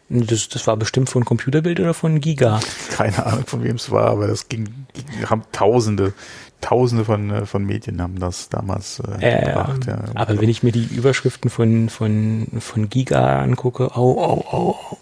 Das, 0.08 0.49
das 0.49 0.67
war 0.67 0.77
bestimmt 0.77 1.10
von 1.10 1.25
Computerbild 1.25 1.79
oder 1.79 1.95
von 1.95 2.21
Giga? 2.21 2.60
Keine 2.91 3.25
Ahnung, 3.25 3.47
von 3.47 3.63
wem 3.63 3.77
es 3.77 3.89
war, 3.89 4.05
aber 4.05 4.27
das 4.27 4.49
ging, 4.49 4.86
haben 5.25 5.41
Tausende, 5.51 6.13
Tausende 6.62 7.05
von, 7.05 7.31
äh, 7.31 7.45
von 7.47 7.65
Medien 7.65 7.99
haben 7.99 8.19
das 8.19 8.49
damals 8.49 8.99
äh, 8.99 9.27
äh, 9.27 9.45
gebracht. 9.45 9.88
Ja. 9.88 10.03
Aber 10.13 10.39
wenn 10.39 10.49
ich 10.49 10.62
mir 10.62 10.71
die 10.71 10.86
Überschriften 10.86 11.49
von, 11.49 11.89
von, 11.89 12.47
von 12.60 12.88
Giga 12.88 13.41
angucke, 13.41 13.95
au, 13.95 14.21
au, 14.21 14.45
au, 14.51 14.75
au, 14.91 14.97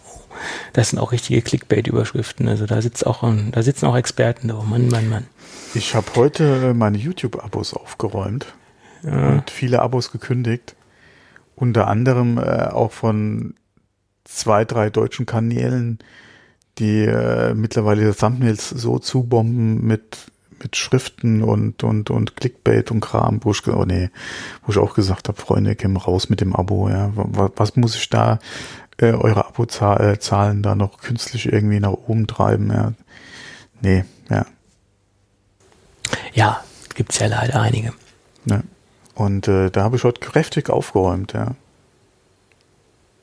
das 0.71 0.89
sind 0.89 0.99
auch 0.99 1.11
richtige 1.11 1.41
Clickbait-Überschriften. 1.41 2.47
Also 2.47 2.65
da 2.65 2.81
sitzt 2.81 3.05
auch, 3.05 3.23
da 3.51 3.63
sitzen 3.63 3.85
auch 3.85 3.95
Experten 3.95 4.47
da. 4.47 4.57
Oh 4.57 4.63
Mann, 4.63 4.87
Mann, 4.87 5.09
Mann. 5.09 5.27
Ich 5.75 5.95
habe 5.95 6.05
heute 6.15 6.73
meine 6.75 6.97
YouTube-Abos 6.97 7.73
aufgeräumt 7.73 8.53
ja. 9.01 9.29
und 9.29 9.49
viele 9.49 9.81
Abos 9.81 10.11
gekündigt. 10.11 10.75
Unter 11.55 11.87
anderem 11.87 12.37
äh, 12.37 12.67
auch 12.67 12.91
von 12.91 13.55
zwei, 14.23 14.65
drei 14.65 14.91
deutschen 14.91 15.25
Kanälen, 15.25 15.99
die 16.77 17.01
äh, 17.05 17.55
mittlerweile 17.55 18.15
Thumbnails 18.15 18.69
so 18.69 18.99
zubomben 18.99 19.85
mit 19.85 20.31
mit 20.61 20.77
Schriften 20.77 21.43
und 21.43 21.83
und 21.83 22.09
und 22.09 22.37
Clickbait 22.37 22.89
und 22.91 23.01
Kram, 23.01 23.39
wo 23.43 23.51
ich, 23.51 23.67
oh 23.67 23.83
nee, 23.83 24.09
wo 24.63 24.71
ich 24.71 24.77
auch 24.77 24.93
gesagt 24.93 25.27
habe, 25.27 25.41
Freunde, 25.41 25.75
komm 25.75 25.97
raus 25.97 26.29
mit 26.29 26.39
dem 26.39 26.55
Abo, 26.55 26.87
ja. 26.87 27.11
Was, 27.15 27.51
was 27.57 27.75
muss 27.75 27.95
ich 27.95 28.09
da 28.09 28.39
äh, 28.97 29.11
eure 29.11 29.45
Abozahlen 29.45 30.63
da 30.63 30.75
noch 30.75 30.99
künstlich 30.99 31.51
irgendwie 31.51 31.81
nach 31.81 31.91
oben 31.91 32.27
treiben, 32.27 32.71
ja? 32.71 32.93
Nee, 33.81 34.05
ja. 34.29 34.45
Ja, 36.33 36.63
gibt's 36.95 37.19
ja 37.19 37.27
leider 37.27 37.61
einige. 37.61 37.93
Ne? 38.45 38.63
Und 39.15 39.47
äh, 39.47 39.69
da 39.69 39.83
habe 39.83 39.95
ich 39.95 40.03
heute 40.03 40.19
kräftig 40.19 40.69
aufgeräumt, 40.69 41.33
ja. 41.33 41.55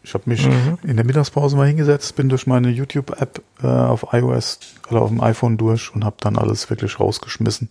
Ich 0.03 0.15
habe 0.15 0.25
mich 0.27 0.47
mhm. 0.47 0.79
in 0.83 0.97
der 0.97 1.05
Mittagspause 1.05 1.57
mal 1.57 1.67
hingesetzt, 1.67 2.17
bin 2.17 2.31
durch 2.31 2.47
meine 2.47 2.71
YouTube-App 2.71 3.43
äh, 3.63 3.67
auf 3.67 4.07
iOS 4.13 4.59
oder 4.89 5.03
auf 5.03 5.11
dem 5.11 5.21
iPhone 5.21 5.59
durch 5.59 5.95
und 5.95 6.05
habe 6.05 6.17
dann 6.21 6.37
alles 6.37 6.71
wirklich 6.71 6.99
rausgeschmissen, 6.99 7.69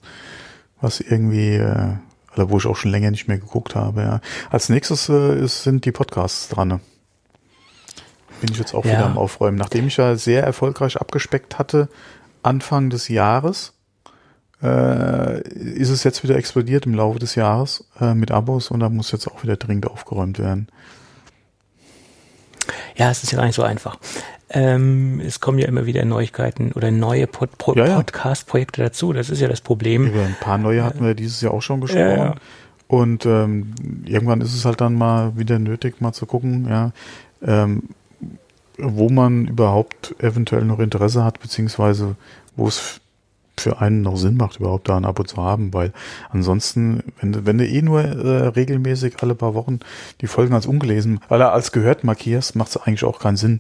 was 0.80 1.00
irgendwie, 1.00 1.56
äh, 1.56 1.94
oder 2.36 2.52
wo 2.52 2.58
ich 2.58 2.68
auch 2.68 2.76
schon 2.76 2.92
länger 2.92 3.10
nicht 3.10 3.28
mehr 3.28 3.40
geguckt 3.40 3.76
habe. 3.76 4.02
Ja. 4.02 4.22
Als 4.52 4.70
nächstes 4.70 5.10
äh, 5.10 5.40
ist, 5.40 5.64
sind 5.64 5.86
die 5.86 5.92
Podcasts 5.92 6.50
dran. 6.50 6.68
Ne? 6.68 6.80
Bin 8.42 8.52
ich 8.52 8.60
jetzt 8.60 8.76
auch 8.76 8.86
ja. 8.86 8.92
wieder 8.92 9.06
am 9.08 9.18
Aufräumen. 9.18 9.58
Nachdem 9.58 9.88
ich 9.88 9.98
ja 9.98 10.16
sehr 10.16 10.44
erfolgreich 10.44 10.98
abgespeckt 10.98 11.58
hatte, 11.58 11.90
Anfang 12.44 12.92
des 12.92 13.08
Jahres, 13.08 13.74
äh, 14.62 15.42
ist 15.42 15.90
es 15.90 16.04
jetzt 16.04 16.24
wieder 16.24 16.36
explodiert 16.36 16.86
im 16.86 16.94
Laufe 16.94 17.20
des 17.20 17.36
Jahres 17.36 17.86
äh, 18.00 18.14
mit 18.14 18.32
Abos 18.32 18.72
und 18.72 18.80
da 18.80 18.90
muss 18.90 19.12
jetzt 19.12 19.28
auch 19.28 19.44
wieder 19.44 19.56
dringend 19.56 19.88
aufgeräumt 19.88 20.40
werden. 20.40 20.68
Ja, 22.96 23.10
es 23.10 23.24
ist 23.24 23.32
ja 23.32 23.38
gar 23.38 23.46
nicht 23.46 23.56
so 23.56 23.64
einfach. 23.64 23.98
Ähm, 24.50 25.22
es 25.24 25.40
kommen 25.40 25.60
ja 25.60 25.68
immer 25.68 25.86
wieder 25.86 26.04
Neuigkeiten 26.06 26.72
oder 26.72 26.92
neue 26.92 27.28
Pod 27.28 27.58
Pod 27.58 27.78
ja, 27.78 27.86
ja. 27.86 27.96
Podcast-Projekte 27.98 28.82
dazu. 28.82 29.14
Das 29.14 29.30
ist 29.30 29.40
ja 29.40 29.48
das 29.48 29.62
Problem. 29.62 30.08
Über 30.08 30.24
ein 30.24 30.36
paar 30.40 30.58
neue 30.58 30.84
hatten 30.84 31.06
wir 31.06 31.14
dieses 31.14 31.40
Jahr 31.42 31.54
auch 31.54 31.62
schon 31.62 31.82
gesprochen. 31.82 32.18
Ja, 32.18 32.36
und 32.88 33.28
ähm, 33.28 33.76
irgendwann 34.06 34.42
ist 34.42 34.56
es 34.56 34.66
halt 34.66 34.82
dann 34.82 34.96
mal 34.96 35.38
wieder 35.38 35.60
nötig, 35.60 36.02
mal 36.02 36.12
zu 36.12 36.26
gucken, 36.26 36.68
ja, 36.68 36.92
ähm, 37.46 37.84
wo 38.80 39.10
man 39.10 39.46
überhaupt 39.46 40.16
eventuell 40.18 40.66
noch 40.66 40.80
Interesse 40.80 41.24
hat, 41.24 41.40
beziehungsweise 41.40 42.16
wo 42.56 42.68
es 42.68 43.00
für 43.60 43.82
einen 43.82 44.02
noch 44.02 44.18
Sinn 44.18 44.36
macht, 44.36 44.60
überhaupt 44.60 44.90
da 44.90 44.98
ein 44.98 45.06
Abo 45.06 45.24
zu 45.24 45.38
haben, 45.38 45.74
weil 45.74 45.94
ansonsten, 46.30 47.04
wenn 47.20 47.46
wenn 47.46 47.58
du 47.58 47.68
eh 47.68 47.82
nur 47.82 48.02
äh, 48.02 48.48
regelmäßig 48.48 49.22
alle 49.22 49.36
paar 49.36 49.54
Wochen 49.54 49.80
die 50.22 50.28
Folgen 50.28 50.54
als 50.54 50.66
ungelesen, 50.66 51.20
weil 51.30 51.42
er 51.42 51.54
als 51.54 51.72
gehört 51.72 52.04
markierst, 52.04 52.56
macht 52.56 52.70
es 52.70 52.78
eigentlich 52.78 53.04
auch 53.04 53.20
keinen 53.20 53.38
Sinn, 53.38 53.60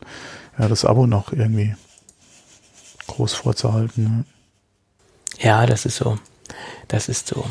ja, 0.57 0.67
das 0.67 0.85
Abo 0.85 1.07
noch 1.07 1.31
irgendwie 1.31 1.75
groß 3.07 3.33
vorzuhalten. 3.33 4.03
Ne? 4.03 4.25
Ja, 5.39 5.65
das 5.65 5.85
ist 5.85 5.97
so. 5.97 6.17
Das 6.87 7.09
ist 7.09 7.27
so. 7.27 7.45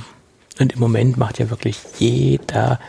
Und 0.59 0.73
im 0.73 0.81
Moment 0.81 1.17
macht 1.17 1.39
ja 1.39 1.51
wirklich 1.51 1.79
jeder 1.99 2.81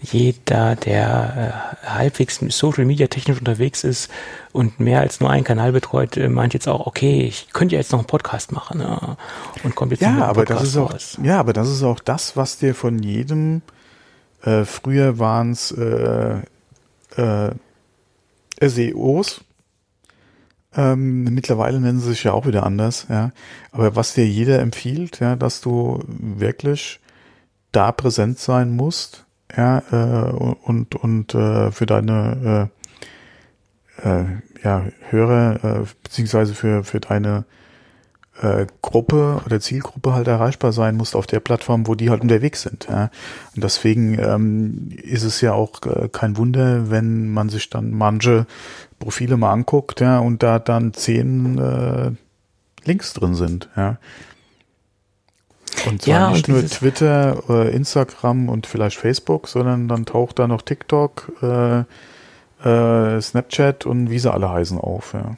jeder, 0.00 0.76
der 0.76 1.74
äh, 1.82 1.86
halbwegs 1.86 2.40
Social 2.50 2.84
Media 2.84 3.08
technisch 3.08 3.38
unterwegs 3.38 3.84
ist 3.84 4.10
und 4.52 4.78
mehr 4.80 5.00
als 5.00 5.20
nur 5.20 5.30
einen 5.30 5.44
Kanal 5.44 5.72
betreut, 5.72 6.16
äh, 6.16 6.28
meint 6.28 6.54
jetzt 6.54 6.68
auch, 6.68 6.86
okay, 6.86 7.22
ich 7.22 7.48
könnte 7.52 7.74
ja 7.74 7.80
jetzt 7.80 7.92
noch 7.92 7.98
einen 7.98 8.06
Podcast 8.06 8.52
machen 8.52 8.78
ne? 8.78 9.16
und 9.64 9.74
kommt 9.74 9.92
jetzt 9.92 10.00
ja, 10.02 10.24
aber 10.24 10.44
das 10.44 10.62
ist 10.62 10.76
auch, 10.76 10.92
raus. 10.92 11.18
Ja, 11.22 11.40
aber 11.40 11.52
das 11.52 11.68
ist 11.68 11.82
auch 11.82 12.00
das, 12.00 12.36
was 12.36 12.58
dir 12.58 12.74
von 12.74 13.02
jedem, 13.02 13.62
äh, 14.42 14.64
früher 14.64 15.18
waren 15.18 15.50
es 15.50 15.72
äh, 15.72 16.38
äh, 17.16 17.50
SEOs, 18.60 19.40
ähm, 20.76 21.24
mittlerweile 21.24 21.80
nennen 21.80 21.98
sie 21.98 22.10
sich 22.10 22.24
ja 22.24 22.32
auch 22.32 22.46
wieder 22.46 22.64
anders, 22.64 23.06
ja. 23.08 23.32
Aber 23.72 23.96
was 23.96 24.14
dir 24.14 24.26
jeder 24.26 24.60
empfiehlt, 24.60 25.18
ja, 25.18 25.34
dass 25.34 25.60
du 25.60 26.00
wirklich 26.06 27.00
da 27.72 27.90
präsent 27.90 28.38
sein 28.38 28.76
musst, 28.76 29.24
ja, 29.56 29.82
äh, 29.90 30.32
und, 30.32 30.94
und 30.94 31.34
äh, 31.34 31.70
für 31.70 31.86
deine 31.86 32.70
äh, 34.04 34.08
äh, 34.08 34.24
ja, 34.62 34.86
Hörer, 35.10 35.64
äh, 35.64 35.84
beziehungsweise 36.02 36.54
für, 36.54 36.84
für 36.84 37.00
deine 37.00 37.44
äh, 38.40 38.66
Gruppe 38.82 39.40
oder 39.44 39.60
Zielgruppe 39.60 40.12
halt 40.12 40.28
erreichbar 40.28 40.72
sein 40.72 40.96
musst 40.96 41.16
auf 41.16 41.26
der 41.26 41.40
Plattform, 41.40 41.86
wo 41.86 41.94
die 41.94 42.10
halt 42.10 42.22
unterwegs 42.22 42.62
sind. 42.62 42.86
Ja. 42.88 43.10
Und 43.54 43.64
deswegen 43.64 44.18
ähm, 44.18 44.90
ist 45.02 45.24
es 45.24 45.40
ja 45.40 45.52
auch 45.52 45.80
äh, 45.86 46.08
kein 46.08 46.36
Wunder, 46.36 46.90
wenn 46.90 47.28
man 47.28 47.48
sich 47.48 47.70
dann 47.70 47.90
manche 47.90 48.46
Profile 48.98 49.36
mal 49.36 49.52
anguckt, 49.52 50.00
ja, 50.00 50.18
und 50.18 50.42
da 50.42 50.58
dann 50.58 50.92
zehn 50.92 51.58
äh, 51.58 52.10
Links 52.84 53.12
drin 53.12 53.34
sind, 53.34 53.68
ja. 53.76 53.98
Und 55.86 56.02
zwar 56.02 56.14
ja, 56.14 56.30
nicht 56.30 56.48
nur 56.48 56.64
Twitter, 56.66 57.42
äh, 57.48 57.74
Instagram 57.74 58.48
und 58.48 58.66
vielleicht 58.66 58.98
Facebook, 58.98 59.48
sondern 59.48 59.88
dann 59.88 60.06
taucht 60.06 60.38
da 60.38 60.48
noch 60.48 60.62
TikTok, 60.62 61.32
äh, 61.42 61.78
äh, 62.64 63.20
Snapchat 63.20 63.86
und 63.86 64.10
wie 64.10 64.18
sie 64.18 64.32
alle 64.32 64.50
heißen 64.50 64.78
auf. 64.78 65.14
Ja. 65.14 65.36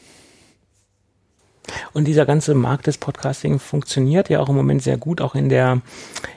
Und 1.92 2.06
dieser 2.06 2.26
ganze 2.26 2.54
Markt 2.54 2.86
des 2.86 2.98
Podcasting 2.98 3.58
funktioniert 3.58 4.28
ja 4.28 4.40
auch 4.40 4.48
im 4.48 4.56
Moment 4.56 4.82
sehr 4.82 4.96
gut, 4.96 5.20
auch 5.20 5.34
in 5.34 5.48
der, 5.48 5.80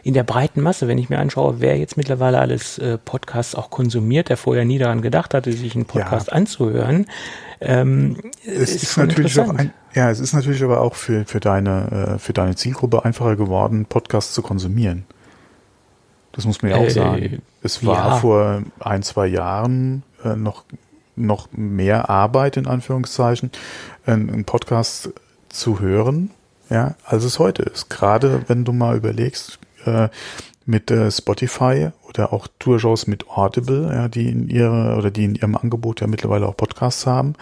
in 0.04 0.14
der 0.14 0.24
breiten 0.24 0.62
Masse. 0.62 0.88
Wenn 0.88 0.98
ich 0.98 1.10
mir 1.10 1.20
anschaue, 1.20 1.56
wer 1.60 1.78
jetzt 1.78 1.98
mittlerweile 1.98 2.40
alles 2.40 2.78
äh, 2.78 2.98
Podcasts 2.98 3.56
auch 3.56 3.70
konsumiert, 3.70 4.30
der 4.30 4.38
vorher 4.38 4.66
nie 4.66 4.78
daran 4.78 5.02
gedacht 5.02 5.34
hatte, 5.34 5.52
sich 5.52 5.76
einen 5.76 5.86
Podcast 5.86 6.28
ja. 6.28 6.34
anzuhören. 6.34 7.08
Ähm, 7.62 8.18
es 8.46 8.76
ist, 8.76 8.84
ist 8.84 8.98
natürlich 8.98 9.40
auch 9.40 9.50
ein, 9.50 9.74
ja, 9.94 10.10
es 10.10 10.20
ist 10.20 10.34
natürlich 10.34 10.64
aber 10.64 10.82
auch 10.82 10.96
für, 10.96 11.26
für 11.26 11.40
deine, 11.40 12.16
äh, 12.16 12.20
für 12.20 12.34
deine 12.34 12.56
Zielgruppe 12.56 13.06
einfacher 13.06 13.36
geworden, 13.36 13.86
Podcasts 13.86 14.34
zu 14.34 14.42
konsumieren. 14.42 15.06
Das 16.32 16.46
muss 16.46 16.62
man 16.62 16.72
ja 16.72 16.78
auch 16.78 16.84
äh, 16.84 16.90
sagen. 16.90 17.42
Es 17.62 17.86
war 17.86 18.08
ja. 18.08 18.16
vor 18.18 18.64
ein, 18.80 19.04
zwei 19.04 19.28
Jahren 19.28 20.04
äh, 20.24 20.36
noch, 20.36 20.64
noch 21.16 21.48
mehr 21.52 22.10
Arbeit, 22.10 22.58
in 22.58 22.66
Anführungszeichen, 22.66 23.52
einen 24.06 24.44
Podcast 24.46 25.14
zu 25.50 25.80
hören, 25.80 26.32
ja, 26.70 26.96
als 27.06 27.24
es 27.24 27.40
heute 27.40 27.62
ist. 27.64 27.90
Gerade 27.90 28.44
wenn 28.48 28.66
du 28.66 28.74
mal 28.74 28.98
überlegst, 28.98 29.60
äh, 29.86 30.10
mit 30.66 30.94
Spotify 31.10 31.92
oder 32.14 32.34
auch 32.34 32.48
durchaus 32.60 33.08
mit 33.08 33.30
Audible, 33.30 33.90
ja, 33.94 34.08
die 34.08 34.30
in 34.30 34.50
ihre 34.50 34.96
oder 34.96 35.12
die 35.12 35.26
in 35.26 35.36
ihrem 35.36 35.56
Angebot 35.56 36.02
ja 36.02 36.08
mittlerweile 36.08 36.48
auch 36.48 36.58
Podcasts 36.58 37.06
haben. 37.06 37.34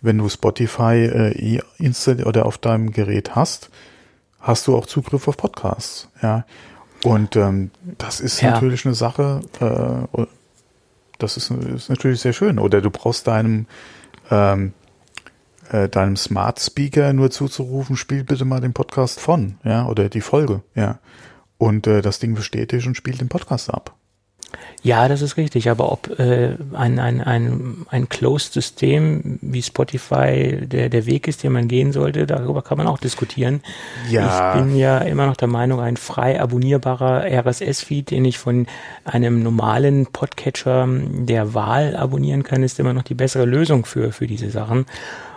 Wenn 0.00 0.18
du 0.18 0.28
Spotify 0.28 1.04
äh, 1.04 1.60
installiert 1.78 2.26
oder 2.26 2.46
auf 2.46 2.58
deinem 2.58 2.92
Gerät 2.92 3.34
hast, 3.34 3.70
hast 4.40 4.66
du 4.66 4.76
auch 4.76 4.86
Zugriff 4.86 5.28
auf 5.28 5.36
Podcasts, 5.36 6.08
ja. 6.22 6.44
Und 7.04 7.36
ähm, 7.36 7.70
das 7.98 8.20
ist 8.20 8.40
ja. 8.40 8.52
natürlich 8.52 8.86
eine 8.86 8.94
Sache, 8.94 9.42
äh, 9.60 10.24
das 11.18 11.36
ist, 11.36 11.50
ist 11.50 11.90
natürlich 11.90 12.20
sehr 12.20 12.32
schön. 12.32 12.58
Oder 12.58 12.80
du 12.80 12.90
brauchst 12.90 13.26
deinem 13.26 13.66
ähm, 14.30 14.72
äh, 15.70 15.88
deinem 15.88 16.16
Smart 16.16 16.60
Speaker 16.60 17.12
nur 17.12 17.30
zuzurufen, 17.30 17.96
spiel 17.96 18.24
bitte 18.24 18.44
mal 18.44 18.60
den 18.60 18.72
Podcast 18.72 19.20
von, 19.20 19.58
ja, 19.64 19.86
oder 19.86 20.08
die 20.08 20.20
Folge, 20.20 20.62
ja. 20.74 20.98
Und 21.58 21.86
äh, 21.86 22.02
das 22.02 22.18
Ding 22.18 22.34
bestätigt 22.34 22.86
und 22.86 22.96
spielt 22.96 23.20
den 23.20 23.28
Podcast 23.28 23.72
ab. 23.72 23.94
Ja, 24.82 25.08
das 25.08 25.22
ist 25.22 25.36
richtig, 25.36 25.70
aber 25.70 25.90
ob 25.90 26.18
äh, 26.18 26.56
ein, 26.74 26.98
ein, 26.98 27.20
ein, 27.20 27.86
ein 27.88 28.08
Closed-System 28.08 29.38
wie 29.40 29.62
Spotify 29.62 30.66
der, 30.66 30.88
der 30.88 31.06
Weg 31.06 31.26
ist, 31.26 31.42
den 31.42 31.52
man 31.52 31.68
gehen 31.68 31.92
sollte, 31.92 32.26
darüber 32.26 32.62
kann 32.62 32.78
man 32.78 32.86
auch 32.86 32.98
diskutieren. 32.98 33.62
Ja. 34.10 34.54
Ich 34.54 34.60
bin 34.60 34.76
ja 34.76 34.98
immer 34.98 35.26
noch 35.26 35.36
der 35.36 35.48
Meinung, 35.48 35.80
ein 35.80 35.96
frei 35.96 36.40
abonnierbarer 36.40 37.24
RSS-Feed, 37.24 38.10
den 38.10 38.24
ich 38.24 38.38
von 38.38 38.66
einem 39.04 39.42
normalen 39.42 40.06
Podcatcher 40.06 40.86
der 40.88 41.54
Wahl 41.54 41.96
abonnieren 41.96 42.42
kann, 42.42 42.62
ist 42.62 42.78
immer 42.78 42.92
noch 42.92 43.02
die 43.02 43.14
bessere 43.14 43.44
Lösung 43.44 43.86
für, 43.86 44.12
für 44.12 44.26
diese 44.26 44.50
Sachen. 44.50 44.86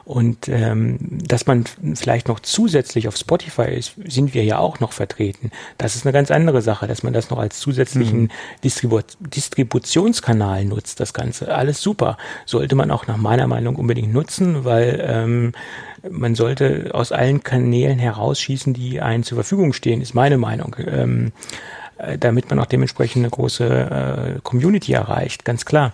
Und 0.07 0.47
ähm, 0.47 0.99
dass 1.27 1.47
man 1.47 1.65
vielleicht 1.95 2.29
noch 2.29 2.39
zusätzlich 2.39 3.09
auf 3.09 3.17
Spotify 3.17 3.63
ist, 3.63 3.95
sind 4.07 4.33
wir 4.33 4.45
ja 4.45 4.57
auch 4.57 4.79
noch 4.79 4.93
vertreten. 4.93 5.51
Das 5.77 5.97
ist 5.97 6.05
eine 6.05 6.13
ganz 6.13 6.31
andere 6.31 6.61
Sache, 6.61 6.87
dass 6.87 7.03
man 7.03 7.11
das 7.11 7.29
noch 7.29 7.39
als 7.39 7.59
zusätzlichen 7.59 8.21
mhm. 8.21 8.31
Distribu 8.63 9.01
Distributionskanal 9.19 10.63
nutzt, 10.63 11.01
das 11.01 11.13
Ganze. 11.13 11.53
Alles 11.53 11.81
super. 11.81 12.17
Sollte 12.45 12.75
man 12.75 12.89
auch 12.89 13.05
nach 13.07 13.17
meiner 13.17 13.47
Meinung 13.47 13.75
unbedingt 13.75 14.13
nutzen, 14.13 14.63
weil 14.63 15.05
ähm, 15.05 15.51
man 16.09 16.35
sollte 16.35 16.91
aus 16.93 17.11
allen 17.11 17.43
Kanälen 17.43 17.99
herausschießen, 17.99 18.73
die 18.73 19.01
einen 19.01 19.23
zur 19.23 19.35
Verfügung 19.35 19.73
stehen, 19.73 19.99
ist 19.99 20.13
meine 20.13 20.37
Meinung. 20.37 20.77
Ähm, 20.87 21.33
äh, 21.97 22.17
damit 22.17 22.49
man 22.49 22.59
auch 22.59 22.65
dementsprechend 22.65 23.25
eine 23.25 23.29
große 23.29 24.37
äh, 24.37 24.39
Community 24.41 24.93
erreicht, 24.93 25.43
ganz 25.43 25.65
klar. 25.65 25.91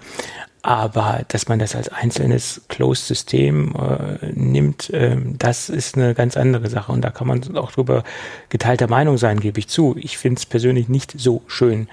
Aber 0.66 1.24
dass 1.28 1.50
man 1.50 1.60
das 1.60 1.76
als 1.76 1.90
einzelnes 1.90 2.62
Closed-System 2.70 3.76
äh, 3.76 4.32
nimmt, 4.34 4.90
äh, 4.92 5.18
das 5.38 5.68
ist 5.68 5.98
eine 5.98 6.16
ganz 6.16 6.38
andere 6.38 6.70
Sache. 6.70 6.94
Und 6.94 7.02
da 7.02 7.12
kann 7.12 7.28
man 7.28 7.58
auch 7.58 7.74
drüber 7.74 8.06
geteilter 8.48 8.88
Meinung 8.88 9.18
sein, 9.18 9.42
gebe 9.42 9.60
ich 9.60 9.68
zu. 9.68 9.96
Ich 10.00 10.18
finde 10.18 10.40
es 10.40 10.46
persönlich 10.46 10.88
nicht 10.88 11.14
so 11.18 11.42
schön. 11.48 11.90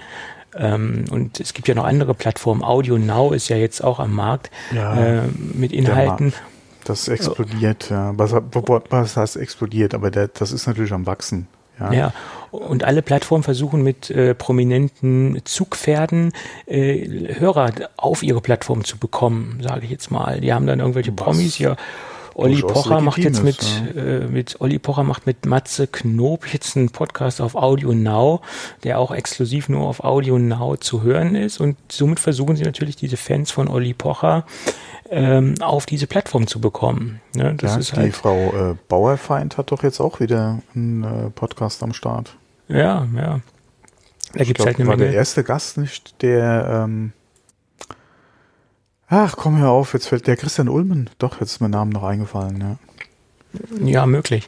Ähm, 0.55 1.03
und 1.11 1.41
es 1.41 1.53
gibt 1.53 1.67
ja 1.67 1.75
noch 1.75 1.83
andere 1.83 2.13
Plattformen. 2.13 2.63
Audio 2.63 2.97
Now 2.97 3.33
ist 3.33 3.49
ja 3.49 3.57
jetzt 3.57 3.83
auch 3.83 3.99
am 3.99 4.13
Markt 4.13 4.49
ja, 4.73 5.23
äh, 5.25 5.27
mit 5.53 5.73
Inhalten. 5.73 6.33
Das 6.85 7.09
explodiert, 7.09 7.89
ja. 7.89 8.13
Was, 8.15 8.31
was 8.31 9.17
heißt 9.17 9.35
explodiert? 9.35 9.93
Aber 9.93 10.11
der, 10.11 10.29
das 10.29 10.53
ist 10.53 10.65
natürlich 10.65 10.93
am 10.93 11.05
Wachsen. 11.05 11.47
Ja. 11.81 11.93
ja. 11.93 12.13
Und 12.51 12.83
alle 12.83 13.01
Plattformen 13.01 13.43
versuchen 13.43 13.81
mit 13.81 14.09
äh, 14.09 14.35
prominenten 14.35 15.41
Zugpferden 15.45 16.33
äh, 16.65 17.39
Hörer 17.39 17.71
auf 17.95 18.23
ihre 18.23 18.41
Plattform 18.41 18.83
zu 18.83 18.97
bekommen, 18.97 19.59
sage 19.61 19.85
ich 19.85 19.91
jetzt 19.91 20.11
mal. 20.11 20.41
Die 20.41 20.53
haben 20.53 20.67
dann 20.67 20.79
irgendwelche 20.79 21.11
Was? 21.11 21.23
Promis 21.23 21.55
hier. 21.55 21.77
Olli 22.41 22.61
Pocher 22.61 23.01
macht 23.01 23.19
jetzt 23.19 23.43
mit, 23.43 23.61
ja. 23.95 24.01
äh, 24.01 24.27
mit 24.27 24.59
Olli 24.59 24.79
Pocher 24.79 25.03
macht 25.03 25.25
mit 25.25 25.45
Matze 25.45 25.87
Knob 25.87 26.51
jetzt 26.51 26.75
einen 26.75 26.89
Podcast 26.89 27.41
auf 27.41 27.55
Audio 27.55 27.93
Now, 27.93 28.41
der 28.83 28.99
auch 28.99 29.11
exklusiv 29.11 29.69
nur 29.69 29.87
auf 29.87 30.03
Audio 30.03 30.37
Now 30.39 30.77
zu 30.77 31.03
hören 31.03 31.35
ist. 31.35 31.59
Und 31.59 31.77
somit 31.91 32.19
versuchen 32.19 32.55
sie 32.55 32.63
natürlich 32.63 32.95
diese 32.95 33.17
Fans 33.17 33.51
von 33.51 33.67
Olli 33.67 33.93
Pocher 33.93 34.45
ähm, 35.09 35.55
auf 35.61 35.85
diese 35.85 36.07
Plattform 36.07 36.47
zu 36.47 36.59
bekommen. 36.59 37.21
Ne, 37.35 37.53
das 37.55 37.73
ja, 37.73 37.79
ist 37.79 37.91
die 37.91 37.97
halt 37.97 38.15
Frau 38.15 38.71
äh, 38.71 38.75
Bauerfeind 38.87 39.57
hat 39.57 39.71
doch 39.71 39.83
jetzt 39.83 39.99
auch 39.99 40.19
wieder 40.19 40.59
einen 40.73 41.03
äh, 41.03 41.29
Podcast 41.29 41.83
am 41.83 41.93
Start. 41.93 42.35
Ja, 42.67 43.07
ja. 43.15 43.41
Da 44.33 44.43
gibt 44.45 44.59
es 44.59 44.65
halt 44.65 44.79
eine 44.79 44.87
war 44.87 44.95
Menge. 44.95 45.11
der 45.11 45.19
erste 45.19 45.43
Gast 45.43 45.77
nicht, 45.77 46.21
der 46.21 46.85
ähm, 46.85 47.11
Ach, 49.13 49.35
komm 49.35 49.57
hör 49.57 49.71
auf, 49.71 49.93
jetzt 49.93 50.07
fällt 50.07 50.25
der 50.25 50.37
Christian 50.37 50.69
Ulmen. 50.69 51.09
Doch, 51.19 51.41
jetzt 51.41 51.51
ist 51.51 51.59
mein 51.59 51.71
Name 51.71 51.91
noch 51.91 52.03
eingefallen, 52.03 52.61
ja. 52.61 52.77
Ja, 53.85 54.05
möglich. 54.05 54.47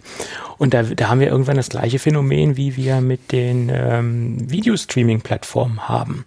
Und 0.57 0.73
da, 0.73 0.83
da 0.83 1.09
haben 1.09 1.19
wir 1.19 1.27
irgendwann 1.27 1.57
das 1.57 1.67
gleiche 1.67 1.99
Phänomen, 1.99 2.55
wie 2.55 2.77
wir 2.77 3.01
mit 3.01 3.33
den 3.33 3.69
ähm, 3.69 4.49
Videostreaming-Plattformen 4.49 5.89
haben 5.89 6.23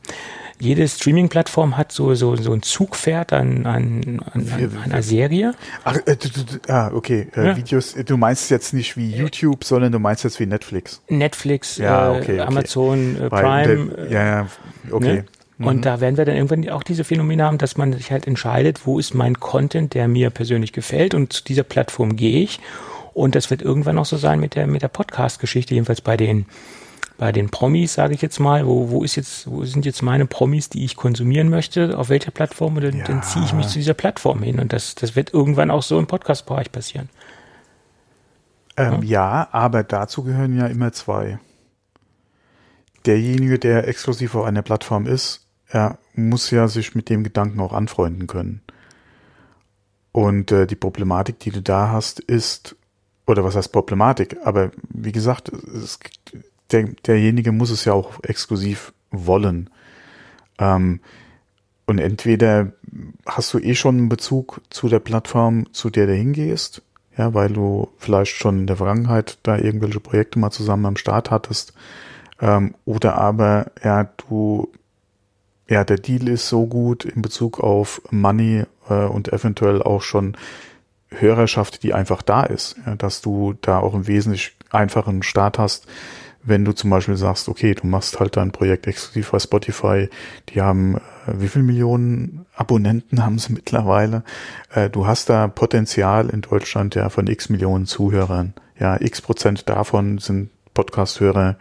jede 0.58 0.88
Streaming-Plattform 0.88 1.76
hat 1.76 1.92
so, 1.92 2.14
so, 2.14 2.36
so 2.36 2.52
ein 2.52 2.62
Zugpferd 2.62 3.32
an, 3.32 3.66
an, 3.66 4.22
an, 4.32 4.48
an 4.52 4.78
einer 4.84 5.02
Serie. 5.02 5.54
Ach, 5.84 5.96
äh, 6.06 6.16
du, 6.16 6.28
du, 6.28 6.72
ah, 6.72 6.90
okay. 6.92 7.28
Äh, 7.36 7.46
ja. 7.46 7.56
Videos, 7.56 7.94
du 7.94 8.16
meinst 8.16 8.50
jetzt 8.50 8.72
nicht 8.72 8.96
wie 8.96 9.14
YouTube, 9.14 9.64
sondern 9.64 9.92
du 9.92 9.98
meinst 9.98 10.24
jetzt 10.24 10.40
wie 10.40 10.46
Netflix. 10.46 11.02
Netflix, 11.08 11.76
ja, 11.76 12.10
okay, 12.10 12.20
okay. 12.20 12.40
Amazon 12.40 13.16
äh, 13.20 13.28
Prime. 13.28 13.86
Der, 13.86 14.10
ja, 14.10 14.26
ja, 14.26 14.46
okay. 14.90 15.14
Ne? 15.14 15.24
Und 15.58 15.76
mhm. 15.76 15.82
da 15.82 16.00
werden 16.00 16.16
wir 16.16 16.24
dann 16.24 16.36
irgendwann 16.36 16.68
auch 16.68 16.82
diese 16.82 17.04
Phänomene 17.04 17.44
haben, 17.44 17.58
dass 17.58 17.76
man 17.76 17.92
sich 17.92 18.10
halt 18.10 18.26
entscheidet, 18.26 18.86
wo 18.86 18.98
ist 18.98 19.14
mein 19.14 19.40
Content, 19.40 19.94
der 19.94 20.06
mir 20.06 20.30
persönlich 20.30 20.72
gefällt 20.72 21.14
und 21.14 21.32
zu 21.32 21.44
dieser 21.44 21.62
Plattform 21.62 22.16
gehe 22.16 22.42
ich. 22.42 22.60
Und 23.14 23.34
das 23.34 23.48
wird 23.50 23.62
irgendwann 23.62 23.98
auch 23.98 24.04
so 24.04 24.18
sein 24.18 24.38
mit 24.40 24.54
der, 24.54 24.66
mit 24.66 24.82
der 24.82 24.88
Podcast-Geschichte, 24.88 25.74
jedenfalls 25.74 26.02
bei 26.02 26.18
den 26.18 26.46
bei 27.18 27.32
den 27.32 27.48
Promis, 27.48 27.94
sage 27.94 28.14
ich 28.14 28.20
jetzt 28.20 28.38
mal, 28.40 28.66
wo, 28.66 28.90
wo 28.90 29.02
ist 29.02 29.16
jetzt, 29.16 29.50
wo 29.50 29.64
sind 29.64 29.86
jetzt 29.86 30.02
meine 30.02 30.26
Promis, 30.26 30.68
die 30.68 30.84
ich 30.84 30.96
konsumieren 30.96 31.48
möchte, 31.48 31.96
auf 31.96 32.08
welcher 32.08 32.30
Plattform, 32.30 32.76
und 32.76 32.84
dann, 32.84 32.98
ja. 32.98 33.04
dann 33.04 33.22
ziehe 33.22 33.44
ich 33.44 33.54
mich 33.54 33.68
zu 33.68 33.78
dieser 33.78 33.94
Plattform 33.94 34.42
hin. 34.42 34.60
Und 34.60 34.72
das, 34.72 34.94
das 34.94 35.16
wird 35.16 35.32
irgendwann 35.32 35.70
auch 35.70 35.82
so 35.82 35.98
im 35.98 36.06
Podcast-Bereich 36.06 36.70
passieren. 36.70 37.08
Ähm, 38.76 39.02
ja. 39.02 39.40
ja, 39.40 39.48
aber 39.52 39.82
dazu 39.82 40.24
gehören 40.24 40.58
ja 40.58 40.66
immer 40.66 40.92
zwei. 40.92 41.38
Derjenige, 43.06 43.58
der 43.58 43.88
exklusiv 43.88 44.34
auf 44.34 44.44
einer 44.44 44.62
Plattform 44.62 45.06
ist, 45.06 45.45
er 45.68 45.98
muss 46.14 46.50
ja 46.50 46.68
sich 46.68 46.94
mit 46.94 47.08
dem 47.08 47.24
Gedanken 47.24 47.60
auch 47.60 47.72
anfreunden 47.72 48.26
können. 48.26 48.62
Und 50.12 50.50
äh, 50.52 50.66
die 50.66 50.76
Problematik, 50.76 51.40
die 51.40 51.50
du 51.50 51.60
da 51.60 51.90
hast, 51.90 52.20
ist, 52.20 52.76
oder 53.26 53.44
was 53.44 53.56
heißt 53.56 53.72
Problematik? 53.72 54.38
Aber 54.44 54.70
wie 54.88 55.12
gesagt, 55.12 55.50
es, 55.50 55.98
der, 56.70 56.84
derjenige 57.06 57.52
muss 57.52 57.70
es 57.70 57.84
ja 57.84 57.92
auch 57.92 58.22
exklusiv 58.22 58.92
wollen. 59.10 59.68
Ähm, 60.58 61.00
und 61.86 61.98
entweder 61.98 62.72
hast 63.26 63.54
du 63.54 63.58
eh 63.58 63.74
schon 63.74 63.98
einen 63.98 64.08
Bezug 64.08 64.60
zu 64.70 64.88
der 64.88 64.98
Plattform, 64.98 65.72
zu 65.72 65.90
der 65.90 66.06
du 66.06 66.14
hingehst, 66.14 66.82
ja, 67.16 67.32
weil 67.34 67.52
du 67.52 67.88
vielleicht 67.98 68.36
schon 68.36 68.60
in 68.60 68.66
der 68.66 68.76
Vergangenheit 68.76 69.38
da 69.42 69.56
irgendwelche 69.56 70.00
Projekte 70.00 70.38
mal 70.38 70.50
zusammen 70.50 70.86
am 70.86 70.96
Start 70.96 71.30
hattest, 71.30 71.74
ähm, 72.40 72.74
oder 72.84 73.16
aber, 73.16 73.70
ja, 73.82 74.04
du, 74.04 74.72
ja, 75.68 75.84
der 75.84 75.98
Deal 75.98 76.28
ist 76.28 76.48
so 76.48 76.66
gut 76.66 77.04
in 77.04 77.22
Bezug 77.22 77.60
auf 77.60 78.00
Money 78.10 78.64
äh, 78.88 79.04
und 79.04 79.32
eventuell 79.32 79.82
auch 79.82 80.02
schon 80.02 80.36
Hörerschaft, 81.10 81.82
die 81.82 81.94
einfach 81.94 82.22
da 82.22 82.42
ist, 82.42 82.76
ja, 82.84 82.94
dass 82.96 83.22
du 83.22 83.54
da 83.60 83.78
auch 83.78 83.94
einen 83.94 84.06
wesentlich 84.06 84.56
einfachen 84.70 85.22
Start 85.22 85.58
hast, 85.58 85.86
wenn 86.46 86.64
du 86.64 86.72
zum 86.72 86.90
Beispiel 86.90 87.16
sagst, 87.16 87.48
okay, 87.48 87.74
du 87.74 87.86
machst 87.86 88.20
halt 88.20 88.36
dein 88.36 88.52
Projekt 88.52 88.86
exklusiv 88.86 89.32
bei 89.32 89.38
Spotify, 89.40 90.08
die 90.50 90.62
haben, 90.62 90.96
äh, 90.96 91.00
wie 91.38 91.48
viel 91.48 91.62
Millionen 91.62 92.46
Abonnenten 92.54 93.24
haben 93.24 93.38
sie 93.38 93.52
mittlerweile? 93.54 94.22
Äh, 94.72 94.88
du 94.88 95.06
hast 95.06 95.28
da 95.28 95.48
Potenzial 95.48 96.30
in 96.30 96.42
Deutschland 96.42 96.94
ja 96.94 97.08
von 97.08 97.26
x 97.26 97.48
Millionen 97.48 97.86
Zuhörern. 97.86 98.54
Ja, 98.78 99.00
x 99.00 99.20
Prozent 99.20 99.68
davon 99.68 100.18
sind 100.18 100.50
Podcast-Hörer, 100.74 101.56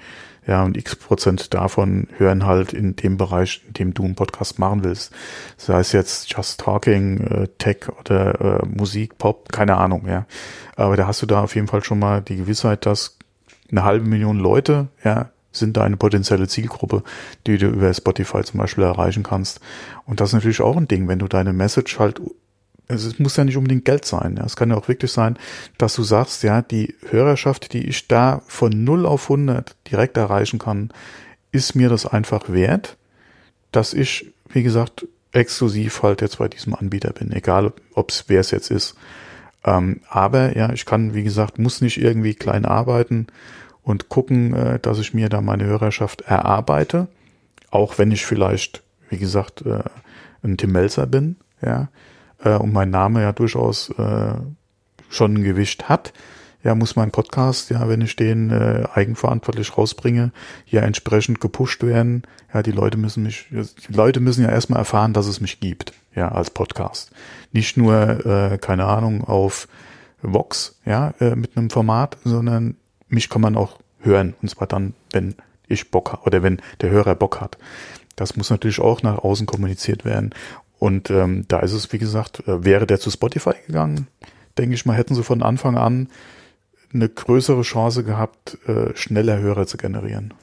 ja, 0.47 0.63
und 0.63 0.77
x 0.77 0.95
Prozent 0.95 1.53
davon 1.53 2.07
hören 2.17 2.45
halt 2.45 2.73
in 2.73 2.95
dem 2.95 3.17
Bereich, 3.17 3.61
in 3.67 3.73
dem 3.73 3.93
du 3.93 4.03
einen 4.03 4.15
Podcast 4.15 4.59
machen 4.59 4.83
willst. 4.83 5.13
Sei 5.57 5.79
es 5.79 5.91
jetzt 5.91 6.31
Just 6.31 6.59
Talking, 6.59 7.19
äh, 7.21 7.47
Tech 7.57 7.87
oder 7.99 8.61
äh, 8.61 8.65
Musik, 8.65 9.17
Pop, 9.17 9.51
keine 9.51 9.77
Ahnung, 9.77 10.07
ja. 10.07 10.25
Aber 10.75 10.97
da 10.97 11.07
hast 11.07 11.21
du 11.21 11.25
da 11.25 11.41
auf 11.43 11.55
jeden 11.55 11.67
Fall 11.67 11.83
schon 11.83 11.99
mal 11.99 12.21
die 12.21 12.37
Gewissheit, 12.37 12.85
dass 12.85 13.17
eine 13.71 13.83
halbe 13.83 14.05
Million 14.05 14.37
Leute, 14.37 14.89
ja, 15.03 15.29
sind 15.51 15.77
da 15.77 15.83
eine 15.83 15.97
potenzielle 15.97 16.47
Zielgruppe, 16.47 17.03
die 17.47 17.57
du 17.57 17.67
über 17.67 17.93
Spotify 17.93 18.43
zum 18.43 18.59
Beispiel 18.59 18.83
erreichen 18.83 19.23
kannst. 19.23 19.61
Und 20.05 20.19
das 20.19 20.29
ist 20.29 20.33
natürlich 20.33 20.61
auch 20.61 20.77
ein 20.77 20.87
Ding, 20.87 21.07
wenn 21.07 21.19
du 21.19 21.27
deine 21.27 21.53
Message 21.53 21.97
halt, 21.97 22.21
es 22.87 23.17
muss 23.19 23.35
ja 23.35 23.43
nicht 23.43 23.57
unbedingt 23.57 23.85
Geld 23.85 24.05
sein, 24.05 24.35
ja. 24.37 24.45
Es 24.45 24.55
kann 24.55 24.69
ja 24.69 24.77
auch 24.77 24.87
wirklich 24.87 25.11
sein, 25.11 25.37
dass 25.77 25.95
du 25.95 26.03
sagst, 26.03 26.43
ja, 26.43 26.61
die 26.61 26.95
Hörerschaft, 27.09 27.73
die 27.73 27.87
ich 27.87 28.07
da 28.07 28.41
von 28.47 28.83
0 28.83 29.05
auf 29.05 29.23
100 29.23 29.75
direkt 29.91 30.17
erreichen 30.17 30.59
kann, 30.59 30.91
ist 31.51 31.75
mir 31.75 31.89
das 31.89 32.05
einfach 32.05 32.49
wert, 32.49 32.97
dass 33.71 33.93
ich, 33.93 34.33
wie 34.49 34.63
gesagt, 34.63 35.07
exklusiv 35.31 36.03
halt 36.03 36.21
jetzt 36.21 36.37
bei 36.37 36.47
diesem 36.47 36.75
Anbieter 36.75 37.11
bin, 37.11 37.31
egal 37.31 37.73
ob 37.93 38.09
es 38.09 38.25
wer 38.27 38.39
es 38.39 38.51
jetzt 38.51 38.71
ist. 38.71 38.95
Ähm, 39.65 40.01
aber 40.09 40.55
ja, 40.55 40.71
ich 40.71 40.85
kann, 40.85 41.13
wie 41.13 41.23
gesagt, 41.23 41.59
muss 41.59 41.81
nicht 41.81 41.97
irgendwie 41.97 42.35
klein 42.35 42.65
arbeiten 42.65 43.27
und 43.83 44.09
gucken, 44.09 44.53
äh, 44.53 44.79
dass 44.79 44.99
ich 44.99 45.13
mir 45.13 45.29
da 45.29 45.41
meine 45.41 45.65
Hörerschaft 45.65 46.21
erarbeite. 46.21 47.07
Auch 47.71 47.97
wenn 47.97 48.11
ich 48.11 48.25
vielleicht, 48.25 48.83
wie 49.09 49.17
gesagt, 49.17 49.65
äh, 49.65 49.83
ein 50.43 50.57
Tim 50.57 50.71
Melzer 50.71 51.07
bin, 51.07 51.37
ja, 51.61 51.89
äh, 52.45 52.55
und 52.55 52.71
mein 52.71 52.89
Name 52.89 53.21
ja 53.21 53.33
durchaus 53.33 53.89
äh, 53.89 54.33
schon 55.09 55.33
ein 55.33 55.43
Gewicht 55.43 55.89
hat 55.89 56.13
ja, 56.65 56.73
muss 56.73 56.95
mein 56.95 57.11
Podcast, 57.11 57.69
ja, 57.69 57.87
wenn 57.87 58.01
ich 58.01 58.15
den 58.15 58.49
äh, 58.49 58.85
eigenverantwortlich 58.91 59.77
rausbringe, 59.77 60.31
ja 60.65 60.81
entsprechend 60.81 61.39
gepusht 61.39 61.83
werden. 61.83 62.23
Ja, 62.51 62.63
die 62.63 62.71
Leute 62.71 62.97
müssen 62.97 63.21
mich, 63.21 63.45
die 63.51 63.93
Leute 63.93 64.19
müssen 64.19 64.43
ja 64.43 64.49
erstmal 64.49 64.79
erfahren, 64.79 65.13
dass 65.13 65.27
es 65.27 65.39
mich 65.39 65.59
gibt, 65.59 65.93
ja, 66.15 66.29
als 66.29 66.49
Podcast. 66.49 67.11
Nicht 67.51 67.77
nur, 67.77 68.25
äh, 68.25 68.57
keine 68.57 68.85
Ahnung, 68.85 69.23
auf 69.23 69.67
Vox, 70.23 70.79
ja, 70.85 71.13
äh, 71.19 71.35
mit 71.35 71.55
einem 71.55 71.69
Format, 71.69 72.17
sondern 72.23 72.77
mich 73.09 73.29
kann 73.29 73.41
man 73.41 73.55
auch 73.55 73.77
hören. 73.99 74.33
Und 74.41 74.49
zwar 74.49 74.65
dann, 74.65 74.95
wenn 75.11 75.35
ich 75.67 75.91
Bock 75.91 76.13
habe 76.13 76.23
oder 76.23 76.41
wenn 76.41 76.59
der 76.81 76.89
Hörer 76.89 77.13
Bock 77.13 77.41
hat. 77.41 77.59
Das 78.15 78.37
muss 78.37 78.49
natürlich 78.49 78.79
auch 78.79 79.03
nach 79.03 79.19
außen 79.19 79.45
kommuniziert 79.45 80.03
werden. 80.03 80.33
Und 80.85 81.09
ähm, 81.09 81.45
da 81.47 81.61
ist 81.61 81.73
es, 81.73 81.91
wie 81.93 81.97
gesagt, 81.97 82.47
äh, 82.47 82.63
wäre 82.63 82.85
der 82.85 82.99
zu 82.99 83.09
Spotify 83.09 83.53
gegangen, 83.65 84.05
denke 84.55 84.75
ich 84.75 84.85
mal, 84.85 84.95
hätten 84.95 85.15
sie 85.15 85.23
von 85.23 85.41
Anfang 85.41 85.79
an 85.79 86.09
eine 86.93 87.09
größere 87.09 87.63
Chance 87.63 88.03
gehabt, 88.03 88.59
äh, 88.67 88.95
schneller 88.95 89.39
Hörer 89.39 89.65
zu 89.65 89.77
generieren. 89.77 90.35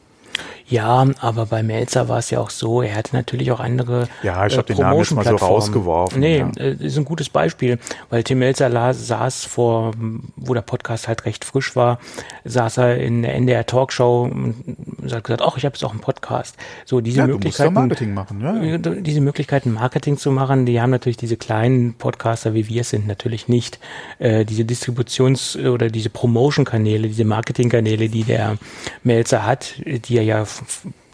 Ja, 0.73 1.07
aber 1.20 1.47
bei 1.47 1.62
Melzer 1.62 2.09
war 2.09 2.18
es 2.18 2.31
ja 2.31 2.41
auch 2.41 2.49
so, 2.49 2.81
er 2.81 2.95
hatte 2.95 3.14
natürlich 3.14 3.53
auch 3.53 3.61
andere 3.61 4.09
Ja, 4.23 4.47
ich 4.47 4.57
habe 4.57 4.73
äh, 4.73 4.75
den 4.75 4.83
Namen 4.83 4.99
jetzt 4.99 5.14
mal 5.14 5.25
so 5.25 5.37
rausgeworfen. 5.37 6.18
Nee, 6.18 6.39
ja. 6.39 6.51
äh, 6.57 6.77
ist 6.81 6.97
ein 6.97 7.05
gutes 7.05 7.29
Beispiel, 7.29 7.79
weil 8.09 8.23
Tim 8.23 8.39
Melzer 8.39 8.70
saß 8.95 9.45
vor, 9.45 9.93
wo 10.37 10.55
der 10.55 10.62
Podcast 10.62 11.09
halt 11.09 11.27
recht 11.27 11.45
frisch 11.45 11.77
war, 11.77 11.99
saß 12.45 12.79
er 12.79 12.97
in 12.97 13.23
der 13.23 13.35
NDR 13.35 13.66
Talkshow 13.66 14.23
und 14.23 14.77
hat 15.12 15.25
gesagt, 15.25 15.43
ach, 15.43 15.59
ich 15.59 15.66
habe 15.66 15.75
jetzt 15.75 15.85
auch 15.85 15.91
einen 15.91 16.01
Podcast. 16.01 16.57
So 16.87 17.03
diese 17.03 17.18
ja, 17.18 17.27
Möglichkeiten, 17.27 17.75
Marketing 17.75 18.14
machen, 18.14 18.41
ja. 18.41 18.79
Diese 18.79 19.20
Möglichkeiten 19.20 19.73
Marketing 19.73 20.16
zu 20.16 20.31
machen, 20.31 20.64
die 20.64 20.81
haben 20.81 20.91
natürlich 20.91 21.18
diese 21.18 21.37
kleinen 21.37 21.95
Podcaster 21.95 22.55
wie 22.55 22.68
wir 22.68 22.81
es 22.81 22.91
sind 22.91 23.07
natürlich 23.07 23.49
nicht. 23.49 23.79
Äh, 24.18 24.47
diese 24.47 24.62
Distributions- 24.62 25.68
oder 25.68 25.89
diese 25.89 26.09
Promotion-Kanäle, 26.09 27.09
diese 27.09 27.25
Marketing-Kanäle, 27.25 28.09
die 28.09 28.25
der 28.25 28.57
Melzer 29.03 29.45
hat, 29.45 29.75
die 29.85 30.16
er 30.16 30.25
ja 30.25 30.47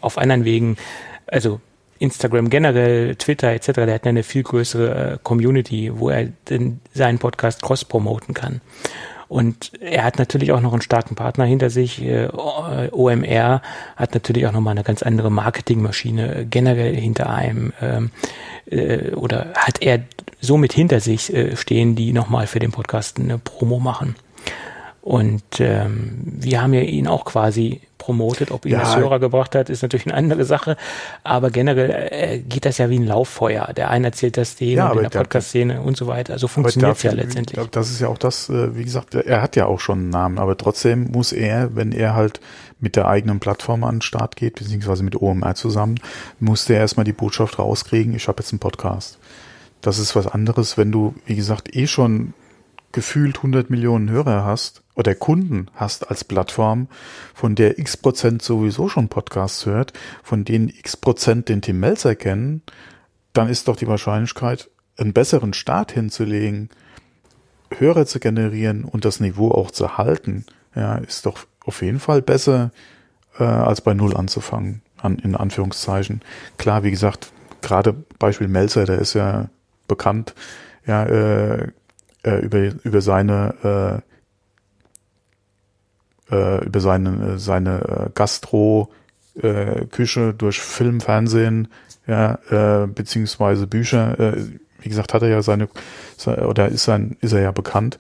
auf 0.01 0.19
anderen 0.19 0.45
Wegen, 0.45 0.77
also 1.27 1.61
Instagram 1.99 2.51
generell, 2.51 3.17
Twitter 3.17 3.53
etc., 3.53 3.73
der 3.73 3.95
hat 3.95 4.07
eine 4.07 4.23
viel 4.23 4.43
größere 4.43 5.15
äh, 5.15 5.19
Community, 5.23 5.91
wo 5.95 6.11
er 6.11 6.29
seinen 6.95 7.19
Podcast 7.19 7.63
cross-promoten 7.63 8.35
kann. 8.35 8.61
Und 9.29 9.73
er 9.81 10.05
hat 10.05 10.19
natürlich 10.19 10.53
auch 10.53 10.61
noch 10.61 10.73
einen 10.73 10.81
starken 10.81 11.15
Partner 11.15 11.45
hinter 11.45 11.69
sich. 11.69 12.03
Äh, 12.03 12.29
OMR 12.31 13.61
hat 13.97 14.15
natürlich 14.15 14.47
auch 14.47 14.53
nochmal 14.53 14.73
eine 14.73 14.85
ganz 14.85 15.03
andere 15.03 15.31
Marketingmaschine 15.31 16.47
generell 16.49 16.97
hinter 16.97 17.29
einem. 17.29 17.75
Ähm, 17.83 18.11
äh, 18.71 19.11
oder 19.11 19.53
hat 19.55 19.83
er 19.83 20.01
somit 20.41 20.73
hinter 20.73 21.01
sich 21.01 21.33
äh, 21.35 21.57
stehen, 21.57 21.95
die 21.95 22.13
nochmal 22.15 22.47
für 22.47 22.59
den 22.59 22.73
Podcast 22.73 23.19
eine 23.19 23.37
Promo 23.39 23.79
machen. 23.79 24.17
Und 25.03 25.43
ähm, 25.61 26.19
wir 26.23 26.61
haben 26.61 26.75
ja 26.75 26.81
ihn 26.81 27.07
auch 27.07 27.25
quasi 27.25 27.81
promotet. 27.99 28.51
Ob 28.51 28.65
ihn 28.65 28.73
ja. 28.73 28.81
das 28.81 28.97
Hörer 28.97 29.19
gebracht 29.21 29.55
hat, 29.55 29.69
ist 29.69 29.83
natürlich 29.83 30.07
eine 30.07 30.15
andere 30.15 30.45
Sache. 30.45 30.77
Aber 31.25 31.51
generell 31.51 32.09
äh, 32.11 32.39
geht 32.39 32.65
das 32.65 32.79
ja 32.79 32.89
wie 32.91 32.99
ein 32.99 33.07
Lauffeuer. 33.07 33.73
Der 33.77 33.91
eine 33.91 34.09
erzählt 34.09 34.37
das 34.37 34.57
denen 34.57 34.79
ja, 34.79 34.93
in 34.93 35.03
der 35.03 35.11
Podcast-Szene 35.11 35.83
und 35.83 35.97
so 35.97 36.07
weiter. 36.07 36.33
Also 36.33 36.49
funktioniert 36.49 36.97
es 36.97 37.03
ja 37.03 37.13
letztendlich. 37.13 37.67
Das 37.71 37.91
ist 37.91 38.01
ja 38.01 38.09
auch 38.09 38.19
das, 38.19 38.49
äh, 38.49 38.77
wie 38.77 38.85
gesagt, 38.85 39.15
er 39.15 39.43
hat 39.43 39.57
ja 39.57 39.67
auch 39.67 39.81
schon 39.81 39.99
einen 39.99 40.11
Namen, 40.11 40.39
aber 40.39 40.57
trotzdem 40.57 41.11
muss 41.13 41.33
er, 41.33 41.77
wenn 41.77 41.93
er 41.93 42.15
halt 42.15 42.41
mit 42.81 42.97
der 42.97 43.09
eigenen 43.09 43.41
Plattform 43.41 43.85
an 43.85 43.97
den 43.97 44.03
Start 44.03 44.37
geht, 44.37 44.55
beziehungsweise 44.57 45.03
mit 45.03 45.21
OMR 45.21 45.55
zusammen, 45.55 46.01
muss 46.41 46.65
der 46.65 46.79
erstmal 46.79 47.05
die 47.05 47.13
Botschaft 47.13 47.59
rauskriegen, 47.59 48.15
ich 48.15 48.29
habe 48.29 48.43
jetzt 48.43 48.53
einen 48.53 48.61
Podcast. 48.61 49.19
Das 49.81 49.99
ist 49.99 50.17
was 50.17 50.27
anderes, 50.27 50.79
wenn 50.79 50.91
du, 50.91 51.15
wie 51.27 51.37
gesagt, 51.37 51.75
eh 51.77 51.87
schon 51.87 52.35
gefühlt 52.93 53.39
100 53.39 53.71
Millionen 53.71 54.11
Hörer 54.11 54.45
hast 54.45 54.83
oder 54.95 55.15
Kunden 55.15 55.69
hast 55.75 56.11
als 56.11 56.25
Plattform, 56.25 56.89
von 57.35 57.55
der 57.55 57.79
x 57.79 57.97
Prozent 57.97 58.43
sowieso 58.43 58.89
schon 58.89 59.09
Podcasts 59.09 59.67
hört, 59.67 59.93
von 60.23 60.45
denen 60.45 60.69
x 60.69 60.97
Prozent 60.97 61.49
den 61.49 61.63
Tim 61.63 61.81
Melzer 61.81 62.15
kennen, 62.15 62.63
dann 63.33 63.49
ist 63.49 63.69
doch 63.69 63.77
die 63.77 63.87
Wahrscheinlichkeit, 63.87 64.71
einen 64.97 65.13
besseren 65.13 65.53
Start 65.53 65.93
hinzulegen, 65.93 66.71
Hörer 67.77 68.07
zu 68.07 68.19
generieren 68.19 68.85
und 68.85 69.05
das 69.05 69.21
Niveau 69.21 69.51
auch 69.51 69.71
zu 69.71 69.99
halten, 69.99 70.47
ja, 70.75 70.97
ist 70.97 71.27
doch 71.27 71.41
auf 71.65 71.83
jeden 71.83 72.01
Fall 72.01 72.23
besser, 72.23 72.73
äh, 73.39 73.45
als 73.45 73.83
bei 73.83 73.95
Null 73.95 74.17
anzufangen, 74.17 74.83
an, 74.97 75.19
in 75.19 75.37
Anführungszeichen. 75.37 76.23
Klar, 76.57 76.83
wie 76.83 76.91
gesagt, 76.91 77.31
gerade 77.61 77.95
Beispiel 78.19 78.49
Melzer, 78.49 78.85
der 78.85 78.99
ist 78.99 79.15
ja 79.15 79.51
bekannt, 79.87 80.35
ja, 80.87 81.05
äh, 81.05 81.69
äh, 82.29 82.39
über, 82.41 82.73
über 82.85 83.01
seine 83.01 84.03
äh, 86.31 86.35
äh, 86.35 86.65
über 86.65 86.81
seine 86.81 87.39
seine 87.39 87.81
äh, 87.81 88.11
Gastro 88.15 88.91
äh, 89.41 89.87
Küche 89.87 90.35
durch 90.35 90.61
Film, 90.61 91.01
Fernsehen, 91.01 91.69
ja, 92.07 92.39
äh, 92.51 92.87
beziehungsweise 92.87 93.67
Bücher. 93.67 94.35
Wie 94.81 94.89
gesagt, 94.89 95.15
hat 95.15 95.23
er 95.23 95.29
ja 95.29 95.43
seine 95.43 95.69
oder 96.27 96.69
ist 96.69 96.85
sein 96.85 97.17
ist 97.21 97.33
er 97.33 97.41
ja 97.41 97.53
bekannt. 97.53 97.99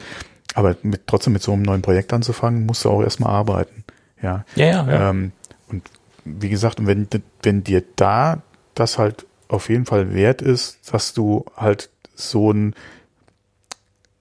Aber 0.54 0.76
mit, 0.82 1.06
trotzdem 1.06 1.34
mit 1.34 1.42
so 1.42 1.52
einem 1.52 1.62
neuen 1.62 1.82
Projekt 1.82 2.12
anzufangen, 2.12 2.66
musst 2.66 2.84
du 2.84 2.90
auch 2.90 3.02
erstmal 3.02 3.32
arbeiten. 3.32 3.84
Ja. 4.22 4.44
Ja, 4.56 4.66
ja. 4.66 4.86
ja. 4.86 5.10
Ähm, 5.10 5.32
und 5.68 5.88
wie 6.24 6.48
gesagt, 6.48 6.84
wenn, 6.84 7.06
wenn 7.42 7.64
dir 7.64 7.82
da 7.96 8.42
das 8.74 8.98
halt 8.98 9.26
auf 9.48 9.68
jeden 9.68 9.86
Fall 9.86 10.14
wert 10.14 10.42
ist, 10.42 10.92
dass 10.92 11.14
du 11.14 11.44
halt 11.56 11.90
so 12.14 12.52
ein 12.52 12.74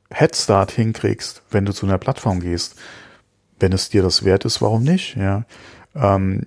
Headstart 0.09 0.71
hinkriegst, 0.71 1.41
wenn 1.51 1.65
du 1.65 1.73
zu 1.73 1.85
einer 1.85 1.97
Plattform 1.97 2.39
gehst. 2.39 2.75
Wenn 3.59 3.73
es 3.73 3.89
dir 3.89 4.03
das 4.03 4.23
wert 4.23 4.45
ist, 4.45 4.61
warum 4.61 4.83
nicht? 4.83 5.15
Ja. 5.15 5.45
Ähm, 5.95 6.45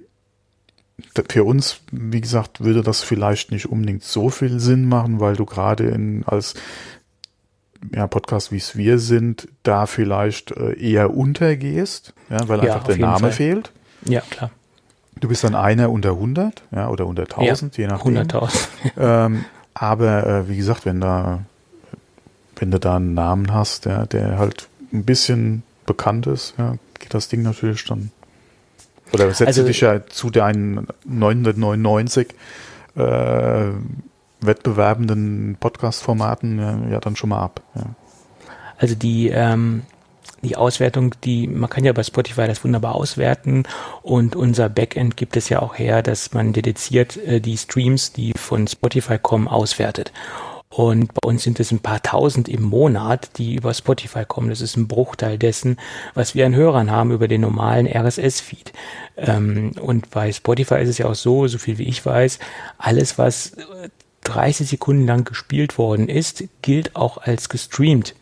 für 1.29 1.45
uns, 1.45 1.81
wie 1.91 2.21
gesagt, 2.21 2.61
würde 2.61 2.83
das 2.83 3.03
vielleicht 3.03 3.51
nicht 3.51 3.67
unbedingt 3.67 4.05
so 4.05 4.31
viel 4.31 4.61
Sinn 4.61 4.87
machen, 4.87 5.21
weil 5.21 5.37
du 5.37 5.45
gerade 5.45 5.89
in 5.89 6.25
als 6.27 6.55
ja, 7.95 8.07
Podcast, 8.07 8.53
wie 8.53 8.59
es 8.59 8.77
wir 8.77 8.99
sind, 8.99 9.49
da 9.63 9.87
vielleicht 9.87 10.53
äh, 10.53 10.75
eher 10.75 11.15
untergehst, 11.15 12.13
ja, 12.29 12.47
weil 12.49 12.63
ja, 12.65 12.75
einfach 12.75 12.87
der 12.87 12.99
Name 12.99 13.19
Fall. 13.19 13.33
fehlt. 13.33 13.73
Ja, 14.05 14.21
klar. 14.21 14.51
Du 15.19 15.29
bist 15.29 15.45
dann 15.45 15.55
einer 15.55 15.91
unter 15.91 16.11
100, 16.11 16.63
ja, 16.71 16.89
oder 16.89 17.07
unter 17.07 17.23
1000, 17.23 17.77
ja, 17.77 17.83
je 17.83 17.89
nachdem. 17.89 18.17
100.000. 18.17 18.69
ähm, 18.99 19.45
aber 19.75 20.27
äh, 20.27 20.49
wie 20.49 20.57
gesagt, 20.57 20.85
wenn 20.87 21.01
da 21.01 21.45
wenn 22.61 22.71
du 22.71 22.79
da 22.79 22.97
einen 22.97 23.15
Namen 23.15 23.53
hast, 23.53 23.87
der, 23.87 24.07
der 24.07 24.39
halt 24.39 24.69
ein 24.93 25.05
bisschen 25.05 25.63
bekannt 25.87 26.27
ist, 26.27 26.55
ja, 26.59 26.77
geht 26.99 27.15
das 27.15 27.29
Ding 27.29 27.43
natürlich 27.43 27.85
dann. 27.87 28.13
Oder 29.13 29.29
setzt 29.29 29.49
also, 29.49 29.63
du 29.63 29.69
dich 29.69 29.81
ja 29.81 30.07
zu 30.07 30.31
deinen 30.31 30.87
999 31.05 32.29
äh, 32.97 33.71
wettbewerbenden 34.41 35.57
Podcast-Formaten 35.59 36.59
ja, 36.59 36.79
ja, 36.91 37.01
dann 37.01 37.17
schon 37.17 37.31
mal 37.31 37.41
ab. 37.41 37.63
Ja. 37.75 37.87
Also 38.79 38.95
die, 38.95 39.29
ähm, 39.29 39.83
die 40.43 40.57
Auswertung, 40.57 41.15
die, 41.25 41.47
man 41.47 41.69
kann 41.69 41.85
ja 41.85 41.93
bei 41.93 42.03
Spotify 42.03 42.47
das 42.47 42.63
wunderbar 42.63 42.95
auswerten 42.95 43.65
und 44.03 44.37
unser 44.37 44.69
Backend 44.69 45.17
gibt 45.17 45.37
es 45.37 45.49
ja 45.49 45.61
auch 45.61 45.79
her, 45.79 46.03
dass 46.03 46.33
man 46.33 46.53
dediziert 46.53 47.17
äh, 47.17 47.41
die 47.41 47.57
Streams, 47.57 48.13
die 48.13 48.33
von 48.37 48.67
Spotify 48.69 49.19
kommen, 49.19 49.49
auswertet. 49.49 50.13
Und 50.73 51.13
bei 51.15 51.29
uns 51.29 51.43
sind 51.43 51.59
es 51.59 51.73
ein 51.73 51.81
paar 51.81 52.01
tausend 52.01 52.49
im 52.49 52.63
Monat, 52.63 53.39
die 53.39 53.57
über 53.57 53.75
Spotify 53.75 54.25
kommen. 54.25 54.51
Das 54.51 54.61
ist 54.61 54.77
ein 54.77 54.87
Bruchteil 54.87 55.37
dessen, 55.37 55.79
was 56.15 56.37
wir 56.37 56.47
an 56.47 56.55
Hörern 56.55 56.93
haben 56.93 57.11
über 57.11 57.27
den 57.27 57.41
normalen 57.41 57.89
RSS-Feed. 57.89 58.73
Ähm, 59.17 59.73
und 59.81 60.11
bei 60.11 60.33
Spotify 60.33 60.77
ist 60.77 60.89
es 60.89 60.99
ja 60.99 61.07
auch 61.07 61.17
so, 61.17 61.49
so 61.49 61.59
viel 61.59 61.79
wie 61.79 61.89
ich 61.89 62.07
weiß, 62.07 62.39
alles, 62.79 63.19
was 63.19 63.57
30 64.25 64.69
Sekunden 64.69 65.07
lang 65.07 65.25
gespielt 65.25 65.77
worden 65.77 66.09
ist, 66.09 66.45
gilt 66.63 66.95
auch 66.95 67.19
als 67.19 67.49
gestreamt. 67.49 68.15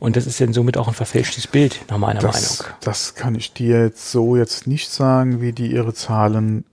Und 0.00 0.16
das 0.16 0.26
ist 0.26 0.40
dann 0.40 0.52
somit 0.52 0.76
auch 0.76 0.88
ein 0.88 0.94
verfälschtes 0.94 1.46
Bild, 1.46 1.84
nach 1.88 1.98
meiner 1.98 2.18
das, 2.18 2.58
Meinung. 2.58 2.74
Das 2.80 3.14
kann 3.14 3.36
ich 3.36 3.52
dir 3.52 3.84
jetzt 3.84 4.10
so 4.10 4.36
jetzt 4.36 4.66
nicht 4.66 4.90
sagen, 4.90 5.40
wie 5.40 5.52
die 5.52 5.70
ihre 5.70 5.94
Zahlen 5.94 6.64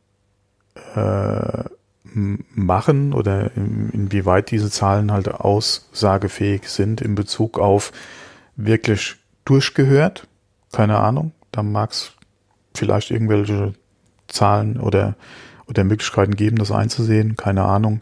äh, 0.96 1.66
machen 2.14 3.14
oder 3.14 3.52
inwieweit 3.56 4.52
diese 4.52 4.70
Zahlen 4.70 5.12
halt 5.12 5.28
aussagefähig 5.30 6.68
sind 6.70 7.02
in 7.02 7.16
Bezug 7.16 7.60
auf 7.60 7.92
wirklich 8.56 9.16
durchgehört. 9.46 10.28
Keine 10.72 10.98
Ahnung. 11.00 11.32
Da 11.52 11.64
mag 11.64 11.92
es 11.92 12.14
vielleicht 12.76 13.12
irgendwelche 13.12 13.74
Zahlen 14.28 14.80
oder, 14.80 15.16
oder 15.68 15.84
Möglichkeiten 15.84 16.36
geben, 16.36 16.58
das 16.58 16.72
einzusehen. 16.72 17.36
Keine 17.36 17.64
Ahnung. 17.64 18.02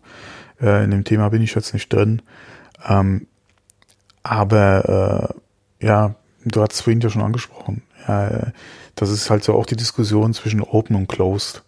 Äh, 0.61 0.83
in 0.83 0.91
dem 0.91 1.03
Thema 1.03 1.29
bin 1.29 1.41
ich 1.41 1.55
jetzt 1.55 1.73
nicht 1.73 1.91
drin. 1.91 2.21
Ähm, 2.87 3.27
aber 4.23 5.33
äh, 5.81 5.85
ja, 5.85 6.15
du 6.43 6.61
hast 6.61 6.73
es 6.73 6.81
vorhin 6.81 7.01
ja 7.01 7.09
schon 7.09 7.21
angesprochen. 7.21 7.83
Ja, 8.07 8.27
äh, 8.27 8.51
das 8.95 9.09
ist 9.09 9.29
halt 9.29 9.43
so 9.43 9.53
auch 9.53 9.65
die 9.65 9.75
Diskussion 9.75 10.33
zwischen 10.33 10.61
Open 10.61 10.95
und 10.95 11.07
Closed. 11.07 11.63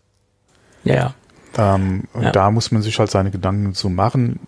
Ja, 0.84 0.96
ja. 0.96 1.14
Ähm, 1.58 2.04
ja. 2.20 2.32
Da 2.32 2.52
muss 2.52 2.72
man 2.72 2.82
sich 2.82 2.97
halt 3.00 3.12
seine 3.12 3.32
Gedanken 3.32 3.74
zu 3.74 3.89
machen. 3.89 4.39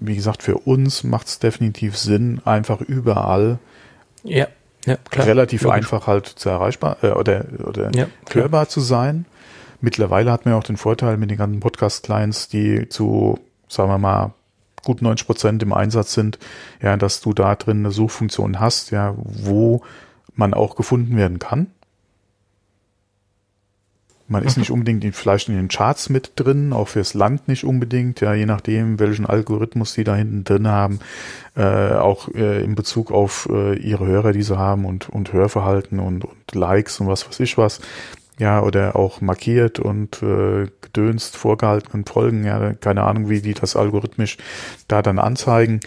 Wie 0.00 0.14
gesagt, 0.14 0.42
für 0.42 0.58
uns 0.58 1.04
macht 1.04 1.26
es 1.26 1.38
definitiv 1.38 1.96
Sinn, 1.96 2.40
einfach 2.44 2.80
überall 2.80 3.58
ja. 4.22 4.46
Ja, 4.86 4.96
relativ 5.12 5.62
Logisch. 5.62 5.76
einfach 5.76 6.06
halt 6.06 6.26
zu 6.26 6.48
erreichbar 6.48 6.98
äh, 7.02 7.10
oder, 7.10 7.44
oder 7.66 7.90
hörbar 8.30 8.68
zu 8.68 8.80
sein. 8.80 9.26
Mittlerweile 9.80 10.32
hat 10.32 10.44
man 10.44 10.54
ja 10.54 10.58
auch 10.58 10.64
den 10.64 10.76
Vorteil 10.76 11.16
mit 11.16 11.30
den 11.30 11.36
ganzen 11.36 11.60
Podcast-Clients, 11.60 12.48
die 12.48 12.88
zu, 12.88 13.38
sagen 13.68 13.90
wir 13.90 13.98
mal, 13.98 14.32
gut 14.84 15.02
90 15.02 15.26
Prozent 15.26 15.62
im 15.62 15.72
Einsatz 15.72 16.14
sind, 16.14 16.38
ja, 16.80 16.96
dass 16.96 17.20
du 17.20 17.32
da 17.32 17.54
drin 17.54 17.78
eine 17.78 17.90
Suchfunktion 17.90 18.60
hast, 18.60 18.90
ja, 18.90 19.14
wo 19.16 19.82
man 20.34 20.54
auch 20.54 20.76
gefunden 20.76 21.16
werden 21.16 21.38
kann. 21.38 21.68
Man 24.30 24.44
ist 24.44 24.58
nicht 24.58 24.70
unbedingt 24.70 25.04
in, 25.04 25.14
vielleicht 25.14 25.48
in 25.48 25.56
den 25.56 25.68
Charts 25.68 26.10
mit 26.10 26.32
drin, 26.36 26.74
auch 26.74 26.88
fürs 26.88 27.14
Land 27.14 27.48
nicht 27.48 27.64
unbedingt, 27.64 28.20
ja, 28.20 28.34
je 28.34 28.44
nachdem, 28.44 29.00
welchen 29.00 29.24
Algorithmus 29.24 29.94
die 29.94 30.04
da 30.04 30.14
hinten 30.14 30.44
drin 30.44 30.68
haben, 30.68 31.00
äh, 31.56 31.92
auch 31.92 32.28
äh, 32.34 32.62
in 32.62 32.74
Bezug 32.74 33.10
auf 33.10 33.48
äh, 33.50 33.74
ihre 33.78 34.06
Hörer, 34.06 34.32
die 34.32 34.42
sie 34.42 34.58
haben 34.58 34.84
und, 34.84 35.08
und 35.08 35.32
Hörverhalten 35.32 35.98
und, 35.98 36.26
und 36.26 36.54
Likes 36.54 37.00
und 37.00 37.08
was 37.08 37.26
weiß 37.26 37.40
ich 37.40 37.56
was, 37.56 37.80
ja, 38.38 38.62
oder 38.62 38.96
auch 38.96 39.22
markiert 39.22 39.78
und 39.80 40.22
äh, 40.22 40.66
gedönst, 40.82 41.36
vorgehalten 41.36 41.90
und 41.94 42.08
folgen, 42.08 42.44
ja, 42.44 42.74
keine 42.74 43.04
Ahnung, 43.04 43.30
wie 43.30 43.40
die 43.40 43.54
das 43.54 43.76
algorithmisch 43.76 44.36
da 44.88 45.00
dann 45.00 45.18
anzeigen. 45.18 45.80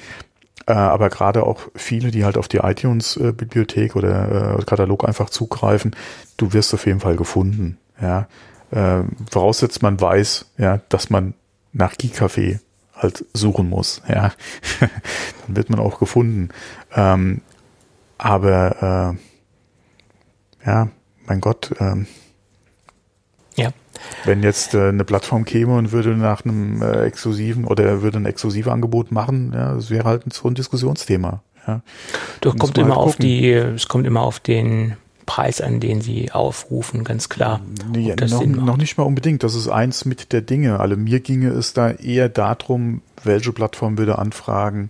Äh, 0.67 0.73
aber 0.73 1.09
gerade 1.09 1.43
auch 1.43 1.61
viele, 1.75 2.11
die 2.11 2.25
halt 2.25 2.37
auf 2.37 2.47
die 2.47 2.57
iTunes-Bibliothek 2.57 3.95
oder 3.95 4.57
äh, 4.59 4.63
Katalog 4.63 5.07
einfach 5.07 5.29
zugreifen, 5.29 5.95
du 6.37 6.53
wirst 6.53 6.73
auf 6.73 6.85
jeden 6.85 6.99
Fall 6.99 7.15
gefunden. 7.15 7.77
Ja, 8.01 8.27
äh, 8.71 9.03
voraussetzt 9.29 9.81
man 9.81 9.99
weiß, 9.99 10.45
ja, 10.57 10.79
dass 10.89 11.09
man 11.09 11.33
nach 11.73 11.93
Geek-Café 11.95 12.59
halt 12.95 13.25
suchen 13.33 13.69
muss, 13.69 14.01
ja, 14.07 14.31
dann 15.47 15.55
wird 15.55 15.69
man 15.69 15.79
auch 15.79 15.99
gefunden. 15.99 16.49
Ähm, 16.95 17.41
aber 18.17 19.17
äh, 20.63 20.67
ja, 20.67 20.89
mein 21.25 21.41
Gott. 21.41 21.73
Ähm, 21.79 22.05
ja, 23.55 23.71
Wenn 24.25 24.43
jetzt 24.43 24.73
äh, 24.73 24.89
eine 24.89 25.03
Plattform 25.03 25.45
käme 25.45 25.75
und 25.75 25.91
würde 25.91 26.11
nach 26.11 26.45
einem 26.45 26.81
äh, 26.81 27.03
exklusiven 27.03 27.65
oder 27.65 28.01
würde 28.01 28.19
ein 28.19 28.25
exklusives 28.25 28.71
Angebot 28.71 29.11
machen, 29.11 29.51
ja, 29.53 29.73
das 29.73 29.89
wäre 29.89 30.05
halt 30.05 30.31
so 30.31 30.47
ein 30.47 30.55
Diskussionsthema. 30.55 31.41
Ja. 31.67 31.81
Doch 32.41 32.57
kommt 32.57 32.77
immer 32.77 32.95
halt 32.95 32.97
auf 32.97 33.15
die, 33.17 33.51
es 33.51 33.87
kommt 33.87 34.07
immer 34.07 34.21
auf 34.21 34.39
den 34.39 34.95
Preis 35.25 35.61
an, 35.61 35.79
den 35.79 36.01
sie 36.01 36.31
aufrufen, 36.31 37.03
ganz 37.03 37.29
klar. 37.29 37.61
Nee, 37.91 38.15
noch, 38.15 38.45
noch, 38.45 38.77
nicht 38.77 38.97
mal 38.97 39.03
unbedingt. 39.03 39.43
Das 39.43 39.55
ist 39.55 39.67
eins 39.67 40.05
mit 40.05 40.33
der 40.33 40.41
Dinge. 40.41 40.79
Also 40.79 40.97
mir 40.97 41.19
ginge 41.19 41.49
es 41.49 41.73
da 41.73 41.91
eher 41.91 42.29
darum, 42.29 43.01
welche 43.23 43.51
Plattform 43.51 43.97
würde 43.97 44.17
anfragen, 44.19 44.89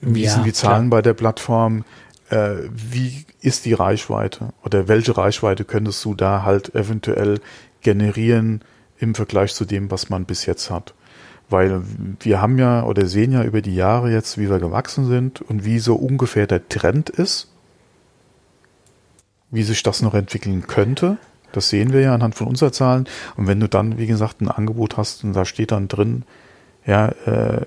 wie 0.00 0.24
ja, 0.24 0.30
sind 0.30 0.46
die 0.46 0.52
Zahlen 0.52 0.88
klar. 0.88 0.98
bei 0.98 1.02
der 1.02 1.14
Plattform, 1.14 1.84
äh, 2.30 2.54
wie 2.70 3.26
ist 3.40 3.64
die 3.64 3.74
Reichweite 3.74 4.50
oder 4.64 4.88
welche 4.88 5.16
Reichweite 5.16 5.64
könntest 5.64 6.04
du 6.04 6.14
da 6.14 6.42
halt 6.42 6.74
eventuell 6.74 7.40
generieren 7.82 8.62
im 8.98 9.14
Vergleich 9.14 9.54
zu 9.54 9.64
dem, 9.64 9.90
was 9.90 10.10
man 10.10 10.24
bis 10.24 10.46
jetzt 10.46 10.70
hat. 10.70 10.94
Weil 11.50 11.82
wir 12.20 12.42
haben 12.42 12.58
ja 12.58 12.84
oder 12.84 13.06
sehen 13.06 13.32
ja 13.32 13.42
über 13.42 13.62
die 13.62 13.74
Jahre 13.74 14.10
jetzt, 14.12 14.38
wie 14.38 14.50
wir 14.50 14.58
gewachsen 14.58 15.06
sind 15.06 15.40
und 15.40 15.64
wie 15.64 15.78
so 15.78 15.94
ungefähr 15.94 16.46
der 16.46 16.68
Trend 16.68 17.08
ist, 17.08 17.48
wie 19.50 19.62
sich 19.62 19.82
das 19.82 20.02
noch 20.02 20.14
entwickeln 20.14 20.66
könnte. 20.66 21.18
Das 21.52 21.70
sehen 21.70 21.92
wir 21.92 22.00
ja 22.00 22.14
anhand 22.14 22.34
von 22.34 22.46
unserer 22.46 22.72
Zahlen. 22.72 23.08
Und 23.36 23.46
wenn 23.46 23.60
du 23.60 23.68
dann, 23.68 23.98
wie 23.98 24.06
gesagt, 24.06 24.40
ein 24.40 24.48
Angebot 24.48 24.96
hast 24.96 25.24
und 25.24 25.32
da 25.32 25.44
steht 25.44 25.72
dann 25.72 25.88
drin, 25.88 26.24
ja, 26.86 27.08
äh, 27.26 27.66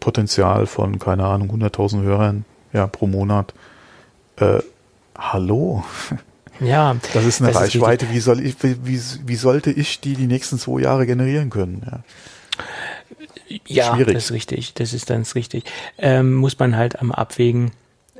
Potenzial 0.00 0.66
von, 0.66 0.98
keine 0.98 1.24
Ahnung, 1.24 1.50
100.000 1.50 2.02
Hörern 2.02 2.44
ja, 2.72 2.86
pro 2.86 3.06
Monat, 3.06 3.54
äh, 4.36 4.60
hallo. 5.16 5.84
Ja. 6.58 6.96
Das 7.12 7.26
ist 7.26 7.42
eine 7.42 7.52
das 7.52 7.60
Reichweite. 7.60 8.06
Ist 8.06 8.12
wie 8.12 8.20
soll 8.20 8.40
ich, 8.40 8.56
wie, 8.62 8.98
wie 9.26 9.36
sollte 9.36 9.70
ich 9.70 10.00
die 10.00 10.14
die 10.14 10.26
nächsten 10.26 10.58
zwei 10.58 10.80
Jahre 10.80 11.04
generieren 11.04 11.50
können? 11.50 11.82
Ja. 11.84 12.00
Ja, 13.66 13.94
Schwierig. 13.94 14.14
das 14.14 14.24
ist 14.24 14.32
richtig. 14.32 14.74
Das 14.74 14.92
ist 14.92 15.06
ganz 15.06 15.34
richtig. 15.34 15.64
Ähm, 15.98 16.34
muss 16.34 16.58
man 16.58 16.74
halt 16.76 16.98
am 16.98 17.12
Abwägen. 17.12 17.72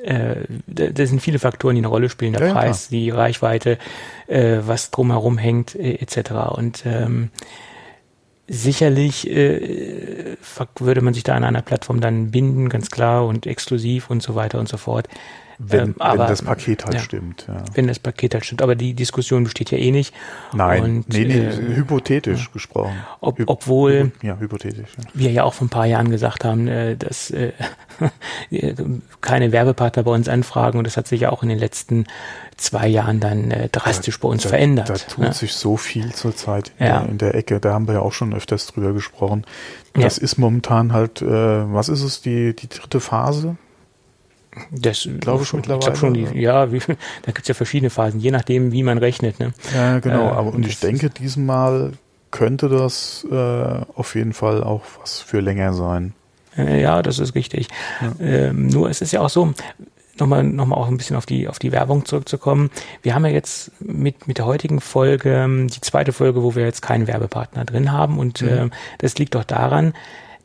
Äh, 0.03 0.45
da 0.67 1.07
sind 1.07 1.21
viele 1.21 1.39
Faktoren, 1.39 1.75
die 1.75 1.81
eine 1.81 1.89
Rolle 1.89 2.09
spielen. 2.09 2.33
Der 2.33 2.47
ja, 2.47 2.53
Preis, 2.53 2.89
ja, 2.91 2.99
die 2.99 3.11
Reichweite, 3.11 3.79
äh, 4.27 4.59
was 4.61 4.91
drumherum 4.91 5.39
hängt, 5.39 5.75
äh, 5.75 5.95
etc. 5.95 6.33
Und 6.55 6.85
ähm, 6.87 7.31
sicherlich 8.49 9.29
äh, 9.29 10.37
würde 10.79 11.01
man 11.01 11.15
sich 11.15 11.25
da 11.25 11.35
an 11.35 11.45
einer 11.45 11.63
Plattform 11.63 12.01
dann 12.01 12.31
binden, 12.31 12.69
ganz 12.69 12.91
klar, 12.91 13.27
und 13.27 13.47
exklusiv 13.47 14.11
und 14.11 14.23
so 14.23 14.35
weiter 14.35 14.59
und 14.59 14.69
so 14.69 14.77
fort. 14.77 15.09
Wenn, 15.59 15.89
ähm, 15.89 15.95
aber, 15.99 16.25
wenn 16.25 16.29
das 16.29 16.43
Paket 16.43 16.85
halt 16.85 16.95
ja, 16.95 17.01
stimmt. 17.01 17.47
Ja. 17.49 17.65
Wenn 17.75 17.87
das 17.87 17.99
Paket 17.99 18.35
halt 18.35 18.45
stimmt. 18.45 18.63
Aber 18.63 18.75
die 18.75 18.95
Diskussion 18.95 19.45
besteht 19.45 19.71
ja 19.71 19.79
eh 19.79 19.91
nicht. 19.91 20.15
Nein, 20.53 20.83
und, 20.83 21.09
nee, 21.09 21.25
nee, 21.25 21.39
äh, 21.39 21.77
hypothetisch 21.77 22.45
ja. 22.45 22.53
gesprochen. 22.53 22.95
Ob, 23.21 23.41
obwohl 23.47 24.13
ja, 24.23 24.39
hypothetisch, 24.39 24.91
ja. 24.99 25.05
wir 25.15 25.31
ja 25.31 25.45
auch 25.45 25.55
vor 25.55 25.67
ein 25.67 25.71
paar 25.71 25.87
Jahren 25.87 26.11
gesagt 26.11 26.45
haben, 26.45 26.69
äh, 26.69 26.97
dass 26.97 27.31
äh, 27.31 27.53
keine 29.21 29.53
Werbepartner 29.53 30.03
bei 30.03 30.11
uns 30.11 30.29
anfragen. 30.29 30.79
Und 30.79 30.87
das 30.87 30.97
hat 30.97 31.09
sich 31.09 31.23
ja 31.23 31.31
auch 31.31 31.43
in 31.43 31.49
den 31.49 31.59
letzten 31.59 32.07
zwei 32.57 32.87
Jahren 32.87 33.21
dann 33.21 33.51
äh, 33.51 33.69
drastisch 33.71 34.19
da, 34.19 34.27
bei 34.27 34.33
uns 34.33 34.43
da, 34.43 34.51
verändert. 34.51 34.91
Da 34.91 34.95
tut 34.95 35.25
ne? 35.25 35.33
sich 35.33 35.55
so 35.55 35.77
viel 35.77 36.13
zurzeit 36.13 36.73
in, 36.79 36.87
ja. 36.87 37.01
der, 37.01 37.09
in 37.09 37.19
der 37.19 37.35
Ecke. 37.35 37.61
Da 37.61 37.73
haben 37.73 37.87
wir 37.87 37.95
ja 37.95 38.01
auch 38.01 38.13
schon 38.13 38.35
öfters 38.35 38.67
drüber 38.67 38.93
gesprochen. 38.93 39.45
Das 39.95 40.19
ist 40.19 40.37
momentan 40.37 40.93
halt, 40.93 41.23
äh, 41.23 41.27
was 41.27 41.89
ist 41.89 42.03
es, 42.03 42.21
die, 42.21 42.55
die 42.55 42.69
dritte 42.69 43.01
Phase? 43.01 43.57
Das 44.71 45.09
glaube 45.21 45.43
ich 45.43 45.53
mittlerweile. 45.53 45.93
Ich 45.93 45.99
schon 45.99 46.15
die, 46.15 46.27
ja, 46.35 46.73
wie, 46.73 46.79
da 47.23 47.33
gibt 47.33 47.43
es 47.43 47.49
ja 47.49 47.55
verschiedene 47.55 47.91
Phasen, 47.91 48.21
je 48.21 48.31
nachdem, 48.31 48.73
wie 48.73 48.83
man 48.83 48.99
rechnet. 48.99 49.39
Ne? 49.39 49.53
Ja, 49.75 49.99
genau. 49.99 50.29
Äh, 50.29 50.33
aber 50.33 50.55
und 50.55 50.67
ich 50.67 50.81
denke, 50.81 51.11
diesmal 51.11 51.93
könnte 52.31 52.69
das 52.69 53.27
äh, 53.31 53.35
auf 53.35 54.15
jeden 54.15 54.33
Fall 54.33 54.63
auch 54.63 54.83
was 55.01 55.21
für 55.21 55.41
länger 55.41 55.73
sein. 55.73 56.15
Äh, 56.57 56.81
ja, 56.81 57.03
das 57.03 57.19
ist 57.19 57.35
richtig. 57.35 57.69
Ja. 58.01 58.13
Ähm, 58.21 58.67
nur 58.69 58.91
es 58.91 59.01
ist 59.01 59.13
ja 59.13 59.21
auch 59.21 59.31
so, 59.31 59.53
nochmal 60.19 60.45
noch 60.45 60.67
mal 60.67 60.77
auch 60.77 60.89
ein 60.89 60.97
bisschen 60.97 61.17
auf 61.17 61.27
die, 61.27 61.49
auf 61.49 61.59
die 61.59 61.73
Werbung 61.73 62.05
zurückzukommen. 62.05 62.71
Wir 63.03 63.15
haben 63.15 63.25
ja 63.25 63.33
jetzt 63.33 63.71
mit, 63.81 64.27
mit 64.29 64.39
der 64.39 64.47
heutigen 64.47 64.81
Folge 64.81 65.35
ähm, 65.35 65.69
die 65.69 65.81
zweite 65.81 66.13
Folge, 66.13 66.43
wo 66.43 66.55
wir 66.55 66.65
jetzt 66.65 66.83
keinen 66.83 67.07
Werbepartner 67.07 67.65
drin 67.65 67.93
haben. 67.93 68.19
Und 68.19 68.43
mhm. 68.43 68.49
äh, 68.49 68.71
das 68.99 69.19
liegt 69.19 69.35
doch 69.35 69.45
daran, 69.45 69.95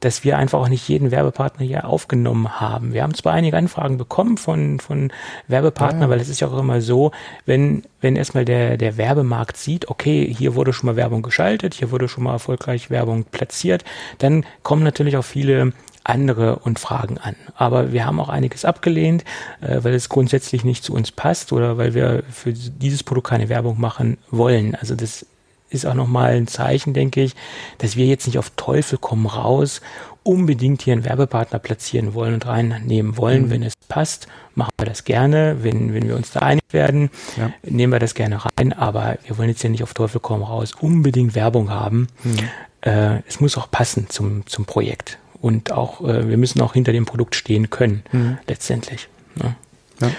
dass 0.01 0.23
wir 0.23 0.37
einfach 0.37 0.59
auch 0.59 0.67
nicht 0.67 0.87
jeden 0.87 1.11
Werbepartner 1.11 1.65
hier 1.65 1.87
aufgenommen 1.87 2.59
haben. 2.59 2.93
Wir 2.93 3.03
haben 3.03 3.13
zwar 3.13 3.33
einige 3.33 3.55
Anfragen 3.55 3.97
bekommen 3.97 4.37
von, 4.37 4.79
von 4.79 5.11
Werbepartnern, 5.47 6.03
ja, 6.03 6.09
weil 6.09 6.19
es 6.19 6.27
ist 6.27 6.41
ja 6.41 6.47
auch 6.47 6.57
immer 6.57 6.81
so, 6.81 7.11
wenn, 7.45 7.83
wenn 8.01 8.15
erstmal 8.15 8.43
der, 8.43 8.77
der 8.77 8.97
Werbemarkt 8.97 9.57
sieht, 9.57 9.89
okay, 9.89 10.33
hier 10.37 10.55
wurde 10.55 10.73
schon 10.73 10.87
mal 10.87 10.95
Werbung 10.95 11.21
geschaltet, 11.21 11.75
hier 11.75 11.91
wurde 11.91 12.09
schon 12.09 12.23
mal 12.23 12.33
erfolgreich 12.33 12.89
Werbung 12.89 13.23
platziert, 13.25 13.85
dann 14.17 14.43
kommen 14.63 14.83
natürlich 14.83 15.17
auch 15.17 15.23
viele 15.23 15.73
andere 16.03 16.57
und 16.57 16.79
Fragen 16.79 17.17
an. 17.19 17.35
Aber 17.55 17.93
wir 17.93 18.05
haben 18.05 18.19
auch 18.19 18.29
einiges 18.29 18.65
abgelehnt, 18.65 19.23
äh, 19.61 19.83
weil 19.83 19.93
es 19.93 20.09
grundsätzlich 20.09 20.63
nicht 20.63 20.83
zu 20.83 20.93
uns 20.93 21.11
passt 21.11 21.53
oder 21.53 21.77
weil 21.77 21.93
wir 21.93 22.23
für 22.31 22.53
dieses 22.53 23.03
Produkt 23.03 23.27
keine 23.27 23.49
Werbung 23.49 23.79
machen 23.79 24.17
wollen. 24.31 24.75
Also 24.75 24.95
das 24.95 25.25
ist 25.71 25.85
auch 25.85 25.93
nochmal 25.93 26.33
ein 26.33 26.47
Zeichen, 26.47 26.93
denke 26.93 27.23
ich, 27.23 27.35
dass 27.79 27.95
wir 27.95 28.05
jetzt 28.05 28.27
nicht 28.27 28.37
auf 28.37 28.51
Teufel 28.55 28.97
komm 29.01 29.25
raus 29.25 29.81
unbedingt 30.23 30.83
hier 30.83 30.93
einen 30.93 31.05
Werbepartner 31.05 31.59
platzieren 31.59 32.13
wollen 32.13 32.35
und 32.35 32.45
reinnehmen 32.45 33.17
wollen. 33.17 33.45
Mhm. 33.45 33.49
Wenn 33.49 33.63
es 33.63 33.73
passt, 33.87 34.27
machen 34.53 34.71
wir 34.77 34.85
das 34.85 35.03
gerne. 35.03 35.57
Wenn, 35.61 35.93
wenn 35.93 36.07
wir 36.07 36.15
uns 36.15 36.31
da 36.31 36.41
einig 36.41 36.63
werden, 36.71 37.09
ja. 37.37 37.51
nehmen 37.63 37.91
wir 37.91 37.99
das 37.99 38.13
gerne 38.13 38.39
rein. 38.45 38.73
Aber 38.73 39.17
wir 39.25 39.37
wollen 39.37 39.49
jetzt 39.49 39.61
hier 39.61 39.69
nicht 39.69 39.83
auf 39.83 39.93
Teufel 39.93 40.19
komm 40.21 40.43
raus 40.43 40.73
unbedingt 40.79 41.33
Werbung 41.33 41.71
haben. 41.71 42.07
Mhm. 42.23 42.37
Äh, 42.81 43.19
es 43.27 43.39
muss 43.39 43.57
auch 43.57 43.71
passen 43.71 44.09
zum, 44.09 44.45
zum 44.45 44.65
Projekt. 44.65 45.17
Und 45.41 45.71
auch, 45.71 46.01
äh, 46.01 46.29
wir 46.29 46.37
müssen 46.37 46.61
auch 46.61 46.73
hinter 46.73 46.91
dem 46.91 47.05
Produkt 47.05 47.35
stehen 47.35 47.71
können, 47.71 48.03
mhm. 48.11 48.37
letztendlich. 48.47 49.07
Ne? 49.35 49.55
Ja. 50.01 50.11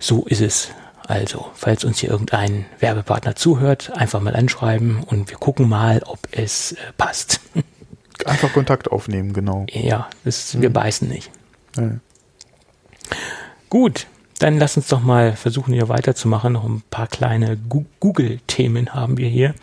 So 0.00 0.24
ist 0.24 0.40
es. 0.40 0.70
Also, 1.10 1.50
falls 1.54 1.82
uns 1.82 1.98
hier 1.98 2.08
irgendein 2.08 2.66
Werbepartner 2.78 3.34
zuhört, 3.34 3.90
einfach 3.96 4.20
mal 4.20 4.36
anschreiben 4.36 5.02
und 5.02 5.28
wir 5.28 5.38
gucken 5.38 5.68
mal, 5.68 6.04
ob 6.06 6.20
es 6.30 6.70
äh, 6.70 6.76
passt. 6.96 7.40
Einfach 8.26 8.52
Kontakt 8.52 8.92
aufnehmen, 8.92 9.32
genau. 9.32 9.66
Ja, 9.72 10.08
das, 10.22 10.54
mhm. 10.54 10.62
wir 10.62 10.72
beißen 10.72 11.08
nicht. 11.08 11.32
Ja. 11.76 11.94
Gut, 13.68 14.06
dann 14.38 14.58
lass 14.58 14.76
uns 14.76 14.86
doch 14.86 15.00
mal 15.00 15.34
versuchen, 15.34 15.74
hier 15.74 15.88
weiterzumachen. 15.88 16.52
Noch 16.52 16.64
ein 16.64 16.84
paar 16.90 17.08
kleine 17.08 17.56
Google-Themen 17.58 18.94
haben 18.94 19.18
wir 19.18 19.28
hier. 19.28 19.56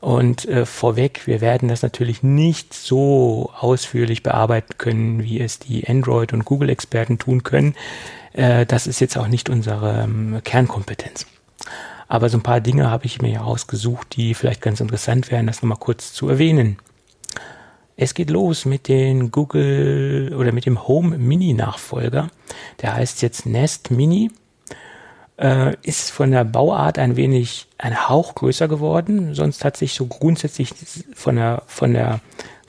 Und 0.00 0.44
äh, 0.48 0.66
vorweg, 0.66 1.28
wir 1.28 1.40
werden 1.40 1.68
das 1.68 1.82
natürlich 1.82 2.24
nicht 2.24 2.74
so 2.74 3.52
ausführlich 3.56 4.24
bearbeiten 4.24 4.76
können, 4.76 5.22
wie 5.22 5.40
es 5.40 5.60
die 5.60 5.86
Android- 5.86 6.32
und 6.32 6.44
Google-Experten 6.44 7.20
tun 7.20 7.44
können. 7.44 7.76
Äh, 8.34 8.66
das 8.66 8.86
ist 8.86 9.00
jetzt 9.00 9.16
auch 9.16 9.28
nicht 9.28 9.48
unsere 9.48 10.02
ähm, 10.02 10.40
Kernkompetenz. 10.44 11.26
Aber 12.06 12.28
so 12.28 12.36
ein 12.36 12.42
paar 12.42 12.60
Dinge 12.60 12.90
habe 12.90 13.06
ich 13.06 13.22
mir 13.22 13.32
herausgesucht, 13.32 14.16
die 14.16 14.34
vielleicht 14.34 14.60
ganz 14.60 14.80
interessant 14.80 15.30
wären, 15.30 15.46
das 15.46 15.62
nochmal 15.62 15.78
kurz 15.78 16.12
zu 16.12 16.28
erwähnen. 16.28 16.76
Es 17.96 18.12
geht 18.14 18.28
los 18.28 18.64
mit 18.64 18.88
den 18.88 19.30
Google 19.30 20.34
oder 20.36 20.52
mit 20.52 20.66
dem 20.66 20.86
Home 20.86 21.16
Mini 21.16 21.54
Nachfolger. 21.54 22.28
Der 22.82 22.94
heißt 22.94 23.22
jetzt 23.22 23.46
Nest 23.46 23.90
Mini. 23.90 24.30
Äh, 25.36 25.76
ist 25.82 26.10
von 26.10 26.30
der 26.30 26.44
Bauart 26.44 26.98
ein 26.98 27.16
wenig 27.16 27.66
ein 27.78 28.08
Hauch 28.08 28.34
größer 28.34 28.68
geworden. 28.68 29.34
Sonst 29.34 29.64
hat 29.64 29.76
sich 29.76 29.94
so 29.94 30.06
grundsätzlich 30.06 30.72
von 31.14 31.36
der, 31.36 31.62
von 31.66 31.92
der 31.92 32.20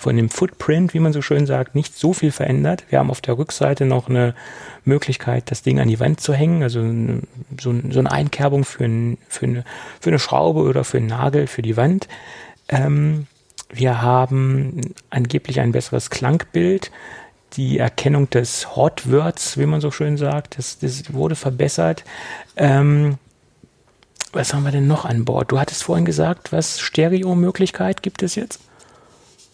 von 0.06 0.18
dem 0.18 0.30
Footprint, 0.30 0.94
wie 0.94 1.00
man 1.00 1.14
so 1.14 1.24
schön 1.24 1.48
sagt, 1.48 1.74
nicht 1.74 1.98
so 1.98 2.14
viel 2.14 2.32
verändert. 2.32 2.84
Wir 2.90 3.00
haben 3.00 3.10
auf 3.10 3.22
der 3.22 3.40
Rückseite 3.40 3.86
noch 3.86 4.08
eine 4.08 4.36
Möglichkeit, 4.84 5.50
das 5.50 5.64
Ding 5.64 5.80
an 5.80 5.88
die 5.88 6.00
Wand 6.00 6.22
zu 6.22 6.32
hängen, 6.32 6.62
also 6.62 6.80
so, 7.60 7.74
so 7.90 8.00
eine 8.00 8.12
Einkerbung 8.12 8.66
für, 8.66 8.86
ein, 8.86 9.18
für, 9.28 9.48
eine, 9.48 9.64
für 10.00 10.12
eine 10.12 10.20
Schraube 10.20 10.62
oder 10.62 10.84
für 10.84 10.98
einen 10.98 11.08
Nagel 11.08 11.48
für 11.48 11.64
die 11.64 11.76
Wand. 11.76 12.08
Ähm, 12.70 13.26
wir 13.70 14.04
haben 14.04 14.94
angeblich 15.10 15.60
ein 15.60 15.72
besseres 15.72 16.12
Klangbild. 16.12 16.92
Die 17.54 17.80
Erkennung 17.80 18.30
des 18.30 18.76
Hotwords, 18.76 19.58
wie 19.58 19.66
man 19.66 19.82
so 19.82 19.90
schön 19.90 20.18
sagt, 20.18 20.60
das, 20.60 20.78
das 20.78 21.14
wurde 21.16 21.36
verbessert. 21.36 22.04
Ähm, 22.58 23.18
was 24.34 24.54
haben 24.54 24.66
wir 24.66 24.72
denn 24.72 24.86
noch 24.86 25.06
an 25.06 25.26
Bord? 25.26 25.52
Du 25.52 25.60
hattest 25.60 25.84
vorhin 25.84 26.06
gesagt, 26.06 26.52
was 26.52 26.80
Stereo-Möglichkeit 26.80 28.04
gibt 28.04 28.22
es 28.22 28.36
jetzt? 28.36 28.60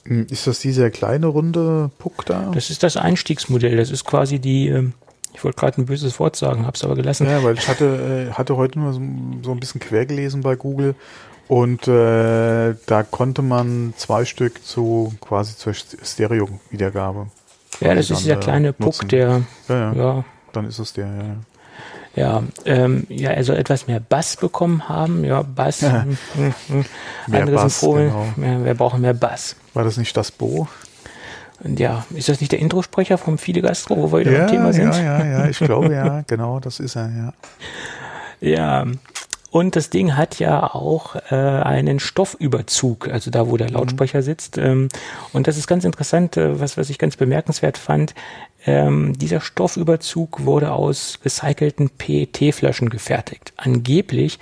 Hm, 0.06 0.28
ist 0.30 0.47
das 0.47 0.60
dieser 0.60 0.89
kleine 0.89 1.28
runde 1.28 1.91
Puck 1.99 2.26
da? 2.26 2.52
Das 2.54 2.70
ist 2.70 2.84
das 2.84 2.97
Einstiegsmodell. 2.97 3.78
Das 3.78 3.91
ist 3.91 4.06
quasi 4.06 4.39
die, 4.39 4.68
ähm, 4.68 4.93
ich 5.34 5.43
wollte 5.43 5.60
gerade 5.60 5.82
ein 5.82 5.86
böses 5.86 6.20
Wort 6.20 6.36
sagen, 6.36 6.66
habe 6.66 6.76
es 6.76 6.84
aber 6.84 6.95
gelassen. 6.95 7.28
Ja, 7.28 7.43
weil 7.43 7.58
ich 7.58 7.68
hatte, 7.68 8.30
äh, 8.30 8.34
hatte 8.34 8.58
heute 8.58 8.80
nur 8.80 8.93
so, 8.93 9.02
so 9.43 9.52
ein 9.52 9.60
bisschen 9.60 9.80
quer 9.80 10.06
gelesen 10.06 10.41
bei 10.41 10.56
Google 10.56 10.95
und 11.47 11.88
äh, 11.88 12.76
da 12.86 13.04
konnte 13.04 13.41
man 13.41 13.93
zwei 13.97 14.26
Stück 14.26 14.64
zu 14.64 15.14
quasi 15.20 15.56
zur 15.58 15.74
Stereo-Wiedergabe. 15.74 17.28
Ja, 17.80 17.95
das 17.95 18.10
ist 18.10 18.22
dieser 18.22 18.38
kleine 18.38 18.74
Puck, 18.74 19.08
der. 19.10 19.41
Ja, 19.68 19.76
ja, 19.76 19.93
ja. 19.93 20.26
Dann 20.54 20.66
ist 20.66 20.80
es 20.80 20.93
der, 20.93 21.08
ja. 21.08 21.36
Ja, 22.16 22.43
ähm, 22.66 23.05
ja, 23.09 23.30
er 23.32 23.43
soll 23.43 23.55
etwas 23.55 23.88
mehr 23.88 24.01
Bass 24.01 24.36
bekommen 24.36 24.89
haben. 24.89 25.24
Ja, 25.24 25.43
Bass. 25.43 25.82
Ja. 25.82 26.03
Hm, 26.03 26.18
hm, 26.36 26.53
hm. 26.68 26.86
Mehr 27.28 27.41
Andere 27.41 27.55
Bass, 27.55 27.80
sind 27.80 27.95
genau. 27.95 28.26
mehr, 28.36 28.66
wir 28.66 28.74
brauchen 28.74 29.01
mehr 29.01 29.14
Bass. 29.14 29.55
War 29.74 29.84
das 29.84 29.97
nicht 29.97 30.16
das 30.18 30.32
Bo? 30.32 30.68
Und 31.64 31.80
ja, 31.80 32.05
ist 32.14 32.28
das 32.28 32.41
nicht 32.41 32.51
der 32.51 32.59
Introsprecher 32.59 33.18
vom 33.18 33.38
Fide 33.38 33.62
Gastro, 33.62 33.97
wo 33.97 34.12
wir 34.12 34.22
wieder 34.22 34.39
beim 34.39 34.47
Thema 34.47 34.74
sind? 34.74 34.93
ja, 34.95 35.20
ja, 35.20 35.26
ja, 35.26 35.45
ich 35.47 35.59
glaube 35.59 35.93
ja, 35.93 36.22
genau, 36.28 36.59
das 36.59 36.80
ist 36.80 36.95
er, 36.95 37.09
ja. 37.09 37.34
Ja, 38.41 38.88
und 39.51 39.76
das 39.76 39.89
Ding 39.89 40.16
hat 40.16 40.39
ja 40.39 40.64
auch 40.64 41.18
äh, 41.30 41.36
einen 41.36 41.99
Stoffüberzug, 41.99 43.09
also 43.09 43.30
da, 43.30 43.49
wo 43.49 43.57
der 43.57 43.70
Lautsprecher 43.70 44.24
sitzt. 44.24 44.57
Ähm, 44.57 44.88
und 45.34 45.45
das 45.45 45.57
ist 45.57 45.68
ganz 45.68 45.84
interessant, 45.84 46.38
äh, 46.38 46.59
was, 46.59 46.78
was 46.78 46.89
ich 46.89 46.97
ganz 46.97 47.18
bemerkenswert 47.18 47.78
fand. 47.78 48.16
Ähm, 48.66 49.18
dieser 49.18 49.41
Stoffüberzug 49.41 50.45
wurde 50.45 50.72
aus 50.72 51.20
recycelten 51.26 51.89
PET-Flaschen 51.89 52.89
gefertigt. 52.89 53.53
Angeblich 53.57 54.39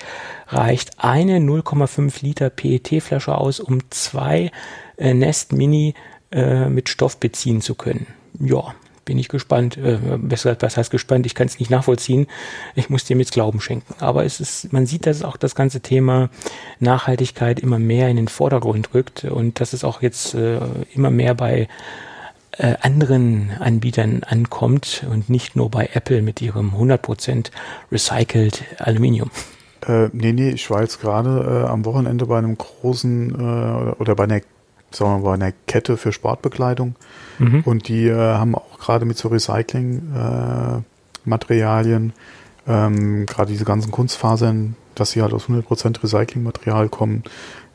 reicht 0.48 0.92
eine 0.98 1.38
0,5 1.38 2.24
Liter 2.24 2.50
PET-Flasche 2.50 3.36
aus, 3.36 3.60
um 3.60 3.80
zwei 3.92 4.52
äh, 4.98 5.14
Nest 5.14 5.54
Mini 5.54 5.94
äh, 6.32 6.70
mit 6.70 6.90
Stoff 6.90 7.18
beziehen 7.18 7.62
zu 7.62 7.76
können. 7.76 8.08
Ja, 8.40 8.74
bin 9.10 9.18
ich 9.18 9.30
gespannt. 9.30 9.76
Äh, 9.78 9.98
besser, 10.18 10.56
was 10.60 10.78
heißt 10.78 10.92
gespannt? 10.92 11.26
Ich 11.26 11.34
kann 11.34 11.48
es 11.48 11.58
nicht 11.58 11.72
nachvollziehen. 11.72 12.28
Ich 12.76 12.92
muss 12.92 13.06
dem 13.06 13.20
jetzt 13.20 13.32
Glauben 13.32 13.60
schenken. 13.60 13.96
Aber 14.00 14.24
es 14.24 14.40
ist, 14.40 14.72
man 14.72 14.86
sieht, 14.86 15.08
dass 15.08 15.24
auch 15.24 15.36
das 15.36 15.56
ganze 15.56 15.80
Thema 15.80 16.30
Nachhaltigkeit 16.80 17.60
immer 17.60 17.80
mehr 17.80 18.10
in 18.10 18.18
den 18.18 18.28
Vordergrund 18.28 18.94
rückt 18.94 19.24
und 19.24 19.60
dass 19.62 19.74
es 19.74 19.84
auch 19.84 20.04
jetzt 20.04 20.36
äh, 20.36 20.60
immer 20.94 21.10
mehr 21.10 21.34
bei 21.34 21.68
äh, 22.60 22.76
anderen 22.82 23.52
Anbietern 23.60 24.22
ankommt 24.24 25.06
und 25.10 25.30
nicht 25.30 25.56
nur 25.56 25.70
bei 25.72 25.90
Apple 25.94 26.22
mit 26.22 26.42
ihrem 26.42 26.74
100% 26.76 27.52
recycelt 27.92 28.64
Aluminium. 28.78 29.32
Äh, 29.88 30.10
nee, 30.12 30.34
nee, 30.34 30.50
ich 30.50 30.70
war 30.70 30.82
jetzt 30.82 31.00
gerade 31.02 31.64
äh, 31.66 31.70
am 31.70 31.86
Wochenende 31.86 32.26
bei 32.26 32.38
einem 32.38 32.58
großen 32.58 33.32
äh, 33.34 33.94
oder 34.00 34.16
bei 34.16 34.26
einer, 34.26 34.42
sagen 34.92 35.12
wir 35.12 35.18
mal, 35.20 35.24
bei 35.24 35.34
einer 35.34 35.54
Kette 35.68 35.96
für 35.98 36.12
Sportbekleidung 36.12 36.96
Mhm. 37.40 37.62
und 37.66 37.88
die 37.88 38.08
äh, 38.08 38.16
haben 38.18 38.54
auch 38.54 38.78
gerade 38.80 39.06
mit 39.06 39.18
so 39.18 39.30
Recycling-Materialien, 39.30 42.14
ähm, 42.68 43.26
gerade 43.26 43.52
diese 43.52 43.64
ganzen 43.64 43.92
Kunstfasern, 43.92 44.76
dass 44.96 45.12
sie 45.12 45.22
halt 45.22 45.34
aus 45.34 45.48
100% 45.48 46.04
Recyclingmaterial 46.04 46.90
kommen, 46.90 47.24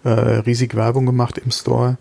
äh, 0.04 0.10
riesig 0.10 0.74
Werbung 0.74 1.06
gemacht 1.06 1.38
im 1.38 1.50
Store. 1.50 1.96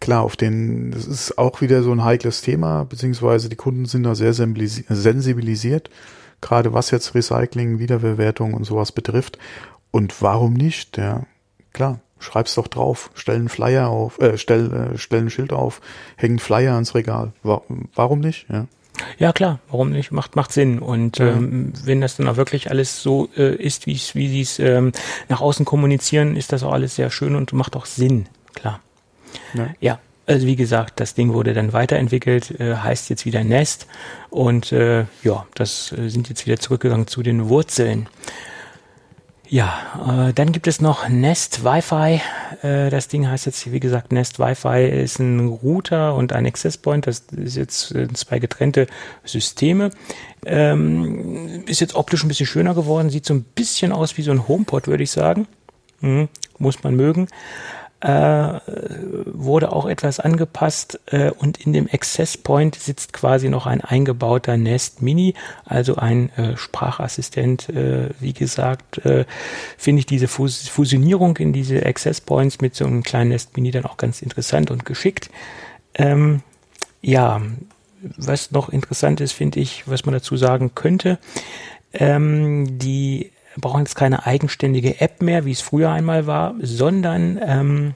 Klar, 0.00 0.22
auf 0.22 0.34
den, 0.36 0.90
das 0.92 1.06
ist 1.06 1.36
auch 1.36 1.60
wieder 1.60 1.82
so 1.82 1.92
ein 1.92 2.02
heikles 2.04 2.40
Thema, 2.40 2.84
beziehungsweise 2.84 3.50
die 3.50 3.56
Kunden 3.56 3.84
sind 3.84 4.02
da 4.04 4.14
sehr 4.14 4.32
sensibilisi- 4.32 4.84
sensibilisiert, 4.88 5.90
gerade 6.40 6.72
was 6.72 6.90
jetzt 6.90 7.14
Recycling, 7.14 7.78
Wiederverwertung 7.78 8.54
und 8.54 8.64
sowas 8.64 8.92
betrifft. 8.92 9.38
Und 9.90 10.22
warum 10.22 10.54
nicht? 10.54 10.96
Ja, 10.96 11.26
klar, 11.74 12.00
schreib's 12.18 12.54
doch 12.54 12.66
drauf, 12.68 13.10
stell 13.14 13.34
einen 13.36 13.50
Flyer 13.50 13.88
auf, 13.88 14.18
äh, 14.20 14.38
stell, 14.38 14.72
äh, 14.94 14.98
stell 14.98 15.20
ein 15.20 15.30
Schild 15.30 15.52
auf, 15.52 15.82
häng 16.16 16.30
einen 16.30 16.38
Flyer 16.38 16.74
ans 16.74 16.94
Regal. 16.94 17.32
Wa 17.42 17.60
warum 17.94 18.20
nicht? 18.20 18.46
Ja. 18.50 18.66
Ja, 19.18 19.32
klar, 19.32 19.60
warum 19.70 19.90
nicht? 19.90 20.12
Macht, 20.12 20.34
macht 20.36 20.52
Sinn. 20.52 20.78
Und 20.78 21.18
Ja. 21.18 21.28
ähm, 21.28 21.72
wenn 21.84 22.00
das 22.00 22.16
dann 22.16 22.28
auch 22.28 22.36
wirklich 22.36 22.70
alles 22.70 23.02
so 23.02 23.28
äh, 23.36 23.54
ist, 23.54 23.86
wie's, 23.86 24.14
wie 24.14 24.28
sie 24.28 24.40
es 24.42 24.58
ähm, 24.58 24.92
nach 25.28 25.40
außen 25.42 25.64
kommunizieren, 25.66 26.36
ist 26.36 26.52
das 26.52 26.62
auch 26.62 26.72
alles 26.72 26.96
sehr 26.96 27.10
schön 27.10 27.34
und 27.34 27.52
macht 27.52 27.76
auch 27.76 27.86
Sinn, 27.86 28.26
klar. 28.54 28.80
Ne? 29.54 29.74
Ja, 29.80 29.98
also 30.30 30.46
wie 30.46 30.54
gesagt, 30.54 31.00
das 31.00 31.14
Ding 31.14 31.32
wurde 31.32 31.54
dann 31.54 31.72
weiterentwickelt, 31.72 32.60
äh, 32.60 32.76
heißt 32.76 33.10
jetzt 33.10 33.26
wieder 33.26 33.42
Nest 33.42 33.88
und 34.30 34.70
äh, 34.70 35.06
ja, 35.24 35.44
das 35.54 35.92
äh, 35.92 36.08
sind 36.08 36.28
jetzt 36.28 36.46
wieder 36.46 36.58
zurückgegangen 36.58 37.08
zu 37.08 37.24
den 37.24 37.48
Wurzeln. 37.48 38.08
Ja, 39.48 40.28
äh, 40.28 40.32
dann 40.32 40.52
gibt 40.52 40.68
es 40.68 40.80
noch 40.80 41.08
Nest 41.08 41.64
Wi-Fi. 41.64 42.20
Das 42.62 43.08
Ding 43.08 43.26
heißt 43.26 43.46
jetzt, 43.46 43.72
wie 43.72 43.80
gesagt, 43.80 44.12
Nest 44.12 44.38
Wi-Fi 44.38 44.86
ist 44.86 45.18
ein 45.18 45.48
Router 45.48 46.14
und 46.14 46.32
ein 46.32 46.46
Access 46.46 46.78
Point. 46.78 47.08
Das 47.08 47.24
ist 47.34 47.56
jetzt 47.56 47.94
zwei 48.14 48.38
getrennte 48.38 48.86
Systeme. 49.24 49.90
Ähm, 50.44 51.64
ist 51.66 51.80
jetzt 51.80 51.96
optisch 51.96 52.22
ein 52.22 52.28
bisschen 52.28 52.46
schöner 52.46 52.74
geworden. 52.74 53.10
Sieht 53.10 53.24
so 53.24 53.34
ein 53.34 53.42
bisschen 53.42 53.92
aus 53.92 54.18
wie 54.18 54.22
so 54.22 54.30
ein 54.30 54.46
HomePod, 54.46 54.86
würde 54.86 55.02
ich 55.02 55.10
sagen. 55.10 55.48
Mhm, 56.00 56.28
muss 56.58 56.84
man 56.84 56.94
mögen 56.94 57.26
äh, 58.00 58.60
wurde 59.26 59.72
auch 59.72 59.86
etwas 59.86 60.20
angepasst 60.20 60.98
äh, 61.06 61.30
und 61.30 61.58
in 61.58 61.72
dem 61.72 61.88
Access 61.92 62.38
Point 62.38 62.74
sitzt 62.74 63.12
quasi 63.12 63.48
noch 63.50 63.66
ein 63.66 63.82
eingebauter 63.82 64.56
Nest 64.56 65.02
Mini, 65.02 65.34
also 65.64 65.96
ein 65.96 66.30
äh, 66.36 66.56
Sprachassistent. 66.56 67.68
Äh, 67.68 68.10
wie 68.18 68.32
gesagt, 68.32 69.04
äh, 69.04 69.26
finde 69.76 70.00
ich 70.00 70.06
diese 70.06 70.28
Fus 70.28 70.68
Fusionierung 70.68 71.36
in 71.36 71.52
diese 71.52 71.84
Access 71.84 72.20
Points 72.20 72.60
mit 72.60 72.74
so 72.74 72.86
einem 72.86 73.02
kleinen 73.02 73.30
Nest 73.30 73.56
Mini 73.56 73.70
dann 73.70 73.84
auch 73.84 73.98
ganz 73.98 74.22
interessant 74.22 74.70
und 74.70 74.86
geschickt. 74.86 75.30
Ähm, 75.94 76.42
ja, 77.02 77.42
was 78.16 78.50
noch 78.50 78.70
interessant 78.70 79.20
ist, 79.20 79.32
finde 79.32 79.60
ich, 79.60 79.86
was 79.86 80.06
man 80.06 80.14
dazu 80.14 80.36
sagen 80.36 80.74
könnte, 80.74 81.18
ähm, 81.92 82.78
die 82.78 83.30
brauchen 83.60 83.80
jetzt 83.80 83.96
keine 83.96 84.26
eigenständige 84.26 85.00
App 85.00 85.22
mehr, 85.22 85.44
wie 85.44 85.52
es 85.52 85.60
früher 85.60 85.90
einmal 85.90 86.26
war, 86.26 86.54
sondern 86.60 87.38
ähm, 87.42 87.94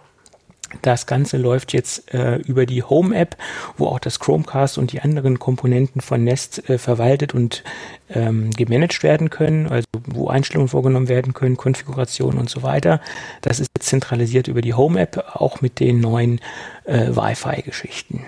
das 0.82 1.06
Ganze 1.06 1.36
läuft 1.36 1.72
jetzt 1.72 2.12
äh, 2.12 2.36
über 2.36 2.66
die 2.66 2.82
Home-App, 2.82 3.36
wo 3.76 3.86
auch 3.86 3.98
das 3.98 4.18
Chromecast 4.20 4.78
und 4.78 4.92
die 4.92 5.00
anderen 5.00 5.38
Komponenten 5.38 6.00
von 6.00 6.24
Nest 6.24 6.68
äh, 6.68 6.78
verwaltet 6.78 7.34
und 7.34 7.62
ähm, 8.10 8.50
gemanagt 8.50 9.02
werden 9.02 9.30
können, 9.30 9.68
also 9.68 9.86
wo 10.06 10.28
Einstellungen 10.28 10.68
vorgenommen 10.68 11.08
werden 11.08 11.32
können, 11.32 11.56
Konfigurationen 11.56 12.38
und 12.38 12.50
so 12.50 12.62
weiter. 12.62 13.00
Das 13.40 13.60
ist 13.60 13.70
jetzt 13.76 13.88
zentralisiert 13.88 14.48
über 14.48 14.60
die 14.60 14.74
Home-App, 14.74 15.34
auch 15.34 15.60
mit 15.60 15.80
den 15.80 16.00
neuen 16.00 16.40
äh, 16.84 17.08
Wi-Fi-Geschichten. 17.14 18.24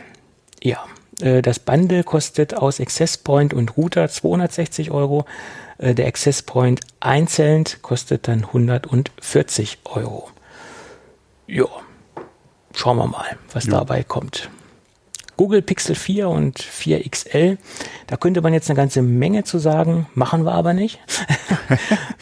Ja, 0.63 0.85
das 1.43 1.59
Bundle 1.59 2.05
kostet 2.05 2.55
aus 2.55 2.81
Access 2.81 3.17
Point 3.17 3.55
und 3.55 3.77
Router 3.77 4.09
260 4.09 4.91
Euro. 4.91 5.25
Äh, 5.79 5.95
Der 5.95 6.07
Access 6.07 6.43
Point 6.43 6.81
einzeln 7.01 7.65
kostet 7.83 8.29
dann 8.29 8.45
140 8.45 9.79
Euro. 9.85 10.29
Ja, 11.47 11.67
schauen 12.75 12.97
wir 12.99 13.07
mal, 13.07 13.37
was 13.53 13.65
Ja. 13.67 13.73
dabei 13.73 14.03
kommt. 14.03 14.51
Google 15.37 15.63
Pixel 15.63 15.95
4 15.95 16.29
und 16.29 16.59
4 16.59 17.09
XL, 17.09 17.59
da 18.07 18.17
könnte 18.17 18.41
man 18.41 18.53
jetzt 18.53 18.71
eine 18.71 18.77
ganze 18.77 19.03
Menge 19.03 19.45
zu 19.45 19.59
sagen, 19.59 20.07
machen 20.15 20.45
wir 20.45 20.53
aber 20.53 20.73
nicht. 20.73 20.99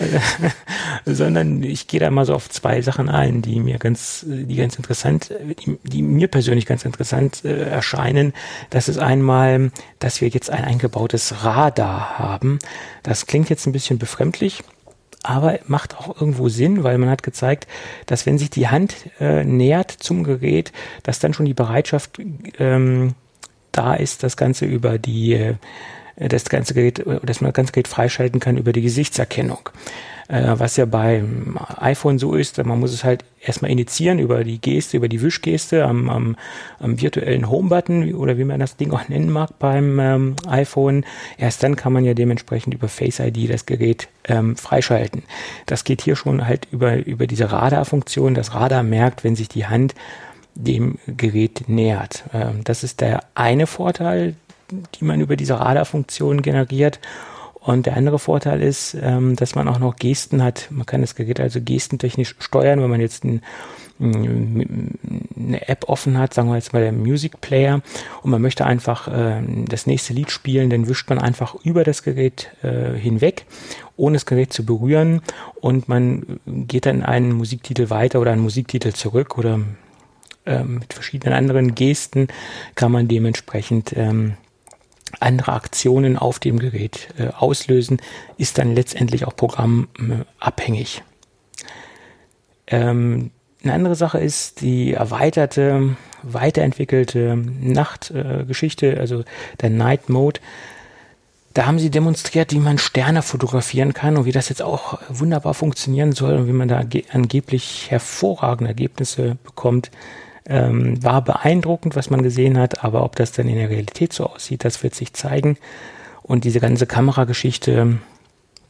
Sondern 1.04 1.62
ich 1.62 1.86
gehe 1.86 2.00
da 2.00 2.10
mal 2.10 2.24
so 2.24 2.34
auf 2.34 2.48
zwei 2.50 2.82
Sachen 2.82 3.08
ein, 3.08 3.42
die 3.42 3.60
mir 3.60 3.78
ganz, 3.78 4.24
die 4.26 4.56
ganz 4.56 4.76
interessant, 4.76 5.30
die, 5.64 5.78
die 5.82 6.02
mir 6.02 6.28
persönlich 6.28 6.66
ganz 6.66 6.84
interessant 6.84 7.44
äh, 7.44 7.68
erscheinen. 7.68 8.32
Das 8.70 8.88
ist 8.88 8.98
einmal, 8.98 9.70
dass 9.98 10.20
wir 10.20 10.28
jetzt 10.28 10.50
ein 10.50 10.64
eingebautes 10.64 11.44
Radar 11.44 12.18
haben. 12.18 12.58
Das 13.02 13.26
klingt 13.26 13.50
jetzt 13.50 13.66
ein 13.66 13.72
bisschen 13.72 13.98
befremdlich, 13.98 14.62
aber 15.24 15.58
macht 15.66 15.96
auch 15.96 16.20
irgendwo 16.20 16.48
Sinn, 16.48 16.84
weil 16.84 16.98
man 16.98 17.10
hat 17.10 17.22
gezeigt, 17.22 17.66
dass 18.06 18.26
wenn 18.26 18.38
sich 18.38 18.50
die 18.50 18.68
Hand 18.68 18.94
äh, 19.20 19.44
nähert 19.44 19.90
zum 19.90 20.22
Gerät, 20.22 20.72
dass 21.02 21.18
dann 21.18 21.34
schon 21.34 21.46
die 21.46 21.54
Bereitschaft 21.54 22.20
ähm, 22.58 23.14
da 23.72 23.94
ist, 23.94 24.22
das 24.22 24.36
Ganze 24.36 24.66
über 24.66 24.98
die 24.98 25.34
äh, 25.34 25.54
das 26.16 26.44
ganze 26.44 26.74
Gerät, 26.74 27.00
äh, 27.00 27.20
dass 27.22 27.40
man 27.40 27.50
das 27.50 27.56
ganze 27.56 27.72
Gerät 27.72 27.88
freischalten 27.88 28.40
kann 28.40 28.56
über 28.56 28.72
die 28.72 28.82
Gesichtserkennung. 28.82 29.70
Äh, 30.28 30.54
was 30.58 30.76
ja 30.76 30.86
beim 30.86 31.58
iPhone 31.76 32.18
so 32.18 32.34
ist, 32.34 32.62
man 32.64 32.80
muss 32.80 32.94
es 32.94 33.04
halt 33.04 33.24
erstmal 33.40 33.70
initiieren 33.70 34.18
über 34.18 34.42
die 34.42 34.58
Geste, 34.58 34.96
über 34.96 35.08
die 35.08 35.20
Wischgeste 35.20 35.84
am, 35.84 36.08
am, 36.08 36.36
am 36.78 37.00
virtuellen 37.00 37.50
Home-Button 37.50 38.14
oder 38.14 38.38
wie 38.38 38.44
man 38.44 38.58
das 38.58 38.76
Ding 38.76 38.90
auch 38.92 39.06
nennen 39.08 39.30
mag 39.30 39.58
beim 39.58 39.98
ähm, 39.98 40.36
iPhone. 40.46 41.04
Erst 41.36 41.62
dann 41.62 41.76
kann 41.76 41.92
man 41.92 42.04
ja 42.04 42.14
dementsprechend 42.14 42.72
über 42.72 42.88
Face 42.88 43.20
ID 43.20 43.50
das 43.50 43.66
Gerät 43.66 44.08
ähm, 44.24 44.56
freischalten. 44.56 45.24
Das 45.66 45.84
geht 45.84 46.00
hier 46.00 46.16
schon 46.16 46.46
halt 46.46 46.68
über, 46.70 47.04
über 47.04 47.26
diese 47.26 47.52
Radar-Funktion. 47.52 48.34
Das 48.34 48.54
Radar 48.54 48.82
merkt, 48.82 49.24
wenn 49.24 49.36
sich 49.36 49.48
die 49.50 49.66
Hand 49.66 49.94
dem 50.54 50.98
Gerät 51.06 51.64
nähert. 51.68 52.24
Ähm, 52.32 52.62
das 52.64 52.82
ist 52.82 53.02
der 53.02 53.24
eine 53.34 53.66
Vorteil, 53.66 54.36
die 54.70 55.04
man 55.04 55.20
über 55.20 55.36
diese 55.36 55.58
Radarfunktion 55.58 56.42
generiert. 56.42 57.00
Und 57.60 57.86
der 57.86 57.96
andere 57.96 58.18
Vorteil 58.18 58.62
ist, 58.62 58.94
ähm, 59.00 59.36
dass 59.36 59.54
man 59.54 59.68
auch 59.68 59.78
noch 59.78 59.96
Gesten 59.96 60.42
hat. 60.42 60.68
Man 60.70 60.84
kann 60.84 61.00
das 61.00 61.14
Gerät 61.14 61.40
also 61.40 61.60
gestentechnisch 61.62 62.34
steuern, 62.38 62.82
wenn 62.82 62.90
man 62.90 63.00
jetzt 63.00 63.24
ein, 63.24 63.40
eine 64.00 65.68
App 65.68 65.88
offen 65.88 66.18
hat, 66.18 66.34
sagen 66.34 66.48
wir 66.48 66.56
jetzt 66.56 66.72
mal 66.72 66.82
der 66.82 66.92
Music 66.92 67.40
Player, 67.40 67.80
und 68.22 68.30
man 68.30 68.42
möchte 68.42 68.66
einfach 68.66 69.08
äh, 69.08 69.40
das 69.66 69.86
nächste 69.86 70.12
Lied 70.12 70.30
spielen, 70.30 70.68
dann 70.68 70.88
wischt 70.88 71.08
man 71.08 71.18
einfach 71.18 71.54
über 71.64 71.84
das 71.84 72.02
Gerät 72.02 72.50
äh, 72.62 72.98
hinweg, 72.98 73.46
ohne 73.96 74.16
das 74.16 74.26
Gerät 74.26 74.52
zu 74.52 74.66
berühren, 74.66 75.22
und 75.60 75.88
man 75.88 76.40
geht 76.44 76.86
dann 76.86 77.02
einen 77.02 77.32
Musiktitel 77.32 77.88
weiter 77.88 78.20
oder 78.20 78.32
einen 78.32 78.42
Musiktitel 78.42 78.92
zurück 78.92 79.38
oder 79.38 79.60
ähm, 80.44 80.80
mit 80.80 80.92
verschiedenen 80.92 81.34
anderen 81.34 81.74
Gesten 81.74 82.28
kann 82.74 82.92
man 82.92 83.08
dementsprechend 83.08 83.94
ähm, 83.96 84.34
andere 85.20 85.52
Aktionen 85.52 86.18
auf 86.18 86.38
dem 86.38 86.58
Gerät 86.58 87.08
äh, 87.18 87.28
auslösen, 87.28 87.98
ist 88.38 88.58
dann 88.58 88.74
letztendlich 88.74 89.26
auch 89.26 89.36
programmabhängig. 89.36 91.02
Ähm, 92.66 93.30
eine 93.62 93.72
andere 93.72 93.94
Sache 93.94 94.18
ist 94.18 94.60
die 94.60 94.92
erweiterte, 94.92 95.96
weiterentwickelte 96.22 97.36
Nachtgeschichte, 97.36 98.96
äh, 98.96 98.98
also 98.98 99.24
der 99.60 99.70
Night 99.70 100.08
Mode. 100.08 100.40
Da 101.54 101.66
haben 101.66 101.78
sie 101.78 101.90
demonstriert, 101.90 102.52
wie 102.52 102.58
man 102.58 102.78
Sterne 102.78 103.22
fotografieren 103.22 103.94
kann 103.94 104.16
und 104.16 104.24
wie 104.24 104.32
das 104.32 104.48
jetzt 104.48 104.60
auch 104.60 104.98
wunderbar 105.08 105.54
funktionieren 105.54 106.12
soll 106.12 106.34
und 106.34 106.48
wie 106.48 106.52
man 106.52 106.68
da 106.68 106.82
angeblich 107.12 107.90
hervorragende 107.90 108.70
Ergebnisse 108.70 109.36
bekommt. 109.44 109.90
Ähm, 110.46 111.02
war 111.02 111.22
beeindruckend, 111.22 111.96
was 111.96 112.10
man 112.10 112.22
gesehen 112.22 112.58
hat, 112.58 112.84
aber 112.84 113.02
ob 113.02 113.16
das 113.16 113.32
dann 113.32 113.48
in 113.48 113.56
der 113.56 113.70
Realität 113.70 114.12
so 114.12 114.26
aussieht, 114.26 114.64
das 114.64 114.82
wird 114.82 114.94
sich 114.94 115.14
zeigen. 115.14 115.56
Und 116.22 116.44
diese 116.44 116.60
ganze 116.60 116.86
Kamerageschichte, 116.86 117.98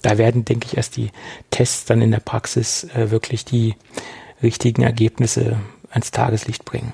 da 0.03 0.19
werden, 0.19 0.45
denke 0.45 0.67
ich, 0.67 0.77
erst 0.77 0.97
die 0.97 1.11
Tests 1.51 1.85
dann 1.85 2.03
in 2.03 2.11
der 2.11 2.21
Praxis 2.21 2.85
äh, 2.95 3.11
wirklich 3.11 3.45
die 3.45 3.75
richtigen 4.43 4.83
Ergebnisse 4.83 5.57
ans 5.91 6.11
Tageslicht 6.11 6.65
bringen. 6.65 6.93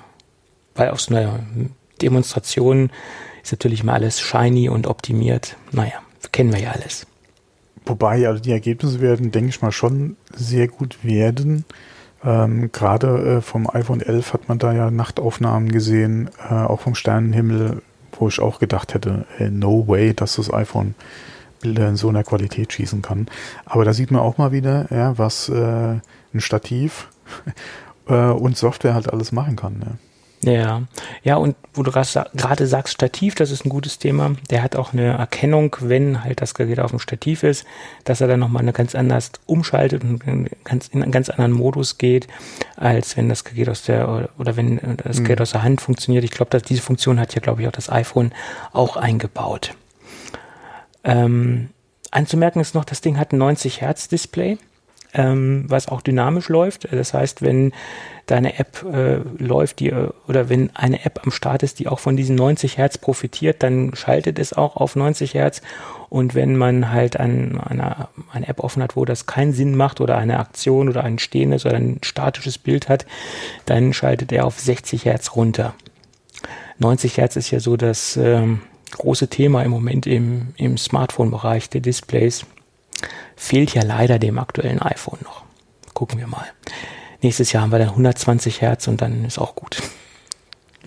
Weil 0.74 0.90
auf 0.90 1.00
so 1.00 1.14
einer 1.14 1.40
Demonstration 2.00 2.90
ist 3.42 3.52
natürlich 3.52 3.82
immer 3.82 3.94
alles 3.94 4.20
shiny 4.20 4.68
und 4.68 4.86
optimiert. 4.86 5.56
Naja, 5.72 6.00
kennen 6.32 6.52
wir 6.52 6.60
ja 6.60 6.70
alles. 6.70 7.06
Wobei, 7.86 8.26
also 8.28 8.40
die 8.40 8.52
Ergebnisse 8.52 9.00
werden, 9.00 9.30
denke 9.32 9.48
ich 9.48 9.62
mal, 9.62 9.72
schon 9.72 10.16
sehr 10.32 10.68
gut 10.68 11.02
werden. 11.02 11.64
Ähm, 12.24 12.70
Gerade 12.72 13.36
äh, 13.36 13.40
vom 13.40 13.68
iPhone 13.70 14.00
11 14.00 14.34
hat 14.34 14.48
man 14.48 14.58
da 14.58 14.72
ja 14.72 14.90
Nachtaufnahmen 14.90 15.70
gesehen, 15.70 16.30
äh, 16.48 16.54
auch 16.54 16.80
vom 16.80 16.94
Sternenhimmel, 16.94 17.82
wo 18.12 18.28
ich 18.28 18.40
auch 18.40 18.58
gedacht 18.58 18.94
hätte, 18.94 19.26
äh, 19.38 19.48
no 19.48 19.88
way, 19.88 20.12
dass 20.14 20.36
das 20.36 20.52
iPhone 20.52 20.94
Bilder 21.60 21.88
in 21.88 21.96
so 21.96 22.08
einer 22.08 22.24
Qualität 22.24 22.72
schießen 22.72 23.02
kann. 23.02 23.26
Aber 23.64 23.84
da 23.84 23.92
sieht 23.92 24.10
man 24.10 24.20
auch 24.20 24.38
mal 24.38 24.52
wieder, 24.52 24.86
ja, 24.90 25.16
was 25.18 25.48
äh, 25.48 25.98
ein 26.34 26.40
Stativ 26.40 27.08
äh, 28.08 28.14
und 28.14 28.56
Software 28.56 28.94
halt 28.94 29.12
alles 29.12 29.32
machen 29.32 29.56
kann. 29.56 29.78
Ne? 29.78 29.98
Ja, 30.42 30.82
ja, 31.22 31.36
und 31.36 31.54
wo 31.74 31.82
du 31.82 31.90
gerade 31.92 32.66
sagst, 32.66 32.94
Stativ, 32.94 33.34
das 33.34 33.50
ist 33.50 33.66
ein 33.66 33.68
gutes 33.68 33.98
Thema. 33.98 34.36
Der 34.48 34.62
hat 34.62 34.74
auch 34.74 34.94
eine 34.94 35.18
Erkennung, 35.18 35.76
wenn 35.80 36.24
halt 36.24 36.40
das 36.40 36.54
Gerät 36.54 36.80
auf 36.80 36.90
dem 36.90 36.98
Stativ 36.98 37.42
ist, 37.42 37.66
dass 38.04 38.22
er 38.22 38.28
dann 38.28 38.40
nochmal 38.40 38.62
eine 38.62 38.72
ganz 38.72 38.94
anders 38.94 39.32
umschaltet 39.44 40.02
und 40.02 40.24
in 40.24 40.48
einen 40.94 41.12
ganz 41.12 41.28
anderen 41.28 41.52
Modus 41.52 41.98
geht, 41.98 42.26
als 42.76 43.18
wenn 43.18 43.28
das 43.28 43.44
Gerät 43.44 43.68
aus 43.68 43.82
der, 43.82 44.30
oder 44.38 44.56
wenn 44.56 44.80
das 45.04 45.18
mhm. 45.18 45.24
Gerät 45.24 45.42
aus 45.42 45.50
der 45.50 45.62
Hand 45.62 45.82
funktioniert. 45.82 46.24
Ich 46.24 46.30
glaube, 46.30 46.50
dass 46.50 46.62
diese 46.62 46.80
Funktion 46.80 47.20
hat 47.20 47.34
ja, 47.34 47.42
glaube 47.42 47.60
ich, 47.60 47.68
auch 47.68 47.72
das 47.72 47.90
iPhone 47.90 48.32
auch 48.72 48.96
eingebaut. 48.96 49.74
Ähm, 51.04 51.68
anzumerken 52.10 52.60
ist 52.60 52.74
noch, 52.74 52.86
das 52.86 53.02
Ding 53.02 53.18
hat 53.18 53.32
ein 53.32 53.38
90 53.38 53.82
Hertz 53.82 54.08
Display 54.08 54.56
ähm, 55.14 55.64
was 55.68 55.88
auch 55.88 56.02
dynamisch 56.02 56.48
läuft. 56.48 56.88
Das 56.92 57.14
heißt, 57.14 57.42
wenn 57.42 57.72
deine 58.26 58.58
App 58.58 58.84
äh, 58.84 59.18
läuft, 59.38 59.80
die, 59.80 59.90
äh, 59.90 60.08
oder 60.28 60.48
wenn 60.48 60.74
eine 60.74 61.04
App 61.04 61.20
am 61.24 61.32
Start 61.32 61.62
ist, 61.62 61.78
die 61.78 61.88
auch 61.88 61.98
von 61.98 62.16
diesen 62.16 62.36
90 62.36 62.78
Hertz 62.78 62.98
profitiert, 62.98 63.62
dann 63.62 63.94
schaltet 63.94 64.38
es 64.38 64.52
auch 64.52 64.76
auf 64.76 64.96
90 64.96 65.34
Hertz. 65.34 65.62
Und 66.08 66.34
wenn 66.34 66.56
man 66.56 66.90
halt 66.90 67.18
an 67.18 67.60
einer, 67.60 68.08
eine 68.32 68.48
App 68.48 68.60
offen 68.60 68.82
hat, 68.82 68.96
wo 68.96 69.04
das 69.04 69.26
keinen 69.26 69.52
Sinn 69.52 69.76
macht 69.76 70.00
oder 70.00 70.16
eine 70.16 70.38
Aktion 70.38 70.88
oder 70.88 71.04
ein 71.04 71.18
stehendes 71.18 71.66
oder 71.66 71.76
ein 71.76 71.98
statisches 72.02 72.58
Bild 72.58 72.88
hat, 72.88 73.06
dann 73.66 73.92
schaltet 73.92 74.32
er 74.32 74.46
auf 74.46 74.58
60 74.58 75.04
Hertz 75.04 75.36
runter. 75.36 75.74
90 76.78 77.18
Hertz 77.18 77.36
ist 77.36 77.50
ja 77.50 77.60
so 77.60 77.76
das 77.76 78.16
ähm, 78.16 78.60
große 78.92 79.28
Thema 79.28 79.62
im 79.62 79.70
Moment 79.70 80.06
im, 80.06 80.48
im 80.56 80.78
Smartphone-Bereich 80.78 81.68
der 81.70 81.80
Displays 81.80 82.46
fehlt 83.40 83.74
ja 83.74 83.82
leider 83.82 84.18
dem 84.18 84.38
aktuellen 84.38 84.82
iPhone 84.82 85.18
noch. 85.24 85.44
Gucken 85.94 86.20
wir 86.20 86.26
mal. 86.26 86.44
Nächstes 87.22 87.52
Jahr 87.52 87.62
haben 87.62 87.72
wir 87.72 87.78
dann 87.78 87.88
120 87.88 88.60
Hertz 88.60 88.86
und 88.86 89.00
dann 89.00 89.24
ist 89.24 89.38
auch 89.38 89.54
gut. 89.54 89.82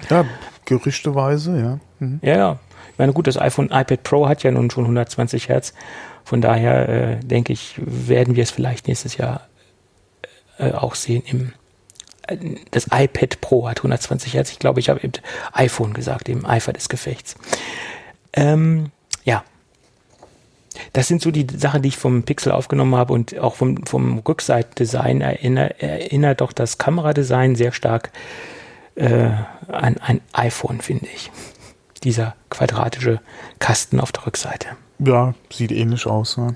Ja, 0.09 0.23
gerüchteweise, 0.65 1.59
ja. 1.59 1.79
Mhm. 1.97 2.19
Ja, 2.21 2.37
ja. 2.37 2.59
Ich 2.91 2.99
meine, 2.99 3.11
gut, 3.11 3.25
das 3.25 3.39
iPhone, 3.39 3.71
iPad 3.71 4.03
Pro 4.03 4.27
hat 4.27 4.43
ja 4.43 4.51
nun 4.51 4.69
schon 4.69 4.83
120 4.83 5.49
Hertz. 5.49 5.73
Von 6.23 6.41
daher 6.41 6.89
äh, 6.89 7.19
denke 7.21 7.53
ich, 7.53 7.73
werden 7.77 8.35
wir 8.35 8.43
es 8.43 8.51
vielleicht 8.51 8.87
nächstes 8.87 9.17
Jahr 9.17 9.47
äh, 10.59 10.73
auch 10.73 10.93
sehen 10.93 11.23
im 11.25 11.53
äh, 12.27 12.37
das 12.69 12.87
iPad 12.91 13.41
Pro 13.41 13.67
hat 13.67 13.79
120 13.79 14.35
Hertz. 14.35 14.51
Ich 14.51 14.59
glaube, 14.59 14.79
ich 14.79 14.89
habe 14.89 15.01
eben 15.01 15.13
iPhone 15.53 15.93
gesagt, 15.93 16.29
im 16.29 16.45
Eifer 16.45 16.71
des 16.71 16.87
Gefechts. 16.87 17.35
Ähm, 18.33 18.91
ja, 19.23 19.43
das 20.93 21.07
sind 21.07 21.21
so 21.21 21.31
die 21.31 21.47
Sachen, 21.55 21.81
die 21.81 21.89
ich 21.89 21.97
vom 21.97 22.23
Pixel 22.23 22.51
aufgenommen 22.51 22.95
habe 22.95 23.13
und 23.13 23.37
auch 23.39 23.55
vom, 23.55 23.85
vom 23.85 24.19
Rückseitendesign 24.19 25.21
erinnert, 25.21 25.81
erinnert 25.81 26.41
doch 26.41 26.51
das 26.51 26.77
Kameradesign 26.77 27.55
sehr 27.55 27.71
stark 27.71 28.11
äh, 28.95 29.29
an 29.67 29.97
ein 29.97 30.21
iPhone, 30.33 30.81
finde 30.81 31.07
ich. 31.13 31.31
Dieser 32.03 32.35
quadratische 32.49 33.21
Kasten 33.59 33.99
auf 33.99 34.11
der 34.11 34.25
Rückseite. 34.25 34.67
Ja, 34.99 35.33
sieht 35.51 35.71
ähnlich 35.71 36.05
aus. 36.05 36.37
Ja. 36.37 36.53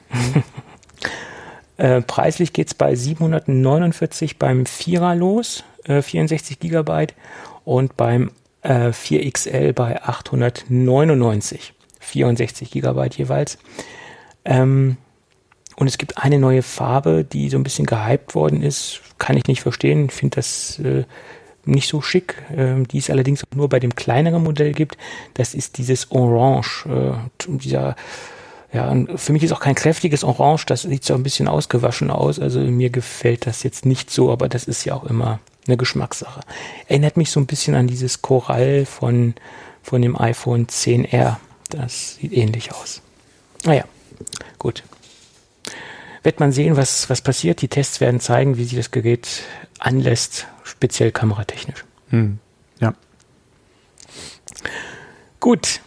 äh, 1.97 2.01
preislich 2.01 2.53
geht 2.53 2.68
es 2.68 2.74
bei 2.74 2.95
749 2.95 4.38
beim 4.38 4.65
Vierer 4.65 5.15
los, 5.15 5.63
äh, 5.86 6.01
64 6.01 6.59
Gigabyte 6.59 7.13
und 7.65 7.97
beim 7.97 8.32
äh, 8.61 8.89
4XL 8.89 9.74
bei 9.74 10.01
899, 10.01 11.74
64 11.99 12.72
Gigabyte 12.72 13.18
jeweils. 13.18 13.57
Ähm, 14.47 14.97
und 15.75 15.87
es 15.87 15.99
gibt 15.99 16.17
eine 16.17 16.39
neue 16.39 16.63
Farbe, 16.63 17.23
die 17.23 17.49
so 17.49 17.57
ein 17.57 17.63
bisschen 17.63 17.85
gehypt 17.85 18.33
worden 18.33 18.63
ist. 18.63 19.01
Kann 19.19 19.37
ich 19.37 19.45
nicht 19.45 19.61
verstehen. 19.61 20.05
Ich 20.05 20.13
finde 20.13 20.37
das 20.37 20.79
äh, 20.79 21.03
nicht 21.65 21.87
so 21.87 22.01
schick. 22.01 22.35
Ähm, 22.55 22.87
die 22.87 22.97
es 22.97 23.11
allerdings 23.11 23.43
nur 23.53 23.69
bei 23.69 23.79
dem 23.79 23.93
kleineren 23.93 24.43
Modell 24.43 24.73
gibt. 24.73 24.97
Das 25.35 25.53
ist 25.53 25.77
dieses 25.77 26.11
Orange. 26.11 26.87
Äh, 26.87 27.47
dieser, 27.47 27.95
ja, 28.73 28.95
für 29.17 29.33
mich 29.33 29.43
ist 29.43 29.51
auch 29.51 29.59
kein 29.59 29.75
kräftiges 29.75 30.23
Orange. 30.23 30.65
Das 30.65 30.81
sieht 30.81 31.03
so 31.03 31.13
ein 31.13 31.23
bisschen 31.23 31.47
ausgewaschen 31.47 32.09
aus. 32.09 32.39
Also 32.39 32.59
mir 32.59 32.89
gefällt 32.89 33.45
das 33.45 33.61
jetzt 33.61 33.85
nicht 33.85 34.09
so, 34.09 34.31
aber 34.31 34.49
das 34.49 34.63
ist 34.63 34.83
ja 34.83 34.95
auch 34.95 35.03
immer 35.03 35.39
eine 35.67 35.77
Geschmackssache. 35.77 36.41
Erinnert 36.87 37.17
mich 37.17 37.29
so 37.29 37.39
ein 37.39 37.45
bisschen 37.45 37.75
an 37.75 37.87
dieses 37.87 38.23
Korall 38.23 38.85
von, 38.85 39.35
von 39.83 40.01
dem 40.01 40.19
iPhone 40.19 40.65
10R. 40.65 41.35
Das 41.69 42.15
sieht 42.15 42.33
ähnlich 42.33 42.73
aus. 42.73 43.01
Naja. 43.63 43.83
Gut. 44.59 44.84
Wird 46.24 46.39
man 46.39 46.51
sehen, 46.51 46.78
was, 46.78 47.09
was 47.09 47.22
passiert. 47.22 47.61
Die 47.61 47.68
Tests 47.68 48.01
werden 48.01 48.20
zeigen, 48.20 48.57
wie 48.57 48.63
sich 48.63 48.78
das 48.78 48.91
Gerät 48.91 49.43
anlässt, 49.80 50.47
speziell 50.63 51.11
kameratechnisch. 51.11 51.86
Hm. 52.09 52.39
Ja. 52.80 52.93
Gut. 55.39 55.82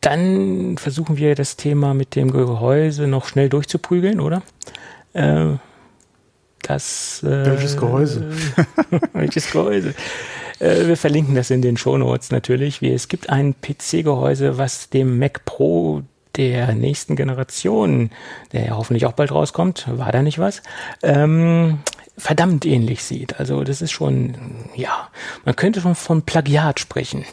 Dann 0.00 0.78
versuchen 0.78 1.16
wir 1.16 1.34
das 1.34 1.56
Thema 1.56 1.92
mit 1.92 2.14
dem 2.14 2.30
Gehäuse 2.30 3.08
noch 3.08 3.26
schnell 3.26 3.48
durchzuprügeln, 3.48 4.20
oder? 4.20 4.42
Äh, 5.12 5.54
das. 6.62 7.22
Äh, 7.24 7.46
welches 7.46 7.76
Gehäuse? 7.76 8.30
welches 9.12 9.50
Gehäuse? 9.50 9.94
Äh, 10.60 10.86
wir 10.86 10.96
verlinken 10.96 11.34
das 11.34 11.50
in 11.50 11.62
den 11.62 11.76
Shownotes 11.76 12.30
natürlich. 12.30 12.80
Wie, 12.80 12.92
es 12.92 13.08
gibt 13.08 13.30
ein 13.30 13.54
PC-Gehäuse, 13.60 14.58
was 14.58 14.88
dem 14.90 15.18
Mac 15.18 15.44
Pro 15.44 16.02
der 16.38 16.74
nächsten 16.74 17.16
Generation, 17.16 18.10
der 18.52 18.66
ja 18.66 18.76
hoffentlich 18.76 19.04
auch 19.04 19.12
bald 19.12 19.32
rauskommt, 19.32 19.86
war 19.90 20.12
da 20.12 20.22
nicht 20.22 20.38
was, 20.38 20.62
ähm, 21.02 21.80
verdammt 22.16 22.64
ähnlich 22.64 23.04
sieht. 23.04 23.38
Also 23.38 23.64
das 23.64 23.82
ist 23.82 23.92
schon, 23.92 24.34
ja, 24.74 25.08
man 25.44 25.56
könnte 25.56 25.80
schon 25.80 25.94
von 25.94 26.22
Plagiat 26.22 26.80
sprechen. 26.80 27.24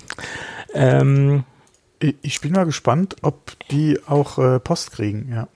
Ähm, 0.73 1.43
ich 1.99 2.41
bin 2.41 2.51
mal 2.51 2.65
gespannt, 2.65 3.15
ob 3.21 3.53
die 3.71 3.99
auch 4.07 4.37
äh, 4.37 4.59
Post 4.59 4.91
kriegen, 4.91 5.31
ja. 5.31 5.47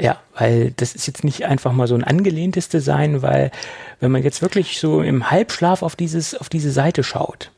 Ja, 0.00 0.16
weil 0.34 0.72
das 0.76 0.94
ist 0.94 1.06
jetzt 1.06 1.24
nicht 1.24 1.44
einfach 1.44 1.72
mal 1.72 1.86
so 1.86 1.94
ein 1.94 2.04
angelehntes 2.04 2.70
Design, 2.70 3.20
weil 3.20 3.50
wenn 4.00 4.10
man 4.10 4.22
jetzt 4.22 4.40
wirklich 4.40 4.80
so 4.80 5.02
im 5.02 5.30
Halbschlaf 5.30 5.82
auf 5.82 5.94
dieses, 5.94 6.34
auf 6.34 6.48
diese 6.48 6.70
Seite 6.70 7.04
schaut, 7.04 7.50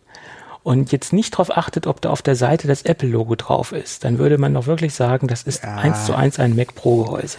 und 0.62 0.92
jetzt 0.92 1.12
nicht 1.12 1.34
darauf 1.34 1.56
achtet, 1.56 1.86
ob 1.86 2.00
da 2.00 2.10
auf 2.10 2.22
der 2.22 2.36
Seite 2.36 2.68
das 2.68 2.82
Apple-Logo 2.82 3.34
drauf 3.34 3.72
ist, 3.72 4.04
dann 4.04 4.18
würde 4.18 4.38
man 4.38 4.54
doch 4.54 4.66
wirklich 4.66 4.94
sagen, 4.94 5.26
das 5.26 5.42
ist 5.42 5.64
ja. 5.64 5.76
eins 5.76 6.06
zu 6.06 6.14
eins 6.14 6.38
ein 6.38 6.54
Mac 6.54 6.74
Pro-Gehäuse. 6.74 7.38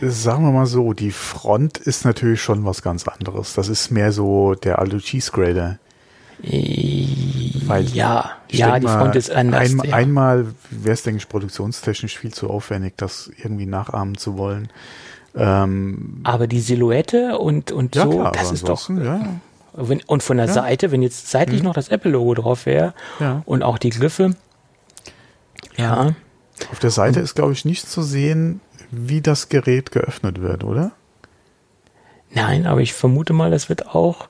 Sagen 0.00 0.44
wir 0.44 0.52
mal 0.52 0.66
so, 0.66 0.92
die 0.92 1.12
Front 1.12 1.78
ist 1.78 2.04
natürlich 2.04 2.42
schon 2.42 2.64
was 2.64 2.82
ganz 2.82 3.06
anderes. 3.08 3.54
Das 3.54 3.68
ist 3.68 3.90
mehr 3.90 4.12
so 4.12 4.54
der 4.54 4.78
Alu 4.78 4.98
Cheese 4.98 5.30
Grader. 5.30 5.78
Weil 6.42 7.84
ja, 7.92 8.32
ja, 8.50 8.78
die 8.80 8.86
Front 8.86 9.16
ist 9.16 9.30
anders. 9.30 9.70
Ein, 9.70 9.80
ja. 9.84 9.94
Einmal 9.94 10.46
wäre 10.70 10.94
es, 10.94 11.02
denke 11.04 11.18
ich, 11.18 11.28
produktionstechnisch 11.28 12.18
viel 12.18 12.32
zu 12.32 12.50
aufwendig, 12.50 12.94
das 12.96 13.30
irgendwie 13.36 13.66
nachahmen 13.66 14.16
zu 14.16 14.36
wollen. 14.36 14.68
Ähm, 15.34 16.20
aber 16.24 16.46
die 16.46 16.60
Silhouette 16.60 17.38
und, 17.38 17.70
und 17.70 17.94
ja, 17.94 18.02
so, 18.02 18.10
klar, 18.10 18.32
das 18.32 18.50
ist 18.50 18.68
doch. 18.68 18.88
Ja. 18.90 19.26
Wenn, 19.74 20.02
und 20.06 20.22
von 20.22 20.36
der 20.36 20.46
ja. 20.46 20.52
Seite, 20.52 20.90
wenn 20.92 21.02
jetzt 21.02 21.30
seitlich 21.30 21.60
mhm. 21.60 21.68
noch 21.68 21.74
das 21.74 21.88
Apple-Logo 21.88 22.34
drauf 22.34 22.66
wäre 22.66 22.94
ja. 23.20 23.42
und 23.46 23.62
auch 23.62 23.78
die 23.78 23.90
Griffe, 23.90 24.36
Ja. 25.76 26.14
Auf 26.70 26.78
der 26.78 26.90
Seite 26.90 27.20
ist, 27.20 27.34
glaube 27.34 27.52
ich, 27.52 27.64
nicht 27.64 27.88
zu 27.88 28.02
sehen, 28.02 28.60
wie 28.90 29.20
das 29.20 29.48
Gerät 29.48 29.90
geöffnet 29.90 30.40
wird, 30.40 30.64
oder? 30.64 30.92
Nein, 32.30 32.66
aber 32.66 32.80
ich 32.80 32.92
vermute 32.92 33.32
mal, 33.32 33.50
das 33.50 33.68
wird 33.68 33.88
auch. 33.94 34.28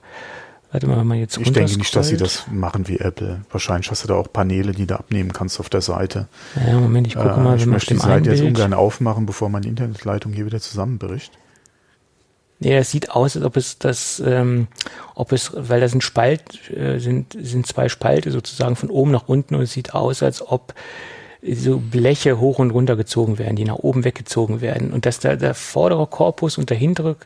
Warte 0.70 0.86
mal, 0.86 0.96
wenn 0.98 1.06
man 1.06 1.18
jetzt 1.18 1.36
Ich 1.36 1.52
denke 1.52 1.76
nicht, 1.76 1.94
dass 1.94 2.08
sie 2.08 2.16
das 2.16 2.46
machen 2.50 2.88
wie 2.88 2.98
Apple. 2.98 3.42
Wahrscheinlich 3.50 3.90
hast 3.90 4.04
du 4.04 4.08
da 4.08 4.14
auch 4.14 4.32
Paneele, 4.32 4.72
die 4.72 4.86
du 4.86 4.98
abnehmen 4.98 5.32
kannst 5.32 5.60
auf 5.60 5.68
der 5.68 5.82
Seite. 5.82 6.28
Ja, 6.66 6.80
Moment, 6.80 7.06
ich 7.06 7.14
gucke 7.14 7.28
Äh, 7.28 7.36
mal, 7.36 7.56
ich 7.56 7.62
wenn 7.62 7.68
man 7.68 7.76
auf 7.76 7.82
möchte 7.82 7.94
dem 7.94 7.98
die 7.98 8.06
Seite 8.06 8.30
jetzt 8.30 8.40
ungern 8.42 8.72
aufmachen, 8.72 9.26
bevor 9.26 9.50
meine 9.50 9.66
Internetleitung 9.66 10.32
hier 10.32 10.46
wieder 10.46 10.60
zusammenbricht. 10.60 11.32
Nee, 12.62 12.76
es 12.76 12.92
sieht 12.92 13.10
aus, 13.10 13.36
als 13.36 13.44
ob 13.44 13.56
es 13.56 13.78
das, 13.78 14.22
ähm, 14.24 14.68
ob 15.16 15.32
es, 15.32 15.50
weil 15.54 15.80
das 15.80 15.94
ein 15.94 16.00
Spalt, 16.00 16.70
äh, 16.70 16.98
sind, 16.98 17.36
sind 17.40 17.66
zwei 17.66 17.88
Spalte 17.88 18.30
sozusagen 18.30 18.76
von 18.76 18.88
oben 18.88 19.10
nach 19.10 19.26
unten 19.26 19.56
und 19.56 19.62
es 19.62 19.72
sieht 19.72 19.94
aus, 19.94 20.22
als 20.22 20.46
ob 20.46 20.72
so 21.42 21.78
Bleche 21.78 22.38
hoch 22.38 22.60
und 22.60 22.70
runter 22.70 22.94
gezogen 22.94 23.38
werden, 23.38 23.56
die 23.56 23.64
nach 23.64 23.78
oben 23.78 24.04
weggezogen 24.04 24.60
werden. 24.60 24.92
Und 24.92 25.06
dass 25.06 25.18
da 25.18 25.34
der 25.34 25.54
vordere 25.54 26.06
Korpus 26.06 26.56
und 26.56 26.70
der 26.70 26.76
hintere, 26.76 27.16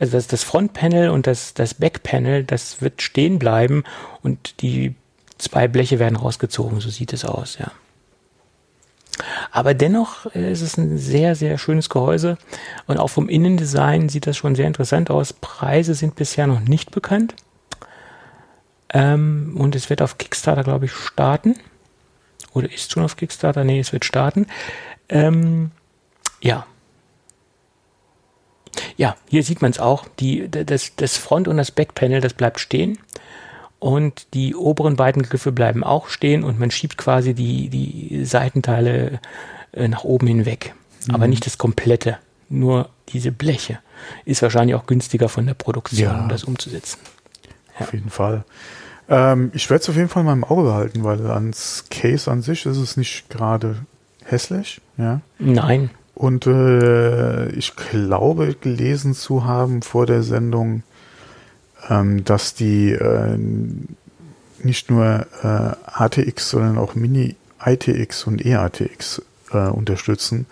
also 0.00 0.14
das, 0.14 0.26
das 0.26 0.42
Frontpanel 0.42 1.10
und 1.10 1.28
das, 1.28 1.54
das 1.54 1.74
Backpanel, 1.74 2.42
das 2.42 2.82
wird 2.82 3.02
stehen 3.02 3.38
bleiben 3.38 3.84
und 4.22 4.62
die 4.62 4.96
zwei 5.38 5.68
Bleche 5.68 6.00
werden 6.00 6.16
rausgezogen, 6.16 6.80
so 6.80 6.90
sieht 6.90 7.12
es 7.12 7.24
aus, 7.24 7.56
ja. 7.58 7.70
Aber 9.50 9.74
dennoch 9.74 10.34
äh, 10.34 10.52
ist 10.52 10.62
es 10.62 10.76
ein 10.78 10.98
sehr, 10.98 11.34
sehr 11.34 11.58
schönes 11.58 11.88
Gehäuse. 11.88 12.38
Und 12.86 12.98
auch 12.98 13.08
vom 13.08 13.28
Innendesign 13.28 14.08
sieht 14.08 14.26
das 14.26 14.36
schon 14.36 14.54
sehr 14.54 14.66
interessant 14.66 15.10
aus. 15.10 15.32
Preise 15.32 15.94
sind 15.94 16.14
bisher 16.14 16.46
noch 16.46 16.60
nicht 16.60 16.90
bekannt. 16.90 17.34
Ähm, 18.92 19.54
und 19.58 19.74
es 19.74 19.90
wird 19.90 20.02
auf 20.02 20.18
Kickstarter, 20.18 20.64
glaube 20.64 20.86
ich, 20.86 20.92
starten. 20.92 21.56
Oder 22.52 22.70
ist 22.70 22.92
schon 22.92 23.04
auf 23.04 23.16
Kickstarter? 23.16 23.64
Nee, 23.64 23.80
es 23.80 23.92
wird 23.92 24.04
starten. 24.04 24.46
Ähm, 25.08 25.70
ja. 26.40 26.66
Ja, 28.96 29.16
hier 29.28 29.42
sieht 29.42 29.62
man 29.62 29.70
es 29.70 29.78
auch. 29.78 30.06
Die, 30.20 30.50
das, 30.50 30.96
das 30.96 31.16
Front- 31.16 31.48
und 31.48 31.56
das 31.56 31.70
Backpanel, 31.70 32.20
das 32.20 32.34
bleibt 32.34 32.60
stehen. 32.60 32.98
Und 33.82 34.32
die 34.34 34.54
oberen 34.54 34.94
beiden 34.94 35.22
Griffe 35.24 35.50
bleiben 35.50 35.82
auch 35.82 36.06
stehen 36.08 36.44
und 36.44 36.60
man 36.60 36.70
schiebt 36.70 36.96
quasi 36.96 37.34
die, 37.34 37.68
die 37.68 38.24
Seitenteile 38.24 39.18
äh, 39.72 39.88
nach 39.88 40.04
oben 40.04 40.28
hinweg. 40.28 40.72
Aber 41.12 41.26
nicht 41.26 41.44
das 41.46 41.58
komplette, 41.58 42.18
nur 42.48 42.90
diese 43.08 43.32
Bleche. 43.32 43.80
Ist 44.24 44.40
wahrscheinlich 44.42 44.76
auch 44.76 44.86
günstiger 44.86 45.28
von 45.28 45.46
der 45.46 45.54
Produktion, 45.54 45.98
Ja. 46.14 46.20
um 46.22 46.28
das 46.28 46.44
umzusetzen. 46.44 47.00
Auf 47.80 47.92
jeden 47.92 48.10
Fall. 48.10 48.44
Ähm, 49.08 49.50
ich 49.52 49.68
werde 49.68 49.82
es 49.82 49.88
auf 49.88 49.96
jeden 49.96 50.08
Fall 50.08 50.22
mal 50.22 50.34
im 50.34 50.44
Auge 50.44 50.62
behalten, 50.62 51.02
weil 51.02 51.26
ans 51.28 51.86
Case 51.90 52.30
an 52.30 52.40
sich 52.40 52.66
ist 52.66 52.76
es 52.76 52.96
nicht 52.96 53.28
gerade 53.30 53.78
hässlich. 54.24 54.80
Ja. 54.96 55.22
Nein, 55.40 55.90
Und 56.14 56.46
äh, 56.46 57.48
ich 57.48 57.74
glaube, 57.74 58.54
gelesen 58.60 59.14
zu 59.14 59.44
haben 59.44 59.82
vor 59.82 60.06
der 60.06 60.22
Sendung, 60.22 60.84
ähm, 61.88 62.24
dass 62.24 62.54
die 62.54 62.92
äh, 62.92 63.38
nicht 64.62 64.90
nur 64.90 65.26
äh, 65.42 65.76
ATX, 65.86 66.50
sondern 66.50 66.78
auch 66.78 66.94
Mini-ITX 66.94 68.24
und 68.24 68.44
EATX 68.44 69.22
äh, 69.52 69.68
unterstützen. 69.68 70.46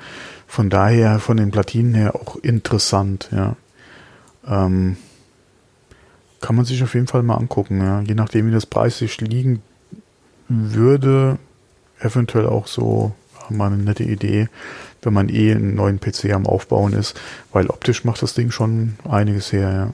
Von 0.47 0.68
daher, 0.70 1.20
von 1.20 1.37
den 1.37 1.51
Platinen 1.51 1.95
her 1.95 2.14
auch 2.14 2.37
interessant, 2.37 3.28
ja. 3.33 3.57
Ähm, 4.47 4.97
kann 6.41 6.57
man 6.57 6.64
sich 6.64 6.83
auf 6.83 6.95
jeden 6.95 7.07
Fall 7.07 7.22
mal 7.22 7.37
angucken, 7.37 7.81
ja. 7.81 8.01
Je 8.01 8.14
nachdem, 8.14 8.49
wie 8.49 8.53
das 8.53 8.66
preislich 8.66 9.20
liegen 9.20 9.62
würde, 10.49 11.39
eventuell 12.01 12.47
auch 12.47 12.66
so 12.66 13.12
mal 13.51 13.66
eine 13.66 13.83
nette 13.83 14.05
Idee, 14.05 14.49
wenn 15.03 15.12
man 15.12 15.28
eh 15.28 15.53
einen 15.53 15.74
neuen 15.74 16.01
PC 16.01 16.33
am 16.33 16.47
Aufbauen 16.47 16.93
ist, 16.93 17.18
weil 17.53 17.68
optisch 17.68 18.05
macht 18.05 18.22
das 18.22 18.35
Ding 18.35 18.51
schon 18.51 18.97
einiges 19.09 19.53
her, 19.53 19.72
ja. 19.72 19.93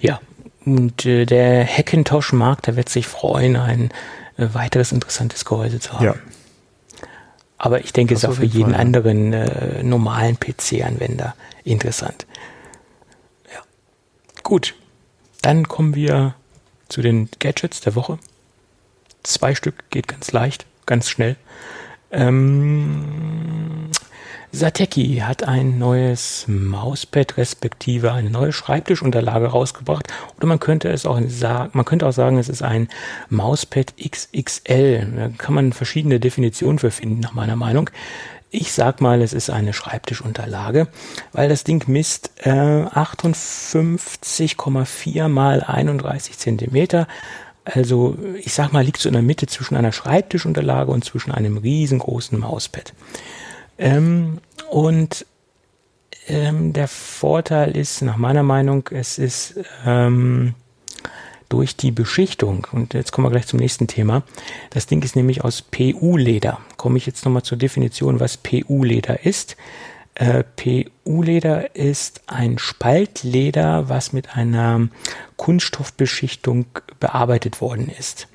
Ja, 0.00 0.20
und 0.64 1.06
äh, 1.06 1.26
der 1.26 1.66
Hackintosh-Markt, 1.66 2.66
der 2.66 2.76
wird 2.76 2.88
sich 2.88 3.06
freuen, 3.06 3.56
ein 3.56 3.90
äh, 4.36 4.48
weiteres 4.52 4.92
interessantes 4.92 5.44
Gehäuse 5.44 5.80
zu 5.80 5.94
haben. 5.94 6.04
Ja. 6.04 6.14
Aber 7.58 7.80
ich 7.80 7.92
denke, 7.92 8.14
es 8.14 8.20
ist 8.20 8.24
Das 8.24 8.30
auch 8.30 8.40
für 8.40 8.44
jeden 8.44 8.72
Fall, 8.72 8.80
anderen 8.80 9.32
äh, 9.32 9.82
normalen 9.82 10.38
PC-Anwender 10.38 11.34
interessant. 11.64 12.26
Ja. 13.52 13.60
Gut, 14.42 14.74
dann 15.42 15.68
kommen 15.68 15.94
wir 15.94 16.34
zu 16.88 17.02
den 17.02 17.28
Gadgets 17.38 17.80
der 17.80 17.94
Woche. 17.94 18.18
Zwei 19.22 19.54
Stück 19.54 19.90
geht 19.90 20.08
ganz 20.08 20.32
leicht, 20.32 20.66
ganz 20.86 21.10
schnell. 21.10 21.36
Ähm, 22.10 23.90
Sateki 24.52 25.22
hat 25.24 25.44
ein 25.44 25.78
neues 25.78 26.44
Mauspad 26.48 27.36
respektive 27.36 28.10
eine 28.12 28.30
neue 28.30 28.52
Schreibtischunterlage 28.52 29.46
rausgebracht. 29.46 30.08
Oder 30.36 30.48
man 30.48 30.58
könnte 30.58 30.88
es 30.88 31.06
auch 31.06 31.20
sagen, 31.28 31.70
man 31.72 31.84
könnte 31.84 32.08
auch 32.08 32.12
sagen, 32.12 32.36
es 32.36 32.48
ist 32.48 32.62
ein 32.62 32.88
Mauspad 33.28 33.94
XXL. 33.96 35.06
Da 35.16 35.28
kann 35.38 35.54
man 35.54 35.72
verschiedene 35.72 36.18
Definitionen 36.18 36.80
für 36.80 36.90
finden, 36.90 37.20
nach 37.20 37.32
meiner 37.32 37.54
Meinung. 37.54 37.90
Ich 38.50 38.72
sag 38.72 39.00
mal, 39.00 39.22
es 39.22 39.32
ist 39.32 39.50
eine 39.50 39.72
Schreibtischunterlage, 39.72 40.88
weil 41.30 41.48
das 41.48 41.62
Ding 41.62 41.84
misst 41.86 42.32
äh, 42.38 42.50
58,4 42.50 45.28
mal 45.28 45.62
31 45.62 46.36
Zentimeter. 46.36 47.06
Also 47.64 48.18
ich 48.42 48.52
sag 48.52 48.72
mal, 48.72 48.82
liegt 48.82 48.98
so 48.98 49.08
in 49.08 49.12
der 49.12 49.22
Mitte 49.22 49.46
zwischen 49.46 49.76
einer 49.76 49.92
Schreibtischunterlage 49.92 50.90
und 50.90 51.04
zwischen 51.04 51.30
einem 51.30 51.58
riesengroßen 51.58 52.36
Mauspad. 52.36 52.94
Ähm, 53.80 54.38
und 54.70 55.26
ähm, 56.28 56.72
der 56.72 56.86
Vorteil 56.86 57.76
ist, 57.76 58.02
nach 58.02 58.18
meiner 58.18 58.42
Meinung, 58.42 58.88
es 58.92 59.18
ist 59.18 59.58
ähm, 59.84 60.54
durch 61.48 61.76
die 61.76 61.90
Beschichtung, 61.90 62.66
und 62.72 62.94
jetzt 62.94 63.10
kommen 63.10 63.26
wir 63.26 63.30
gleich 63.30 63.46
zum 63.46 63.58
nächsten 63.58 63.88
Thema, 63.88 64.22
das 64.68 64.86
Ding 64.86 65.02
ist 65.02 65.16
nämlich 65.16 65.42
aus 65.42 65.62
PU-Leder. 65.62 66.60
Komme 66.76 66.98
ich 66.98 67.06
jetzt 67.06 67.24
nochmal 67.24 67.42
zur 67.42 67.58
Definition, 67.58 68.20
was 68.20 68.36
PU-Leder 68.36 69.24
ist. 69.24 69.56
Äh, 70.14 70.44
PU-Leder 70.44 71.74
ist 71.74 72.20
ein 72.26 72.58
Spaltleder, 72.58 73.88
was 73.88 74.12
mit 74.12 74.36
einer 74.36 74.88
Kunststoffbeschichtung 75.36 76.66
bearbeitet 77.00 77.62
worden 77.62 77.90
ist. 77.98 78.28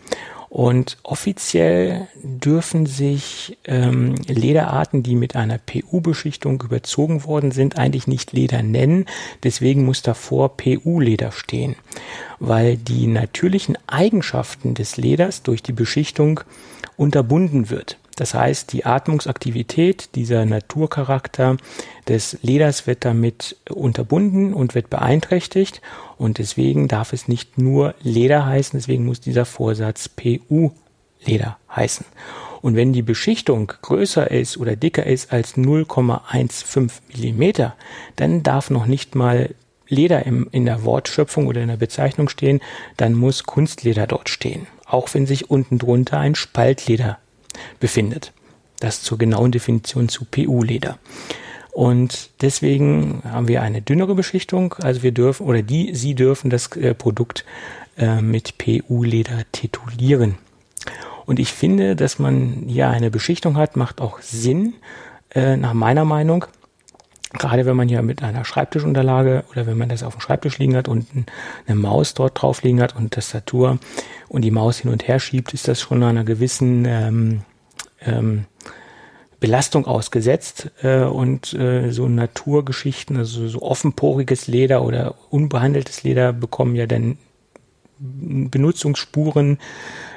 Und 0.55 0.95
offiziell 1.03 2.07
dürfen 2.23 2.85
sich 2.85 3.57
ähm, 3.65 4.15
Lederarten, 4.25 5.03
die 5.03 5.15
mit 5.15 5.35
einer 5.35 5.57
PU-Beschichtung 5.57 6.63
überzogen 6.63 7.25
worden 7.25 7.51
sind, 7.51 7.77
eigentlich 7.77 8.07
nicht 8.07 8.31
Leder 8.31 8.63
nennen. 8.63 9.05
Deswegen 9.43 9.83
muss 9.83 10.01
davor 10.01 10.55
PU-Leder 10.55 11.33
stehen, 11.33 11.75
weil 12.39 12.77
die 12.77 13.07
natürlichen 13.07 13.77
Eigenschaften 13.85 14.75
des 14.75 14.95
Leders 14.95 15.43
durch 15.43 15.61
die 15.61 15.73
Beschichtung 15.73 16.39
unterbunden 16.95 17.69
wird. 17.69 17.97
Das 18.15 18.33
heißt, 18.33 18.71
die 18.71 18.85
Atmungsaktivität, 18.85 20.15
dieser 20.15 20.45
Naturcharakter 20.45 21.57
des 22.07 22.37
Leders 22.41 22.87
wird 22.87 23.03
damit 23.03 23.57
unterbunden 23.69 24.53
und 24.53 24.73
wird 24.73 24.89
beeinträchtigt. 24.89 25.81
Und 26.17 26.37
deswegen 26.37 26.87
darf 26.87 27.11
es 27.11 27.27
nicht 27.27 27.57
nur 27.57 27.93
Leder 28.01 28.45
heißen, 28.45 28.79
deswegen 28.79 29.05
muss 29.05 29.19
dieser 29.19 29.45
Vorsatz 29.45 30.07
PU-Leder 30.07 31.57
heißen. 31.75 32.05
Und 32.61 32.75
wenn 32.75 32.93
die 32.93 33.01
Beschichtung 33.01 33.71
größer 33.81 34.31
ist 34.31 34.57
oder 34.57 34.75
dicker 34.75 35.05
ist 35.05 35.31
als 35.33 35.55
0,15 35.55 36.89
Millimeter, 37.13 37.75
dann 38.15 38.43
darf 38.43 38.69
noch 38.69 38.85
nicht 38.85 39.13
mal 39.13 39.53
Leder 39.87 40.25
im, 40.25 40.47
in 40.51 40.65
der 40.65 40.83
Wortschöpfung 40.83 41.45
oder 41.45 41.61
in 41.61 41.67
der 41.67 41.77
Bezeichnung 41.77 42.29
stehen, 42.29 42.61
dann 42.97 43.13
muss 43.13 43.43
Kunstleder 43.43 44.07
dort 44.07 44.29
stehen. 44.29 44.65
Auch 44.87 45.13
wenn 45.13 45.27
sich 45.27 45.51
unten 45.51 45.77
drunter 45.77 46.17
ein 46.17 46.33
Spaltleder 46.33 47.19
befindet. 47.79 48.31
Das 48.79 49.01
zur 49.01 49.17
genauen 49.17 49.51
Definition 49.51 50.09
zu 50.09 50.25
PU-Leder. 50.25 50.97
Und 51.71 52.29
deswegen 52.41 53.21
haben 53.25 53.47
wir 53.47 53.61
eine 53.61 53.81
dünnere 53.81 54.15
Beschichtung. 54.15 54.75
Also 54.79 55.03
wir 55.03 55.11
dürfen, 55.11 55.45
oder 55.45 55.61
die, 55.61 55.93
Sie 55.93 56.15
dürfen 56.15 56.49
das 56.49 56.73
äh, 56.77 56.93
Produkt 56.93 57.45
äh, 57.97 58.21
mit 58.21 58.57
PU-Leder 58.57 59.43
titulieren. 59.51 60.37
Und 61.25 61.39
ich 61.39 61.51
finde, 61.51 61.95
dass 61.95 62.19
man 62.19 62.63
hier 62.67 62.89
eine 62.89 63.11
Beschichtung 63.11 63.57
hat, 63.57 63.75
macht 63.75 63.99
auch 63.99 64.21
Sinn, 64.21 64.75
äh, 65.31 65.57
nach 65.57 65.73
meiner 65.73 66.05
Meinung. 66.05 66.45
Gerade 67.37 67.65
wenn 67.65 67.75
man 67.75 67.87
hier 67.89 68.01
mit 68.01 68.23
einer 68.23 68.45
Schreibtischunterlage 68.45 69.43
oder 69.51 69.65
wenn 69.67 69.77
man 69.77 69.89
das 69.89 70.03
auf 70.03 70.15
dem 70.15 70.21
Schreibtisch 70.21 70.57
liegen 70.57 70.75
hat 70.75 70.87
und 70.87 71.07
eine 71.67 71.75
Maus 71.75 72.13
dort 72.13 72.41
drauf 72.41 72.63
liegen 72.63 72.81
hat 72.81 72.95
und 72.95 73.13
Tastatur 73.13 73.79
und 74.27 74.43
die 74.43 74.51
Maus 74.51 74.79
hin 74.79 74.91
und 74.91 75.07
her 75.07 75.19
schiebt, 75.19 75.53
ist 75.53 75.67
das 75.67 75.81
schon 75.81 76.03
einer 76.03 76.23
gewissen 76.23 76.85
ähm, 76.85 77.41
ähm, 78.01 78.45
Belastung 79.39 79.85
ausgesetzt 79.85 80.71
äh, 80.81 81.01
und 81.03 81.53
äh, 81.53 81.91
so 81.91 82.07
Naturgeschichten, 82.07 83.17
also 83.17 83.47
so 83.47 83.61
offenporiges 83.61 84.47
Leder 84.47 84.83
oder 84.83 85.15
unbehandeltes 85.29 86.03
Leder 86.03 86.33
bekommen 86.33 86.75
ja 86.75 86.87
dann 86.87 87.17
Benutzungsspuren, 87.99 89.59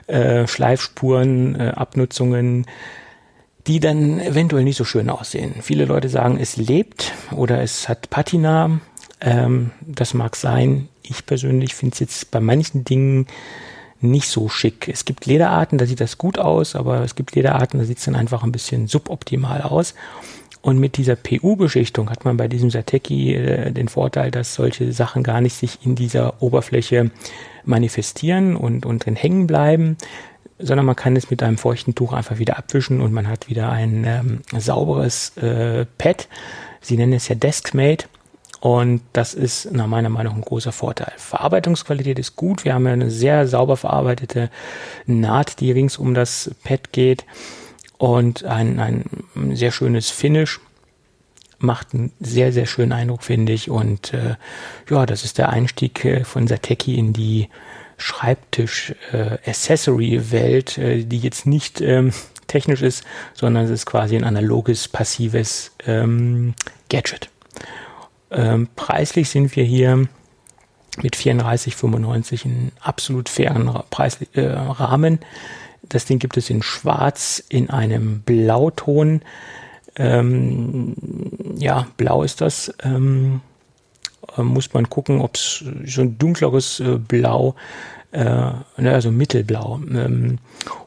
äh, 0.06 0.46
Schleifspuren, 0.46 1.60
äh, 1.60 1.68
Abnutzungen. 1.76 2.66
Die 3.68 3.80
dann 3.80 4.18
eventuell 4.18 4.64
nicht 4.64 4.78
so 4.78 4.84
schön 4.84 5.10
aussehen. 5.10 5.56
Viele 5.60 5.84
Leute 5.84 6.08
sagen, 6.08 6.38
es 6.40 6.56
lebt 6.56 7.12
oder 7.32 7.62
es 7.62 7.88
hat 7.88 8.08
Patina. 8.08 8.80
Ähm, 9.20 9.70
das 9.82 10.14
mag 10.14 10.36
sein. 10.36 10.88
Ich 11.02 11.26
persönlich 11.26 11.74
finde 11.74 11.92
es 11.92 12.00
jetzt 12.00 12.30
bei 12.30 12.40
manchen 12.40 12.84
Dingen 12.84 13.26
nicht 14.00 14.28
so 14.28 14.48
schick. 14.48 14.88
Es 14.88 15.04
gibt 15.04 15.26
Lederarten, 15.26 15.76
da 15.76 15.84
sieht 15.84 16.00
das 16.00 16.18
gut 16.18 16.38
aus, 16.38 16.76
aber 16.76 17.02
es 17.02 17.14
gibt 17.14 17.34
Lederarten, 17.34 17.78
da 17.78 17.84
sieht 17.84 17.98
es 17.98 18.04
dann 18.04 18.16
einfach 18.16 18.42
ein 18.42 18.52
bisschen 18.52 18.86
suboptimal 18.86 19.60
aus. 19.62 19.94
Und 20.62 20.78
mit 20.78 20.96
dieser 20.96 21.16
PU-Beschichtung 21.16 22.10
hat 22.10 22.24
man 22.24 22.36
bei 22.36 22.48
diesem 22.48 22.70
Sateki 22.70 23.34
äh, 23.34 23.70
den 23.70 23.88
Vorteil, 23.88 24.30
dass 24.30 24.54
solche 24.54 24.92
Sachen 24.92 25.22
gar 25.22 25.40
nicht 25.40 25.54
sich 25.54 25.78
in 25.84 25.94
dieser 25.94 26.42
Oberfläche 26.42 27.10
manifestieren 27.64 28.56
und, 28.56 28.86
und 28.86 29.04
drin 29.04 29.14
hängen 29.14 29.46
bleiben, 29.46 29.96
sondern 30.58 30.86
man 30.86 30.96
kann 30.96 31.16
es 31.16 31.30
mit 31.30 31.42
einem 31.42 31.58
feuchten 31.58 31.94
Tuch 31.94 32.12
einfach 32.12 32.38
wieder 32.38 32.58
abwischen 32.58 33.00
und 33.00 33.12
man 33.12 33.28
hat 33.28 33.48
wieder 33.48 33.70
ein 33.70 34.04
ähm, 34.04 34.40
sauberes 34.58 35.36
äh, 35.36 35.86
Pad. 35.98 36.28
Sie 36.80 36.96
nennen 36.96 37.12
es 37.12 37.28
ja 37.28 37.34
Deskmate. 37.34 38.06
Und 38.60 39.02
das 39.12 39.34
ist 39.34 39.70
nach 39.70 39.86
meiner 39.86 40.08
Meinung 40.08 40.34
ein 40.34 40.40
großer 40.40 40.72
Vorteil. 40.72 41.12
Verarbeitungsqualität 41.16 42.18
ist 42.18 42.34
gut. 42.34 42.64
Wir 42.64 42.74
haben 42.74 42.86
ja 42.86 42.92
eine 42.92 43.10
sehr 43.10 43.46
sauber 43.46 43.76
verarbeitete 43.76 44.50
Naht, 45.06 45.60
die 45.60 45.70
rings 45.70 45.96
um 45.96 46.12
das 46.12 46.50
Pad 46.64 46.92
geht. 46.92 47.24
Und 47.98 48.44
ein, 48.44 48.80
ein 48.80 49.04
sehr 49.54 49.70
schönes 49.70 50.10
Finish. 50.10 50.60
Macht 51.60 51.94
einen 51.94 52.12
sehr, 52.20 52.52
sehr 52.52 52.66
schönen 52.66 52.92
Eindruck, 52.92 53.22
finde 53.22 53.52
ich. 53.52 53.70
Und 53.70 54.12
äh, 54.12 54.34
ja, 54.90 55.06
das 55.06 55.24
ist 55.24 55.38
der 55.38 55.50
Einstieg 55.50 56.04
äh, 56.04 56.24
von 56.24 56.48
Sateki 56.48 56.96
in 56.96 57.12
die 57.12 57.48
Schreibtisch-Accessory-Welt, 57.98 60.78
äh, 60.78 61.00
äh, 61.00 61.04
die 61.04 61.18
jetzt 61.18 61.44
nicht 61.46 61.82
ähm, 61.82 62.12
technisch 62.46 62.82
ist, 62.82 63.04
sondern 63.34 63.64
es 63.64 63.70
ist 63.70 63.86
quasi 63.86 64.16
ein 64.16 64.24
analoges, 64.24 64.88
passives 64.88 65.72
ähm, 65.86 66.54
Gadget. 66.88 67.30
Ähm, 68.30 68.68
preislich 68.74 69.28
sind 69.28 69.54
wir 69.56 69.64
hier 69.64 70.08
mit 71.02 71.16
34,95 71.16 72.44
in 72.44 72.72
absolut 72.80 73.28
fairen 73.28 73.70
Preis, 73.90 74.18
äh, 74.34 74.46
Rahmen. 74.46 75.20
Das 75.82 76.06
Ding 76.06 76.18
gibt 76.18 76.36
es 76.36 76.50
in 76.50 76.62
Schwarz, 76.62 77.42
in 77.48 77.70
einem 77.70 78.22
Blauton. 78.22 79.22
Ähm, 79.96 80.94
ja, 81.56 81.86
blau 81.96 82.22
ist 82.22 82.40
das. 82.40 82.74
Ähm, 82.82 83.36
äh, 83.36 83.47
muss 84.36 84.72
man 84.72 84.88
gucken, 84.88 85.20
ob 85.20 85.36
es 85.36 85.64
so 85.84 86.02
ein 86.02 86.18
dunkleres 86.18 86.80
äh, 86.80 86.98
Blau, 86.98 87.54
äh, 88.12 88.24
ne, 88.24 88.92
also 88.92 89.10
mittelblau 89.10 89.80
ähm, 89.90 90.38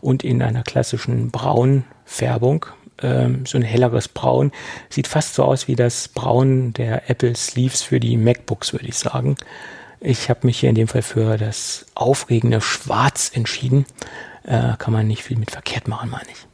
und 0.01 0.23
in 0.23 0.41
einer 0.41 0.63
klassischen 0.63 1.31
Braunfärbung 1.31 2.65
ähm, 3.01 3.45
so 3.45 3.57
ein 3.57 3.63
helleres 3.63 4.07
Braun. 4.07 4.51
Sieht 4.89 5.07
fast 5.07 5.35
so 5.35 5.43
aus 5.43 5.67
wie 5.67 5.75
das 5.75 6.07
Braun 6.07 6.73
der 6.73 7.09
Apple 7.09 7.35
Sleeves 7.35 7.81
für 7.81 7.99
die 7.99 8.17
MacBooks, 8.17 8.73
würde 8.73 8.87
ich 8.87 8.95
sagen. 8.95 9.35
Ich 9.99 10.29
habe 10.29 10.47
mich 10.47 10.59
hier 10.59 10.69
in 10.69 10.75
dem 10.75 10.87
Fall 10.87 11.03
für 11.03 11.37
das 11.37 11.85
aufregende 11.93 12.61
Schwarz 12.61 13.31
entschieden. 13.33 13.85
Äh, 14.43 14.73
kann 14.77 14.93
man 14.93 15.07
nicht 15.07 15.23
viel 15.23 15.37
mit 15.37 15.51
verkehrt 15.51 15.87
machen, 15.87 16.09
meine 16.09 16.29
ich. 16.31 16.47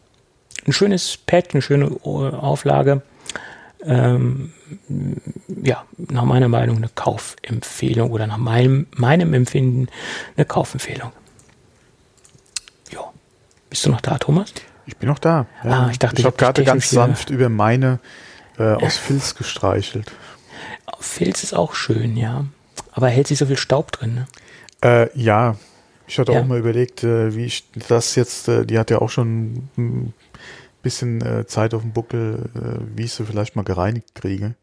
Ein 0.68 0.74
schönes 0.74 1.18
Pad, 1.18 1.54
eine 1.54 1.62
schöne 1.62 1.90
Auflage. 2.04 3.02
Ähm, 3.84 4.54
ja, 5.64 5.84
nach 5.98 6.24
meiner 6.24 6.48
Meinung 6.48 6.78
eine 6.78 6.90
Kaufempfehlung 6.90 8.12
oder 8.12 8.28
nach 8.28 8.38
meinem, 8.38 8.88
meinem 8.96 9.34
Empfinden 9.34 9.88
eine 10.36 10.46
Kaufempfehlung. 10.46 11.12
Ja. 12.92 13.12
Bist 13.70 13.86
du 13.86 13.92
noch 13.92 14.02
da, 14.02 14.18
Thomas? 14.18 14.54
Ich 14.88 14.98
bin 14.98 15.10
noch 15.10 15.20
da. 15.20 15.46
Ja. 15.64 15.86
Ah, 15.86 15.90
ich 15.92 16.00
dachte, 16.00 16.16
ich, 16.16 16.20
ich 16.22 16.26
habe 16.26 16.38
gerade 16.38 16.64
ganz 16.64 16.90
sanft 16.90 17.30
über 17.30 17.50
meine 17.50 18.00
äh, 18.58 18.74
aus 18.74 18.98
Filz 18.98 19.36
gestreichelt. 19.36 20.12
Filz 21.00 21.44
ist 21.44 21.54
auch 21.54 21.76
schön, 21.76 22.18
ja. 22.18 22.46
Aber 22.92 23.10
hält 23.10 23.28
sich 23.28 23.38
so 23.38 23.46
viel 23.46 23.58
Staub 23.58 23.92
drin, 23.92 24.16
ne? 24.16 24.28
Äh, 24.82 25.20
ja. 25.20 25.56
Ich 26.08 26.18
hatte 26.20 26.32
ja. 26.32 26.40
auch 26.40 26.46
mal 26.46 26.58
überlegt, 26.58 27.04
äh, 27.04 27.36
wie 27.36 27.46
ich 27.46 27.66
das 27.90 28.16
jetzt, 28.16 28.48
äh, 28.48 28.66
die 28.66 28.80
hat 28.80 28.90
ja 28.90 29.00
auch 29.00 29.10
schon 29.10 29.70
ein 29.78 30.14
bisschen 30.82 31.22
äh, 31.22 31.46
Zeit 31.46 31.74
auf 31.74 31.82
dem 31.82 31.94
Buckel, 31.94 32.50
äh, 32.56 32.98
wie 32.98 33.04
ich 33.04 33.14
sie 33.14 33.26
vielleicht 33.26 33.56
mal 33.56 33.64
gereinigt 33.64 34.16
kriege 34.16 34.56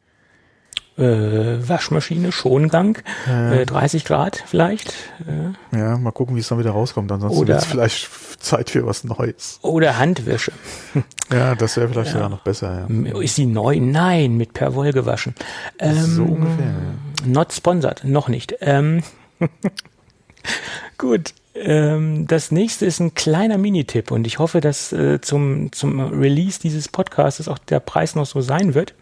äh, 0.97 1.69
Waschmaschine, 1.69 2.31
Schongang, 2.31 2.99
äh, 3.27 3.67
30 3.67 4.05
Grad 4.05 4.43
vielleicht. 4.47 4.95
Äh. 5.27 5.77
Ja, 5.77 5.99
mal 5.99 6.13
gucken, 6.13 6.37
wie 6.37 6.41
es 6.41 6.49
dann 6.49 6.59
wieder 6.59 6.71
rauskommt. 6.71 7.11
Ansonsten 7.11 7.49
wird 7.49 7.59
es 7.59 7.65
vielleicht 7.65 8.11
Zeit 8.41 8.71
für 8.71 8.87
was 8.87 9.05
Neues. 9.05 9.59
Oder 9.63 9.99
Handwäsche. 9.99 10.53
Ja, 11.33 11.55
das 11.55 11.79
wäre 11.79 11.89
vielleicht 11.89 12.09
ja. 12.09 12.13
sogar 12.13 12.29
noch 12.29 12.43
besser. 12.43 12.87
Ja. 12.87 13.19
Ist 13.19 13.37
sie 13.37 13.47
neu? 13.47 13.81
Nein, 13.81 14.37
mit 14.37 14.53
Perwoll 14.53 14.93
gewaschen. 14.93 15.35
Ähm, 15.79 15.95
so 15.95 16.23
ungefähr. 16.23 16.67
Ja. 16.67 17.27
Not 17.27 17.51
sponsored, 17.55 18.05
noch 18.05 18.29
nicht. 18.29 18.55
Ähm, 18.61 19.03
gut. 20.99 21.33
Ähm, 21.55 22.27
das 22.27 22.51
nächste 22.51 22.87
ist 22.87 23.01
ein 23.01 23.15
kleiner 23.15 23.59
Minitipp 23.59 24.11
und 24.11 24.27
ich 24.27 24.39
hoffe, 24.39 24.61
dass 24.61 24.93
äh, 24.93 25.21
zum, 25.21 25.73
zum 25.73 26.01
Release 26.01 26.61
dieses 26.61 26.89
Podcasts 26.89 27.49
auch 27.49 27.59
der 27.59 27.81
Preis 27.81 28.15
noch 28.15 28.27
so 28.27 28.41
sein 28.41 28.75
wird 28.75 28.95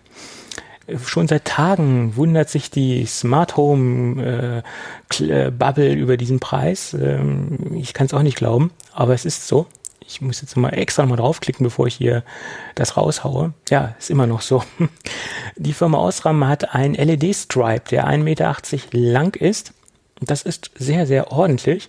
schon 1.05 1.28
seit 1.28 1.44
Tagen 1.44 2.16
wundert 2.16 2.48
sich 2.48 2.70
die 2.70 3.07
Smart 3.07 3.57
Home 3.57 4.62
äh, 5.20 5.24
äh, 5.24 5.50
Bubble 5.50 5.92
über 5.92 6.16
diesen 6.16 6.40
Preis. 6.40 6.94
Ähm, 6.94 7.74
ich 7.74 7.94
kann 7.94 8.07
es 8.07 8.14
auch 8.14 8.22
nicht 8.22 8.36
glauben, 8.36 8.70
aber 8.92 9.14
es 9.14 9.24
ist 9.24 9.46
so. 9.46 9.66
Ich 10.05 10.20
muss 10.20 10.42
jetzt 10.42 10.57
mal 10.57 10.70
extra 10.70 11.07
mal 11.07 11.16
draufklicken, 11.16 11.64
bevor 11.64 11.86
ich 11.86 11.94
hier 11.94 12.24
das 12.74 12.96
raushaue. 12.96 13.55
Ja, 13.70 13.94
ist 13.98 14.11
immer 14.11 14.26
noch 14.26 14.42
so. 14.42 14.62
Die 15.57 15.72
Firma 15.72 15.98
Osram 15.98 16.46
hat 16.46 16.74
einen 16.74 16.94
LED-Stripe, 16.94 17.88
der 17.90 18.09
1,80 18.09 18.18
Meter 18.18 18.57
lang 18.90 19.36
ist. 19.36 19.72
Das 20.20 20.42
ist 20.42 20.70
sehr, 20.74 21.07
sehr 21.07 21.32
ordentlich 21.32 21.88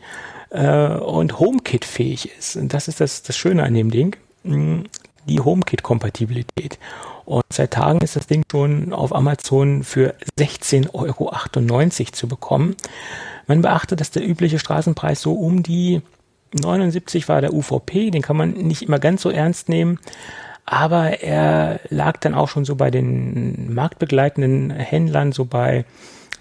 äh, 0.54 0.88
und 0.88 1.40
HomeKit-fähig 1.40 2.32
ist. 2.38 2.56
Und 2.56 2.74
das 2.74 2.88
ist 2.88 3.02
das, 3.02 3.24
das 3.24 3.36
Schöne 3.36 3.64
an 3.64 3.74
dem 3.74 3.92
Ding. 3.92 4.16
Mm, 4.44 4.84
die 5.28 5.40
HomeKit-Kompatibilität. 5.40 6.80
Und 7.26 7.44
seit 7.52 7.72
Tagen 7.72 8.00
ist 8.00 8.16
das 8.16 8.28
Ding 8.28 8.44
schon 8.52 8.94
auf 8.94 9.16
Amazon 9.16 9.84
für 9.84 10.16
16,98 10.38 10.90
Euro 10.94 12.12
zu 12.12 12.28
bekommen. 12.28 12.76
Man 13.48 13.62
beachtet, 13.62 14.02
dass 14.02 14.12
der 14.12 14.28
übliche 14.28 14.60
Straßenpreis 14.60 15.22
so 15.22 15.34
um 15.34 15.64
die 15.64 16.02
79 16.54 17.30
war 17.30 17.42
der 17.42 17.54
UVP, 17.54 18.12
den 18.12 18.22
kann 18.22 18.38
man 18.38 18.52
nicht 18.52 18.84
immer 18.84 19.00
ganz 19.00 19.22
so 19.22 19.30
ernst 19.30 19.70
nehmen, 19.70 20.00
aber 20.66 21.22
er 21.22 21.80
lag 21.90 22.18
dann 22.18 22.36
auch 22.36 22.48
schon 22.48 22.66
so 22.66 22.76
bei 22.76 22.92
den 22.92 23.74
marktbegleitenden 23.74 24.70
Händlern 24.70 25.32
so 25.32 25.46
bei 25.46 25.86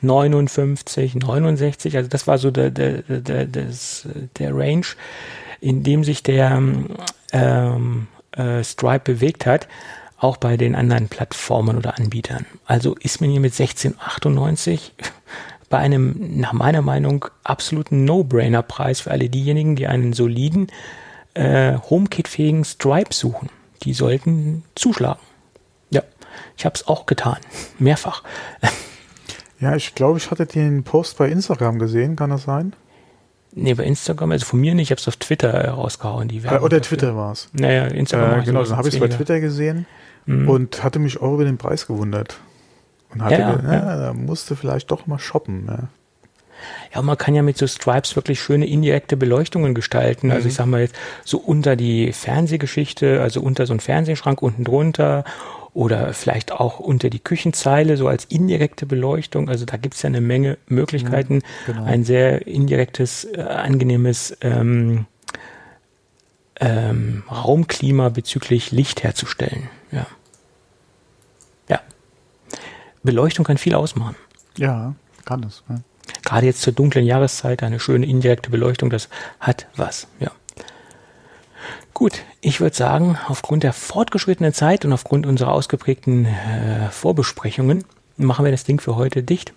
59, 0.02 1.14
69, 1.16 1.96
also 1.96 2.08
das 2.08 2.26
war 2.26 2.38
so 2.38 2.50
der, 2.50 2.70
der, 2.70 3.02
der, 3.02 3.46
das, 3.46 4.06
der 4.38 4.54
Range, 4.54 4.86
in 5.60 5.82
dem 5.82 6.04
sich 6.04 6.22
der 6.22 6.60
ähm, 7.32 8.08
äh, 8.32 8.62
Stripe 8.64 9.12
bewegt 9.12 9.46
hat 9.46 9.68
auch 10.22 10.36
bei 10.36 10.56
den 10.56 10.76
anderen 10.76 11.08
Plattformen 11.08 11.76
oder 11.76 11.98
Anbietern. 11.98 12.46
Also 12.64 12.94
ist 12.94 13.20
man 13.20 13.30
hier 13.30 13.40
mit 13.40 13.58
1698 13.58 14.94
bei 15.68 15.78
einem, 15.78 16.38
nach 16.38 16.52
meiner 16.52 16.82
Meinung, 16.82 17.24
absoluten 17.42 18.04
No-Brainer-Preis 18.04 19.00
für 19.00 19.10
alle 19.10 19.28
diejenigen, 19.28 19.74
die 19.74 19.88
einen 19.88 20.12
soliden, 20.12 20.68
äh, 21.34 21.76
HomeKit-fähigen 21.90 22.64
Stripe 22.64 23.12
suchen. 23.12 23.48
Die 23.82 23.94
sollten 23.94 24.62
zuschlagen. 24.76 25.20
Ja, 25.90 26.02
ich 26.56 26.64
habe 26.66 26.76
es 26.76 26.86
auch 26.86 27.06
getan. 27.06 27.38
Mehrfach. 27.80 28.22
Ja, 29.62 29.76
ich 29.76 29.94
glaube, 29.94 30.18
ich 30.18 30.32
hatte 30.32 30.44
den 30.44 30.82
Post 30.82 31.18
bei 31.18 31.28
Instagram 31.28 31.78
gesehen, 31.78 32.16
kann 32.16 32.30
das 32.30 32.42
sein? 32.42 32.74
Nee, 33.54 33.74
bei 33.74 33.84
Instagram, 33.84 34.32
also 34.32 34.44
von 34.44 34.60
mir 34.60 34.74
nicht, 34.74 34.88
ich 34.88 34.90
habe 34.90 35.00
es 35.00 35.06
auf 35.06 35.16
Twitter 35.16 35.68
rausgehauen. 35.68 36.26
Die 36.26 36.38
äh, 36.38 36.58
oder 36.58 36.82
Twitter 36.82 37.14
war 37.14 37.30
es. 37.30 37.48
Naja, 37.52 37.84
Instagram. 37.86 38.40
Äh, 38.40 38.44
genau, 38.44 38.64
dann 38.64 38.76
habe 38.76 38.88
ich 38.88 38.94
es 38.94 39.00
bei 39.00 39.06
Twitter 39.06 39.38
gesehen 39.38 39.86
mhm. 40.26 40.48
und 40.48 40.82
hatte 40.82 40.98
mich 40.98 41.20
auch 41.22 41.34
über 41.34 41.44
den 41.44 41.58
Preis 41.58 41.86
gewundert. 41.86 42.40
Und 43.14 43.22
hatte, 43.22 43.34
ja, 43.34 43.60
ja, 43.62 43.72
ja. 43.72 43.96
da 43.98 44.12
musste 44.14 44.56
vielleicht 44.56 44.90
doch 44.90 45.06
mal 45.06 45.20
shoppen. 45.20 45.66
Ja. 45.68 45.78
Ja, 46.92 47.02
man 47.02 47.16
kann 47.16 47.34
ja 47.34 47.42
mit 47.42 47.56
so 47.56 47.66
Stripes 47.68 48.16
wirklich 48.16 48.40
schöne 48.40 48.66
indirekte 48.66 49.16
Beleuchtungen 49.16 49.74
gestalten. 49.74 50.32
Also 50.32 50.44
mhm. 50.44 50.48
ich 50.48 50.54
sag 50.54 50.66
mal 50.66 50.80
jetzt 50.80 50.96
so 51.24 51.38
unter 51.38 51.76
die 51.76 52.12
Fernsehgeschichte, 52.12 53.20
also 53.20 53.40
unter 53.40 53.66
so 53.66 53.74
einen 53.74 53.80
Fernsehschrank 53.80 54.42
unten 54.42 54.64
drunter 54.64 55.24
oder 55.74 56.12
vielleicht 56.12 56.52
auch 56.52 56.78
unter 56.80 57.08
die 57.08 57.18
Küchenzeile, 57.18 57.96
so 57.96 58.08
als 58.08 58.26
indirekte 58.26 58.84
Beleuchtung. 58.86 59.48
Also 59.48 59.64
da 59.64 59.76
gibt's 59.76 60.02
ja 60.02 60.08
eine 60.08 60.20
Menge 60.20 60.58
Möglichkeiten, 60.66 61.36
mhm, 61.36 61.42
genau. 61.66 61.84
ein 61.84 62.04
sehr 62.04 62.46
indirektes, 62.46 63.24
äh, 63.24 63.40
angenehmes 63.40 64.36
ähm, 64.42 65.06
ähm, 66.60 67.24
Raumklima 67.30 68.10
bezüglich 68.10 68.70
Licht 68.70 69.02
herzustellen. 69.02 69.68
Ja. 69.90 70.06
Ja. 71.68 71.80
Beleuchtung 73.02 73.44
kann 73.44 73.56
viel 73.56 73.74
ausmachen. 73.74 74.16
Ja, 74.58 74.94
kann 75.24 75.42
es. 75.44 75.62
Ja. 75.68 75.76
Gerade 76.22 76.46
jetzt 76.46 76.60
zur 76.60 76.72
dunklen 76.72 77.06
Jahreszeit 77.06 77.62
eine 77.62 77.80
schöne 77.80 78.06
indirekte 78.06 78.50
Beleuchtung, 78.50 78.90
das 78.90 79.08
hat 79.40 79.66
was, 79.76 80.06
ja. 80.20 80.30
Gut, 81.94 82.22
ich 82.40 82.60
würde 82.60 82.74
sagen, 82.74 83.18
aufgrund 83.28 83.62
der 83.62 83.72
fortgeschrittenen 83.72 84.52
Zeit 84.54 84.84
und 84.84 84.92
aufgrund 84.92 85.26
unserer 85.26 85.52
ausgeprägten 85.52 86.24
äh, 86.24 86.90
Vorbesprechungen 86.90 87.84
machen 88.16 88.44
wir 88.44 88.52
das 88.52 88.64
Ding 88.64 88.80
für 88.80 88.96
heute 88.96 89.22
dicht. 89.22 89.52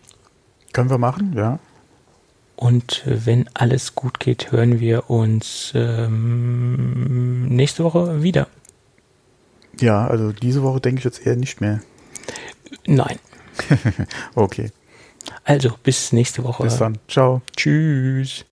Können 0.73 0.89
wir 0.89 0.97
machen, 0.97 1.33
ja. 1.35 1.59
Und 2.57 3.03
wenn 3.05 3.49
alles 3.53 3.95
gut 3.95 4.19
geht, 4.19 4.51
hören 4.51 4.79
wir 4.79 5.09
uns 5.09 5.71
ähm, 5.75 7.47
nächste 7.47 7.83
Woche 7.83 8.23
wieder. 8.23 8.47
Ja, 9.79 10.07
also 10.07 10.31
diese 10.31 10.63
Woche 10.63 10.79
denke 10.81 10.99
ich 10.99 11.05
jetzt 11.05 11.25
eher 11.25 11.35
nicht 11.35 11.61
mehr. 11.61 11.81
Nein. 12.85 13.19
okay. 14.35 14.71
Also 15.43 15.71
bis 15.83 16.11
nächste 16.11 16.43
Woche. 16.43 16.63
Bis 16.63 16.77
dann. 16.77 16.97
Ciao. 17.07 17.41
Tschüss. 17.55 18.43